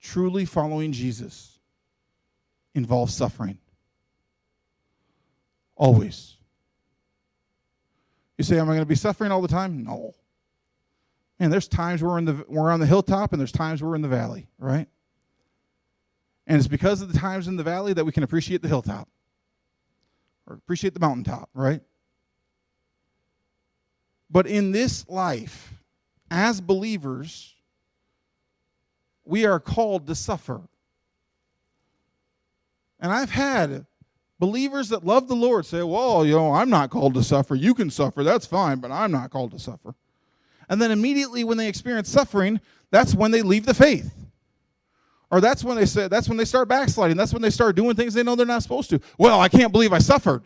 Truly 0.00 0.44
following 0.44 0.92
Jesus 0.92 1.58
involves 2.74 3.14
suffering. 3.14 3.58
Always. 5.76 6.36
You 8.36 8.44
say, 8.44 8.58
Am 8.58 8.66
I 8.66 8.72
going 8.72 8.80
to 8.80 8.86
be 8.86 8.94
suffering 8.94 9.32
all 9.32 9.42
the 9.42 9.48
time? 9.48 9.84
No. 9.84 10.14
And 11.40 11.52
there's 11.52 11.68
times 11.68 12.02
we're 12.02 12.18
in 12.18 12.24
the 12.24 12.44
we're 12.48 12.70
on 12.70 12.80
the 12.80 12.86
hilltop 12.86 13.32
and 13.32 13.40
there's 13.40 13.52
times 13.52 13.82
we're 13.82 13.94
in 13.94 14.02
the 14.02 14.08
valley, 14.08 14.48
right? 14.58 14.88
And 16.46 16.58
it's 16.58 16.66
because 16.66 17.02
of 17.02 17.12
the 17.12 17.18
times 17.18 17.46
in 17.46 17.56
the 17.56 17.62
valley 17.62 17.92
that 17.92 18.04
we 18.04 18.12
can 18.12 18.22
appreciate 18.22 18.62
the 18.62 18.68
hilltop. 18.68 19.08
Or 20.46 20.54
appreciate 20.54 20.94
the 20.94 21.00
mountaintop, 21.00 21.50
right? 21.52 21.82
But 24.30 24.46
in 24.46 24.72
this 24.72 25.08
life, 25.08 25.72
as 26.30 26.60
believers, 26.60 27.54
we 29.24 29.46
are 29.46 29.60
called 29.60 30.06
to 30.06 30.14
suffer. 30.14 30.60
And 33.00 33.12
I've 33.12 33.30
had 33.30 33.86
believers 34.38 34.88
that 34.90 35.04
love 35.04 35.28
the 35.28 35.36
Lord 35.36 35.66
say, 35.66 35.82
Well, 35.82 36.26
you 36.26 36.32
know, 36.32 36.52
I'm 36.52 36.70
not 36.70 36.90
called 36.90 37.14
to 37.14 37.22
suffer. 37.22 37.54
You 37.54 37.74
can 37.74 37.90
suffer. 37.90 38.24
That's 38.24 38.46
fine, 38.46 38.78
but 38.78 38.90
I'm 38.90 39.10
not 39.10 39.30
called 39.30 39.52
to 39.52 39.58
suffer. 39.58 39.94
And 40.68 40.80
then 40.82 40.90
immediately 40.90 41.44
when 41.44 41.56
they 41.56 41.68
experience 41.68 42.10
suffering, 42.10 42.60
that's 42.90 43.14
when 43.14 43.30
they 43.30 43.42
leave 43.42 43.64
the 43.64 43.74
faith. 43.74 44.12
Or 45.30 45.40
that's 45.40 45.62
when 45.62 45.76
they 45.76 45.86
say 45.86 46.08
that's 46.08 46.28
when 46.28 46.38
they 46.38 46.44
start 46.44 46.68
backsliding. 46.68 47.16
That's 47.16 47.32
when 47.32 47.42
they 47.42 47.50
start 47.50 47.76
doing 47.76 47.94
things 47.94 48.14
they 48.14 48.22
know 48.22 48.34
they're 48.34 48.46
not 48.46 48.62
supposed 48.62 48.90
to. 48.90 49.00
Well, 49.18 49.40
I 49.40 49.48
can't 49.48 49.72
believe 49.72 49.92
I 49.92 49.98
suffered. 49.98 50.42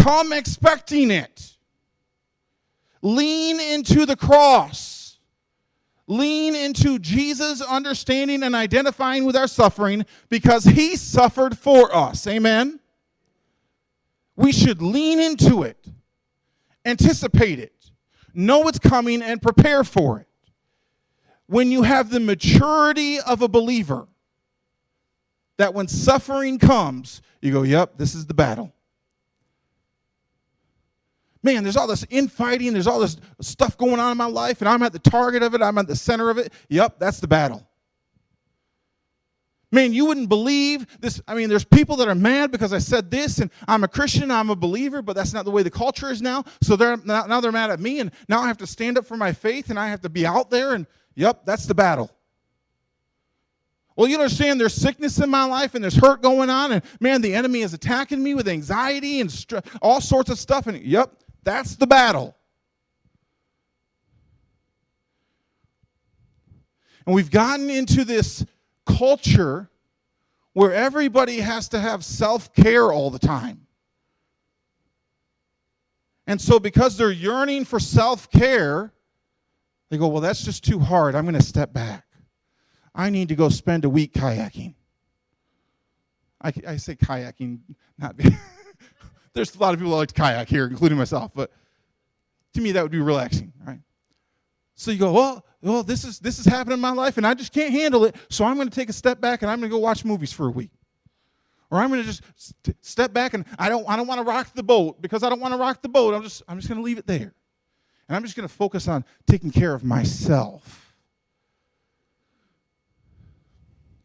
Come 0.00 0.32
expecting 0.32 1.10
it. 1.10 1.56
Lean 3.02 3.60
into 3.60 4.06
the 4.06 4.16
cross. 4.16 5.18
Lean 6.06 6.56
into 6.56 6.98
Jesus' 6.98 7.60
understanding 7.60 8.42
and 8.42 8.54
identifying 8.54 9.24
with 9.24 9.36
our 9.36 9.46
suffering 9.46 10.06
because 10.28 10.64
he 10.64 10.96
suffered 10.96 11.56
for 11.56 11.94
us. 11.94 12.26
Amen? 12.26 12.80
We 14.36 14.52
should 14.52 14.80
lean 14.80 15.20
into 15.20 15.62
it, 15.62 15.86
anticipate 16.84 17.58
it, 17.58 17.74
know 18.32 18.66
it's 18.68 18.78
coming, 18.78 19.22
and 19.22 19.40
prepare 19.40 19.84
for 19.84 20.20
it. 20.20 20.26
When 21.46 21.70
you 21.70 21.82
have 21.82 22.10
the 22.10 22.20
maturity 22.20 23.20
of 23.20 23.42
a 23.42 23.48
believer, 23.48 24.08
that 25.58 25.74
when 25.74 25.88
suffering 25.88 26.58
comes, 26.58 27.20
you 27.42 27.52
go, 27.52 27.62
Yep, 27.62 27.98
this 27.98 28.14
is 28.14 28.26
the 28.26 28.34
battle 28.34 28.72
man, 31.42 31.62
there's 31.62 31.76
all 31.76 31.86
this 31.86 32.04
infighting, 32.10 32.72
there's 32.72 32.86
all 32.86 33.00
this 33.00 33.16
stuff 33.40 33.76
going 33.76 33.98
on 33.98 34.12
in 34.12 34.18
my 34.18 34.26
life, 34.26 34.60
and 34.60 34.68
I'm 34.68 34.82
at 34.82 34.92
the 34.92 34.98
target 34.98 35.42
of 35.42 35.54
it, 35.54 35.62
I'm 35.62 35.78
at 35.78 35.86
the 35.86 35.96
center 35.96 36.30
of 36.30 36.38
it. 36.38 36.52
Yep, 36.68 36.98
that's 36.98 37.20
the 37.20 37.28
battle. 37.28 37.66
Man, 39.72 39.92
you 39.92 40.04
wouldn't 40.04 40.28
believe 40.28 40.84
this. 40.98 41.22
I 41.28 41.34
mean, 41.34 41.48
there's 41.48 41.64
people 41.64 41.94
that 41.96 42.08
are 42.08 42.14
mad 42.14 42.50
because 42.50 42.72
I 42.72 42.78
said 42.78 43.08
this, 43.08 43.38
and 43.38 43.52
I'm 43.68 43.84
a 43.84 43.88
Christian, 43.88 44.30
I'm 44.30 44.50
a 44.50 44.56
believer, 44.56 45.00
but 45.00 45.14
that's 45.14 45.32
not 45.32 45.44
the 45.44 45.52
way 45.52 45.62
the 45.62 45.70
culture 45.70 46.10
is 46.10 46.20
now. 46.20 46.44
So 46.60 46.74
they're 46.74 46.96
now 46.96 47.40
they're 47.40 47.52
mad 47.52 47.70
at 47.70 47.78
me, 47.78 48.00
and 48.00 48.10
now 48.28 48.40
I 48.40 48.48
have 48.48 48.58
to 48.58 48.66
stand 48.66 48.98
up 48.98 49.06
for 49.06 49.16
my 49.16 49.32
faith, 49.32 49.70
and 49.70 49.78
I 49.78 49.88
have 49.88 50.00
to 50.00 50.08
be 50.08 50.26
out 50.26 50.50
there, 50.50 50.74
and 50.74 50.88
yep, 51.14 51.42
that's 51.44 51.66
the 51.66 51.74
battle. 51.74 52.10
Well, 53.94 54.08
you 54.08 54.16
understand 54.16 54.58
there's 54.58 54.74
sickness 54.74 55.18
in 55.18 55.28
my 55.28 55.44
life 55.44 55.74
and 55.74 55.84
there's 55.84 55.96
hurt 55.96 56.22
going 56.22 56.48
on, 56.48 56.72
and 56.72 56.82
man, 57.00 57.20
the 57.20 57.34
enemy 57.34 57.60
is 57.60 57.74
attacking 57.74 58.22
me 58.22 58.34
with 58.34 58.48
anxiety 58.48 59.20
and 59.20 59.30
all 59.82 60.00
sorts 60.00 60.30
of 60.30 60.38
stuff. 60.38 60.66
And 60.66 60.80
yep, 60.82 61.12
that's 61.42 61.76
the 61.76 61.86
battle. 61.86 62.36
And 67.06 67.14
we've 67.14 67.30
gotten 67.30 67.70
into 67.70 68.04
this 68.04 68.44
culture 68.86 69.70
where 70.52 70.72
everybody 70.72 71.40
has 71.40 71.68
to 71.70 71.80
have 71.80 72.04
self 72.04 72.52
care 72.54 72.92
all 72.92 73.10
the 73.10 73.18
time. 73.18 73.66
And 76.26 76.40
so, 76.40 76.60
because 76.60 76.96
they're 76.96 77.10
yearning 77.10 77.64
for 77.64 77.80
self 77.80 78.30
care, 78.30 78.92
they 79.88 79.98
go, 79.98 80.08
Well, 80.08 80.20
that's 80.20 80.44
just 80.44 80.64
too 80.64 80.78
hard. 80.78 81.14
I'm 81.14 81.24
going 81.24 81.34
to 81.34 81.42
step 81.42 81.72
back. 81.72 82.04
I 82.94 83.10
need 83.10 83.28
to 83.28 83.34
go 83.34 83.48
spend 83.48 83.84
a 83.84 83.88
week 83.88 84.12
kayaking. 84.12 84.74
I, 86.42 86.52
I 86.66 86.76
say 86.76 86.96
kayaking, 86.96 87.60
not. 87.98 88.16
There's 89.32 89.54
a 89.54 89.58
lot 89.58 89.74
of 89.74 89.80
people 89.80 89.92
that 89.92 89.98
like 89.98 90.08
to 90.08 90.14
kayak 90.14 90.48
here, 90.48 90.66
including 90.66 90.98
myself, 90.98 91.30
but 91.34 91.52
to 92.54 92.60
me 92.60 92.72
that 92.72 92.82
would 92.82 92.90
be 92.90 93.00
relaxing, 93.00 93.52
right? 93.64 93.80
So 94.74 94.90
you 94.90 94.98
go, 94.98 95.12
well, 95.12 95.44
well, 95.62 95.82
this 95.82 96.04
is 96.04 96.18
this 96.18 96.38
is 96.38 96.46
happening 96.46 96.74
in 96.74 96.80
my 96.80 96.92
life, 96.92 97.16
and 97.16 97.26
I 97.26 97.34
just 97.34 97.52
can't 97.52 97.70
handle 97.70 98.04
it. 98.04 98.16
So 98.30 98.44
I'm 98.44 98.56
to 98.58 98.70
take 98.70 98.88
a 98.88 98.94
step 98.94 99.20
back 99.20 99.42
and 99.42 99.50
I'm 99.50 99.60
to 99.60 99.68
go 99.68 99.78
watch 99.78 100.04
movies 100.04 100.32
for 100.32 100.46
a 100.46 100.50
week, 100.50 100.70
or 101.70 101.78
I'm 101.78 101.92
to 101.92 102.02
just 102.02 102.22
st- 102.36 102.76
step 102.80 103.12
back 103.12 103.34
and 103.34 103.44
I 103.58 103.68
don't 103.68 103.88
I 103.88 103.96
don't 103.96 104.06
want 104.06 104.20
to 104.20 104.24
rock 104.24 104.52
the 104.54 104.62
boat 104.62 105.02
because 105.02 105.22
I 105.22 105.28
don't 105.28 105.40
want 105.40 105.52
to 105.52 105.58
rock 105.58 105.82
the 105.82 105.88
boat. 105.88 106.14
I'm 106.14 106.22
just 106.22 106.42
I'm 106.48 106.56
just 106.58 106.68
to 106.78 106.82
leave 106.84 106.98
it 106.98 107.06
there, 107.06 107.34
and 108.08 108.16
I'm 108.16 108.22
just 108.22 108.36
to 108.48 108.54
focus 108.54 108.88
on 108.88 109.04
taking 109.26 109.50
care 109.50 109.74
of 109.74 109.84
myself. 109.84 110.96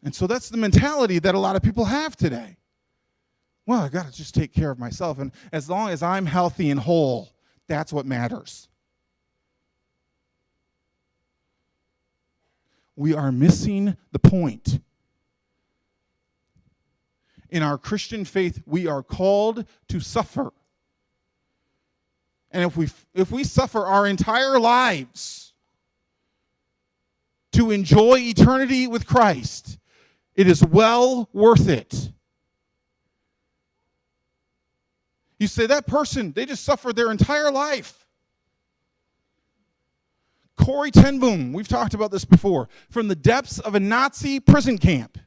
And 0.02 0.14
so 0.14 0.26
that's 0.28 0.50
the 0.50 0.56
mentality 0.56 1.18
that 1.18 1.34
a 1.34 1.38
lot 1.38 1.56
of 1.56 1.62
people 1.62 1.86
have 1.86 2.16
today 2.16 2.58
well, 3.66 3.82
I 3.82 3.88
got 3.88 4.06
to 4.06 4.12
just 4.12 4.34
take 4.34 4.52
care 4.52 4.70
of 4.70 4.78
myself. 4.78 5.18
And 5.18 5.32
as 5.52 5.68
long 5.68 5.90
as 5.90 6.02
I'm 6.02 6.24
healthy 6.24 6.70
and 6.70 6.78
whole, 6.78 7.30
that's 7.66 7.92
what 7.92 8.06
matters. 8.06 8.68
We 12.94 13.12
are 13.12 13.32
missing 13.32 13.96
the 14.12 14.20
point. 14.20 14.80
In 17.50 17.62
our 17.62 17.76
Christian 17.76 18.24
faith, 18.24 18.62
we 18.66 18.86
are 18.86 19.02
called 19.02 19.66
to 19.88 20.00
suffer. 20.00 20.52
And 22.52 22.64
if 22.64 22.76
we, 22.76 22.88
if 23.14 23.30
we 23.30 23.44
suffer 23.44 23.84
our 23.84 24.06
entire 24.06 24.58
lives 24.58 25.52
to 27.52 27.70
enjoy 27.70 28.18
eternity 28.18 28.86
with 28.86 29.06
Christ, 29.06 29.78
it 30.34 30.46
is 30.46 30.64
well 30.64 31.28
worth 31.32 31.68
it. 31.68 32.12
You 35.38 35.46
say 35.46 35.66
that 35.66 35.86
person, 35.86 36.32
they 36.32 36.46
just 36.46 36.64
suffered 36.64 36.96
their 36.96 37.10
entire 37.10 37.50
life. 37.50 38.06
Corrie 40.56 40.90
ten 40.90 41.18
Boom, 41.18 41.52
we've 41.52 41.68
talked 41.68 41.92
about 41.92 42.10
this 42.10 42.24
before, 42.24 42.68
from 42.90 43.08
the 43.08 43.14
depths 43.14 43.58
of 43.58 43.74
a 43.74 43.80
Nazi 43.80 44.40
prison 44.40 44.78
camp, 44.78 45.18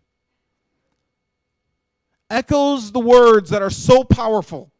echoes 2.30 2.92
the 2.92 3.00
words 3.00 3.52
that 3.52 3.62
are 3.62 3.70
so 3.70 4.04
powerful. 4.04 4.72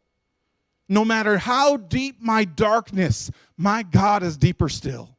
No 0.88 1.04
matter 1.04 1.38
how 1.38 1.76
deep 1.76 2.20
my 2.20 2.44
darkness, 2.44 3.30
my 3.56 3.84
God 3.84 4.24
is 4.24 4.36
deeper 4.36 4.68
still. 4.68 5.16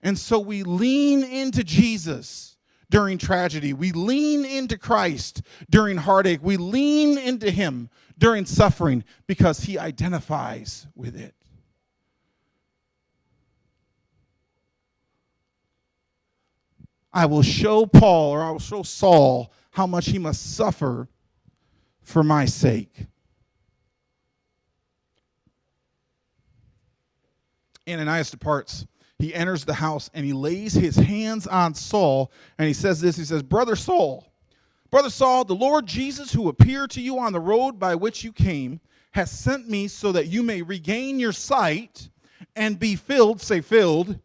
And 0.00 0.16
so 0.16 0.38
we 0.38 0.62
lean 0.62 1.24
into 1.24 1.64
Jesus 1.64 2.47
during 2.90 3.18
tragedy. 3.18 3.72
We 3.72 3.92
lean 3.92 4.44
into 4.44 4.78
Christ 4.78 5.42
during 5.70 5.96
heartache. 5.96 6.40
We 6.42 6.56
lean 6.56 7.18
into 7.18 7.50
Him 7.50 7.90
during 8.18 8.46
suffering 8.46 9.04
because 9.26 9.60
He 9.60 9.78
identifies 9.78 10.86
with 10.94 11.16
it. 11.16 11.34
I 17.12 17.26
will 17.26 17.42
show 17.42 17.86
Paul 17.86 18.30
or 18.30 18.42
I 18.42 18.50
will 18.50 18.58
show 18.58 18.82
Saul 18.82 19.52
how 19.72 19.86
much 19.86 20.06
he 20.06 20.18
must 20.18 20.56
suffer 20.56 21.08
for 22.02 22.22
my 22.22 22.44
sake. 22.44 23.06
Ananias 27.88 28.30
departs 28.30 28.86
he 29.18 29.34
enters 29.34 29.64
the 29.64 29.74
house 29.74 30.10
and 30.14 30.24
he 30.24 30.32
lays 30.32 30.74
his 30.74 30.96
hands 30.96 31.46
on 31.46 31.74
Saul 31.74 32.30
and 32.56 32.68
he 32.68 32.74
says 32.74 33.00
this 33.00 33.16
He 33.16 33.24
says, 33.24 33.42
Brother 33.42 33.76
Saul, 33.76 34.32
Brother 34.90 35.10
Saul, 35.10 35.44
the 35.44 35.54
Lord 35.54 35.86
Jesus, 35.86 36.32
who 36.32 36.48
appeared 36.48 36.90
to 36.92 37.00
you 37.00 37.18
on 37.18 37.32
the 37.32 37.40
road 37.40 37.78
by 37.78 37.94
which 37.94 38.24
you 38.24 38.32
came, 38.32 38.80
has 39.12 39.30
sent 39.30 39.68
me 39.68 39.88
so 39.88 40.12
that 40.12 40.28
you 40.28 40.42
may 40.42 40.62
regain 40.62 41.18
your 41.18 41.32
sight 41.32 42.08
and 42.56 42.78
be 42.78 42.96
filled, 42.96 43.40
say, 43.40 43.60
filled 43.60 44.18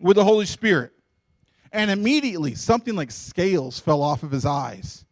with 0.00 0.16
the 0.16 0.24
Holy 0.24 0.46
Spirit. 0.46 0.92
And 1.72 1.90
immediately 1.90 2.54
something 2.54 2.94
like 2.94 3.10
scales 3.10 3.78
fell 3.78 4.02
off 4.02 4.22
of 4.22 4.30
his 4.30 4.46
eyes 4.46 5.04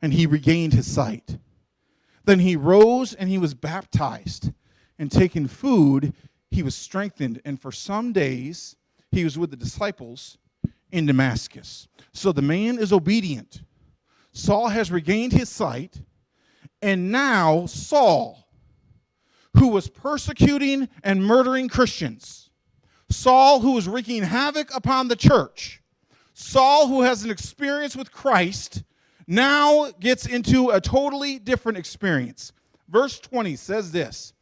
and 0.00 0.12
he 0.12 0.26
regained 0.26 0.74
his 0.74 0.86
sight. 0.86 1.38
Then 2.24 2.38
he 2.38 2.56
rose 2.56 3.14
and 3.14 3.28
he 3.28 3.38
was 3.38 3.54
baptized. 3.54 4.52
and 4.98 5.10
taking 5.10 5.48
food, 5.48 6.12
he 6.54 6.62
was 6.62 6.74
strengthened. 6.74 7.40
And 7.44 7.60
for 7.60 7.72
some 7.72 8.12
days, 8.12 8.76
he 9.10 9.24
was 9.24 9.36
with 9.36 9.50
the 9.50 9.56
disciples 9.56 10.38
in 10.92 11.06
Damascus. 11.06 11.88
So 12.12 12.32
the 12.32 12.42
man 12.42 12.78
is 12.78 12.92
obedient. 12.92 13.62
Saul 14.32 14.68
has 14.68 14.90
regained 14.90 15.32
his 15.32 15.48
sight. 15.48 16.00
And 16.80 17.10
now, 17.10 17.66
Saul, 17.66 18.46
who 19.56 19.68
was 19.68 19.88
persecuting 19.88 20.88
and 21.02 21.24
murdering 21.24 21.68
Christians, 21.68 22.50
Saul, 23.10 23.60
who 23.60 23.72
was 23.72 23.88
wreaking 23.88 24.22
havoc 24.22 24.74
upon 24.74 25.08
the 25.08 25.16
church, 25.16 25.82
Saul, 26.34 26.88
who 26.88 27.02
has 27.02 27.24
an 27.24 27.30
experience 27.30 27.96
with 27.96 28.12
Christ, 28.12 28.82
now 29.26 29.90
gets 30.00 30.26
into 30.26 30.70
a 30.70 30.80
totally 30.80 31.38
different 31.38 31.78
experience. 31.78 32.52
Verse 32.88 33.18
20 33.18 33.56
says 33.56 33.92
this 33.92 34.33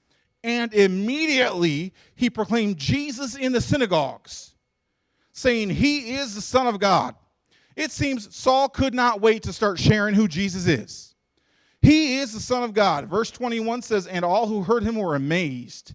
And 0.45 0.73
immediately 0.75 1.93
he 2.15 2.29
proclaimed 2.29 2.77
Jesus 2.77 3.37
in 3.37 3.53
the 3.53 3.61
synagogues, 3.61 4.55
saying, 5.33 5.71
He 5.71 6.15
is 6.15 6.35
the 6.35 6.41
Son 6.41 6.67
of 6.67 6.81
God. 6.81 7.15
It 7.77 7.91
seems 7.91 8.35
Saul 8.35 8.69
could 8.69 8.95
not 8.95 9.21
wait 9.21 9.45
to 9.45 9.53
start 9.53 9.79
sharing 9.79 10.15
who 10.15 10.29
Jesus 10.29 10.67
is. 10.67 11.15
He 11.81 12.19
is 12.19 12.33
the 12.33 12.41
Son 12.41 12.63
of 12.63 12.75
God. 12.75 13.07
Verse 13.07 13.31
21 13.31 13.83
says, 13.83 14.07
And 14.07 14.25
all 14.25 14.47
who 14.47 14.63
heard 14.63 14.83
him 14.83 14.97
were 14.97 15.15
amazed 15.15 15.95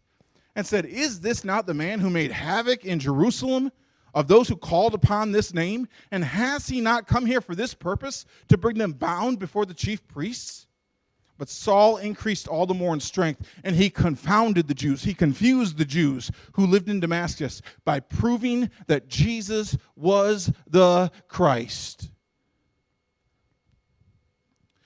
and 0.55 0.65
said, 0.65 0.85
Is 0.85 1.19
this 1.19 1.43
not 1.43 1.65
the 1.65 1.73
man 1.73 1.99
who 1.99 2.09
made 2.09 2.31
havoc 2.31 2.85
in 2.85 2.99
Jerusalem? 2.99 3.71
of 4.13 4.27
those 4.27 4.47
who 4.47 4.55
called 4.55 4.95
upon 4.95 5.31
this 5.31 5.53
name? 5.53 5.87
And 6.11 6.23
has 6.23 6.67
he 6.67 6.81
not 6.81 7.07
come 7.07 7.25
here 7.25 7.41
for 7.41 7.53
this 7.53 7.73
purpose, 7.73 8.25
to 8.47 8.57
bring 8.57 8.77
them 8.77 8.93
bound 8.93 9.37
before 9.37 9.65
the 9.65 9.73
chief 9.73 10.07
priests? 10.07 10.66
But 11.37 11.49
Saul 11.49 11.97
increased 11.97 12.47
all 12.47 12.65
the 12.65 12.73
more 12.73 12.93
in 12.93 12.99
strength, 12.99 13.47
and 13.63 13.75
he 13.75 13.89
confounded 13.89 14.67
the 14.67 14.73
Jews. 14.73 15.03
He 15.03 15.13
confused 15.13 15.77
the 15.77 15.85
Jews 15.85 16.31
who 16.53 16.65
lived 16.65 16.89
in 16.89 16.99
Damascus 16.99 17.61
by 17.85 17.99
proving 17.99 18.71
that 18.87 19.07
Jesus 19.07 19.77
was 19.95 20.51
the 20.67 21.11
Christ. 21.27 22.09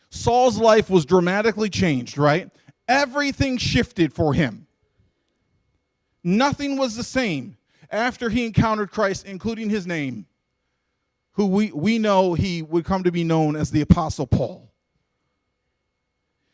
Saul's 0.10 0.58
life 0.58 0.89
was 0.89 1.06
dramatically 1.06 1.70
changed, 1.70 2.18
right? 2.18 2.49
Everything 2.88 3.58
shifted 3.58 4.12
for 4.14 4.34
him. 4.34 4.68
Nothing 6.24 6.78
was 6.78 6.95
the 6.95 7.04
same 7.04 7.56
after 7.89 8.30
he 8.30 8.45
encountered 8.45 8.91
Christ, 8.91 9.26
including 9.26 9.70
his 9.70 9.88
name, 9.88 10.26
who 11.34 11.47
we, 11.47 11.72
we 11.72 11.97
know 11.97 12.34
he 12.34 12.62
would 12.62 12.84
come 12.84 13.04
to 13.04 13.12
be 13.12 13.24
known 13.24 13.56
as 13.56 13.72
the 13.72 13.82
Apostle 13.82 14.28
Paul. 14.28 14.70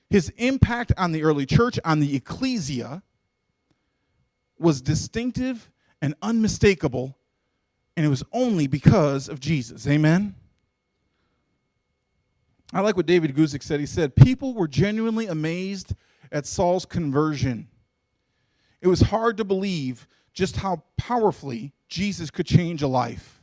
His 0.10 0.30
impact 0.38 0.94
on 0.98 1.12
the 1.12 1.24
early 1.24 1.46
church, 1.46 1.80
on 1.84 2.00
the 2.00 2.16
ecclesia, 2.16 3.04
was 4.58 4.82
distinctive 4.82 5.70
and 6.02 6.16
unmistakable, 6.22 7.18
and 7.96 8.06
it 8.06 8.10
was 8.10 8.24
only 8.32 8.68
because 8.68 9.28
of 9.28 9.40
Jesus. 9.40 9.88
Amen? 9.88 10.36
I 12.74 12.82
like 12.82 12.98
what 12.98 13.06
David 13.06 13.36
Guzik 13.36 13.64
said. 13.64 13.80
He 13.80 13.86
said, 13.86 14.16
People 14.16 14.54
were 14.54 14.68
genuinely 14.68 15.28
amazed 15.28 15.94
at 16.32 16.46
Saul's 16.46 16.86
conversion. 16.86 17.68
It 18.82 18.88
was 18.88 19.02
hard 19.02 19.38
to 19.38 19.46
believe 19.46 20.08
just 20.34 20.58
how 20.58 20.84
powerfully 20.98 21.74
Jesus 21.88 22.30
could 22.30 22.46
change 22.46 22.82
a 22.82 22.88
life. 22.88 23.42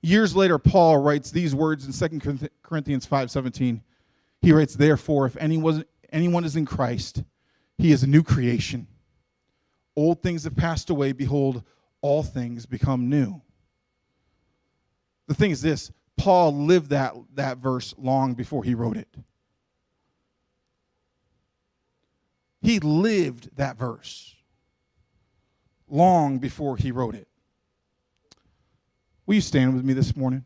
Years 0.00 0.36
later, 0.36 0.58
Paul 0.58 0.98
writes 0.98 1.30
these 1.30 1.54
words 1.54 1.86
in 1.86 1.92
2 1.92 2.48
Corinthians 2.62 3.06
5:17. 3.06 3.82
He 4.44 4.52
writes, 4.52 4.74
Therefore, 4.74 5.24
if 5.24 5.38
anyone, 5.38 5.86
anyone 6.12 6.44
is 6.44 6.54
in 6.54 6.66
Christ, 6.66 7.24
he 7.78 7.92
is 7.92 8.02
a 8.02 8.06
new 8.06 8.22
creation. 8.22 8.86
Old 9.96 10.22
things 10.22 10.44
have 10.44 10.54
passed 10.54 10.90
away, 10.90 11.12
behold, 11.12 11.62
all 12.02 12.22
things 12.22 12.66
become 12.66 13.08
new. 13.08 13.40
The 15.28 15.34
thing 15.34 15.50
is 15.50 15.62
this 15.62 15.90
Paul 16.18 16.54
lived 16.54 16.90
that, 16.90 17.14
that 17.34 17.56
verse 17.56 17.94
long 17.96 18.34
before 18.34 18.62
he 18.62 18.74
wrote 18.74 18.98
it. 18.98 19.08
He 22.60 22.80
lived 22.80 23.56
that 23.56 23.78
verse 23.78 24.34
long 25.88 26.38
before 26.38 26.76
he 26.76 26.92
wrote 26.92 27.14
it. 27.14 27.28
Will 29.24 29.36
you 29.36 29.40
stand 29.40 29.74
with 29.74 29.86
me 29.86 29.94
this 29.94 30.14
morning? 30.14 30.44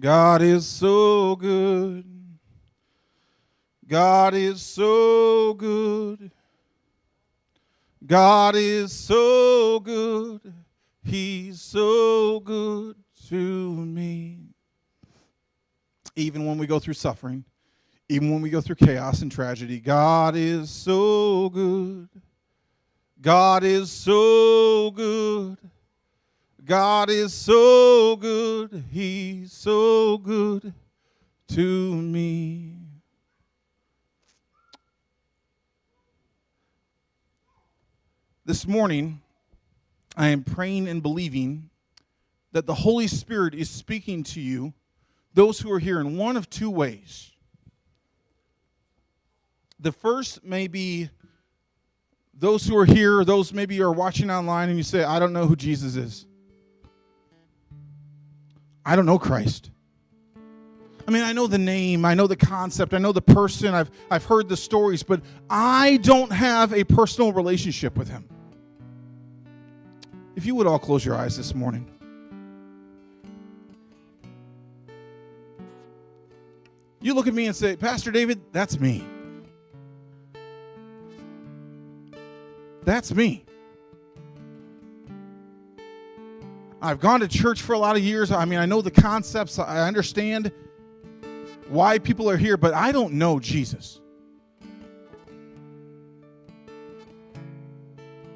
God 0.00 0.40
is 0.40 0.66
so 0.66 1.36
good. 1.36 2.04
God 3.86 4.34
is 4.34 4.62
so 4.62 5.52
good. 5.54 6.30
God 8.06 8.56
is 8.56 8.92
so 8.92 9.78
good. 9.80 10.40
He's 11.04 11.60
so 11.60 12.40
good 12.40 12.96
to 13.28 13.36
me 13.84 14.38
even 16.16 16.46
when 16.46 16.58
we 16.58 16.66
go 16.66 16.78
through 16.78 16.94
suffering, 16.94 17.44
even 18.08 18.30
when 18.30 18.40
we 18.40 18.50
go 18.50 18.60
through 18.60 18.76
chaos 18.76 19.22
and 19.22 19.30
tragedy. 19.30 19.80
God 19.80 20.34
is 20.34 20.70
so 20.70 21.50
good. 21.50 22.08
God 23.20 23.64
is 23.64 23.90
so 23.90 24.90
good. 24.92 25.58
God 26.70 27.10
is 27.10 27.34
so 27.34 28.14
good. 28.14 28.84
He's 28.92 29.52
so 29.52 30.18
good 30.18 30.72
to 31.48 31.96
me. 31.96 32.76
This 38.44 38.68
morning, 38.68 39.20
I 40.16 40.28
am 40.28 40.44
praying 40.44 40.86
and 40.86 41.02
believing 41.02 41.70
that 42.52 42.66
the 42.66 42.74
Holy 42.74 43.08
Spirit 43.08 43.52
is 43.52 43.68
speaking 43.68 44.22
to 44.22 44.40
you 44.40 44.72
those 45.34 45.58
who 45.58 45.72
are 45.72 45.80
here 45.80 45.98
in 45.98 46.16
one 46.16 46.36
of 46.36 46.48
two 46.48 46.70
ways. 46.70 47.32
The 49.80 49.90
first 49.90 50.44
may 50.44 50.68
be 50.68 51.10
those 52.32 52.64
who 52.64 52.76
are 52.76 52.86
here, 52.86 53.24
those 53.24 53.52
maybe 53.52 53.82
are 53.82 53.90
watching 53.90 54.30
online 54.30 54.68
and 54.68 54.78
you 54.78 54.84
say, 54.84 55.02
I 55.02 55.18
don't 55.18 55.32
know 55.32 55.46
who 55.46 55.56
Jesus 55.56 55.96
is. 55.96 56.26
I 58.84 58.96
don't 58.96 59.06
know 59.06 59.18
Christ. 59.18 59.70
I 61.06 61.10
mean, 61.10 61.22
I 61.22 61.32
know 61.32 61.46
the 61.46 61.58
name, 61.58 62.04
I 62.04 62.14
know 62.14 62.26
the 62.26 62.36
concept, 62.36 62.94
I 62.94 62.98
know 62.98 63.10
the 63.12 63.22
person, 63.22 63.74
I've, 63.74 63.90
I've 64.10 64.24
heard 64.24 64.48
the 64.48 64.56
stories, 64.56 65.02
but 65.02 65.20
I 65.48 65.96
don't 65.98 66.30
have 66.30 66.72
a 66.72 66.84
personal 66.84 67.32
relationship 67.32 67.96
with 67.96 68.08
him. 68.08 68.28
If 70.36 70.46
you 70.46 70.54
would 70.54 70.66
all 70.66 70.78
close 70.78 71.04
your 71.04 71.16
eyes 71.16 71.36
this 71.36 71.54
morning. 71.54 71.90
You 77.00 77.14
look 77.14 77.26
at 77.26 77.34
me 77.34 77.46
and 77.46 77.56
say, 77.56 77.76
Pastor 77.76 78.10
David, 78.10 78.40
that's 78.52 78.78
me. 78.78 79.04
That's 82.84 83.12
me. 83.14 83.44
I've 86.82 87.00
gone 87.00 87.20
to 87.20 87.28
church 87.28 87.62
for 87.62 87.74
a 87.74 87.78
lot 87.78 87.96
of 87.96 88.02
years. 88.02 88.32
I 88.32 88.44
mean, 88.44 88.58
I 88.58 88.66
know 88.66 88.80
the 88.80 88.90
concepts, 88.90 89.58
I 89.58 89.86
understand 89.86 90.50
why 91.68 91.98
people 91.98 92.28
are 92.30 92.36
here, 92.36 92.56
but 92.56 92.74
I 92.74 92.90
don't 92.90 93.14
know 93.14 93.38
Jesus. 93.38 94.00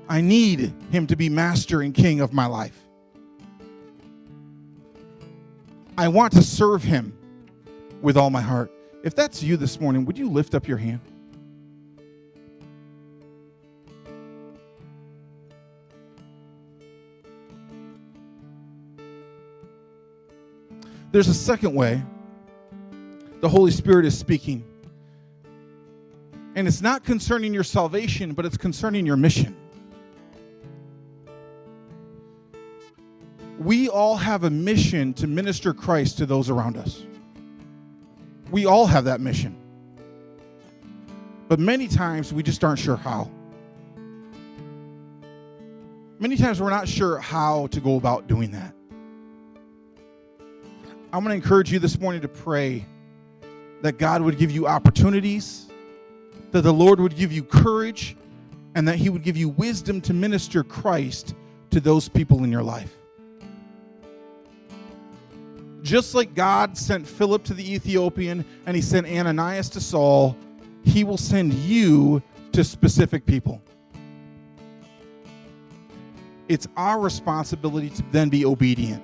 I 0.09 0.21
need 0.21 0.75
him 0.91 1.07
to 1.07 1.17
be 1.17 1.29
master 1.29 1.81
and 1.81 1.95
king 1.95 2.21
of 2.21 2.33
my 2.33 2.47
life. 2.47 2.79
I 5.97 6.09
want 6.09 6.33
to 6.35 6.43
serve 6.43 6.83
him 6.83 7.17
with 8.03 8.17
all 8.17 8.29
my 8.29 8.43
heart. 8.43 8.71
If 9.03 9.15
that's 9.15 9.43
you 9.43 9.57
this 9.57 9.81
morning, 9.81 10.05
would 10.05 10.19
you 10.19 10.29
lift 10.29 10.55
up 10.55 10.69
your 10.69 10.77
hand? 10.77 11.01
There's 21.15 21.29
a 21.29 21.33
second 21.33 21.77
way 21.77 22.03
the 23.41 23.49
Holy 23.49 23.71
Spirit 23.71 24.05
is 24.05 24.19
speaking. 24.19 24.65
And 26.57 26.67
it's 26.67 26.83
not 26.83 27.05
concerning 27.05 27.55
your 27.55 27.62
salvation, 27.62 28.33
but 28.33 28.45
it's 28.45 28.57
concerning 28.57 29.07
your 29.07 29.17
mission. 29.17 29.57
We 33.61 33.89
all 33.89 34.17
have 34.17 34.43
a 34.43 34.51
mission 34.51 35.15
to 35.15 35.29
minister 35.29 35.73
Christ 35.73 36.19
to 36.19 36.27
those 36.27 36.51
around 36.51 36.77
us. 36.77 37.05
We 38.51 38.67
all 38.67 38.87
have 38.87 39.05
that 39.05 39.21
mission. 39.21 39.55
But 41.47 41.61
many 41.61 41.87
times 41.87 42.33
we 42.33 42.43
just 42.43 42.65
aren't 42.65 42.81
sure 42.81 42.97
how. 42.97 43.31
Many 46.19 46.37
times 46.37 46.61
we're 46.61 46.71
not 46.71 46.89
sure 46.89 47.19
how 47.19 47.69
to 47.69 47.79
go 47.79 47.99
about 47.99 48.27
doing 48.27 48.51
that. 48.51 48.75
I'm 51.15 51.23
going 51.23 51.31
to 51.31 51.37
encourage 51.37 51.71
you 51.71 51.79
this 51.79 52.01
morning 52.01 52.23
to 52.23 52.29
pray 52.29 52.85
that 53.83 53.99
God 53.99 54.21
would 54.23 54.37
give 54.37 54.51
you 54.51 54.67
opportunities, 54.67 55.69
that 56.51 56.62
the 56.62 56.73
Lord 56.73 56.99
would 56.99 57.15
give 57.15 57.31
you 57.31 57.45
courage, 57.45 58.17
and 58.75 58.89
that 58.89 58.97
He 58.97 59.11
would 59.11 59.23
give 59.23 59.37
you 59.37 59.51
wisdom 59.51 60.01
to 60.01 60.12
minister 60.12 60.65
Christ 60.65 61.37
to 61.71 61.79
those 61.79 62.09
people 62.09 62.43
in 62.43 62.51
your 62.51 62.65
life. 62.65 62.93
Just 65.83 66.17
like 66.17 66.35
God 66.35 66.77
sent 66.77 67.07
Philip 67.07 67.45
to 67.45 67.55
the 67.55 67.75
Ethiopian 67.75 68.45
and 68.67 68.75
He 68.75 68.83
sent 68.83 69.07
Ananias 69.07 69.69
to 69.69 69.81
Saul, 69.81 70.37
He 70.83 71.05
will 71.05 71.17
send 71.17 71.55
you 71.55 72.25
to 72.51 72.65
specific 72.65 73.25
people. 73.25 73.62
It's 76.49 76.67
our 76.77 76.99
responsibility 76.99 77.91
to 77.91 78.03
then 78.11 78.31
be 78.31 78.45
obedient. 78.45 79.01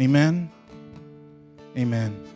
Amen. 0.00 0.48
Amen. 1.76 2.20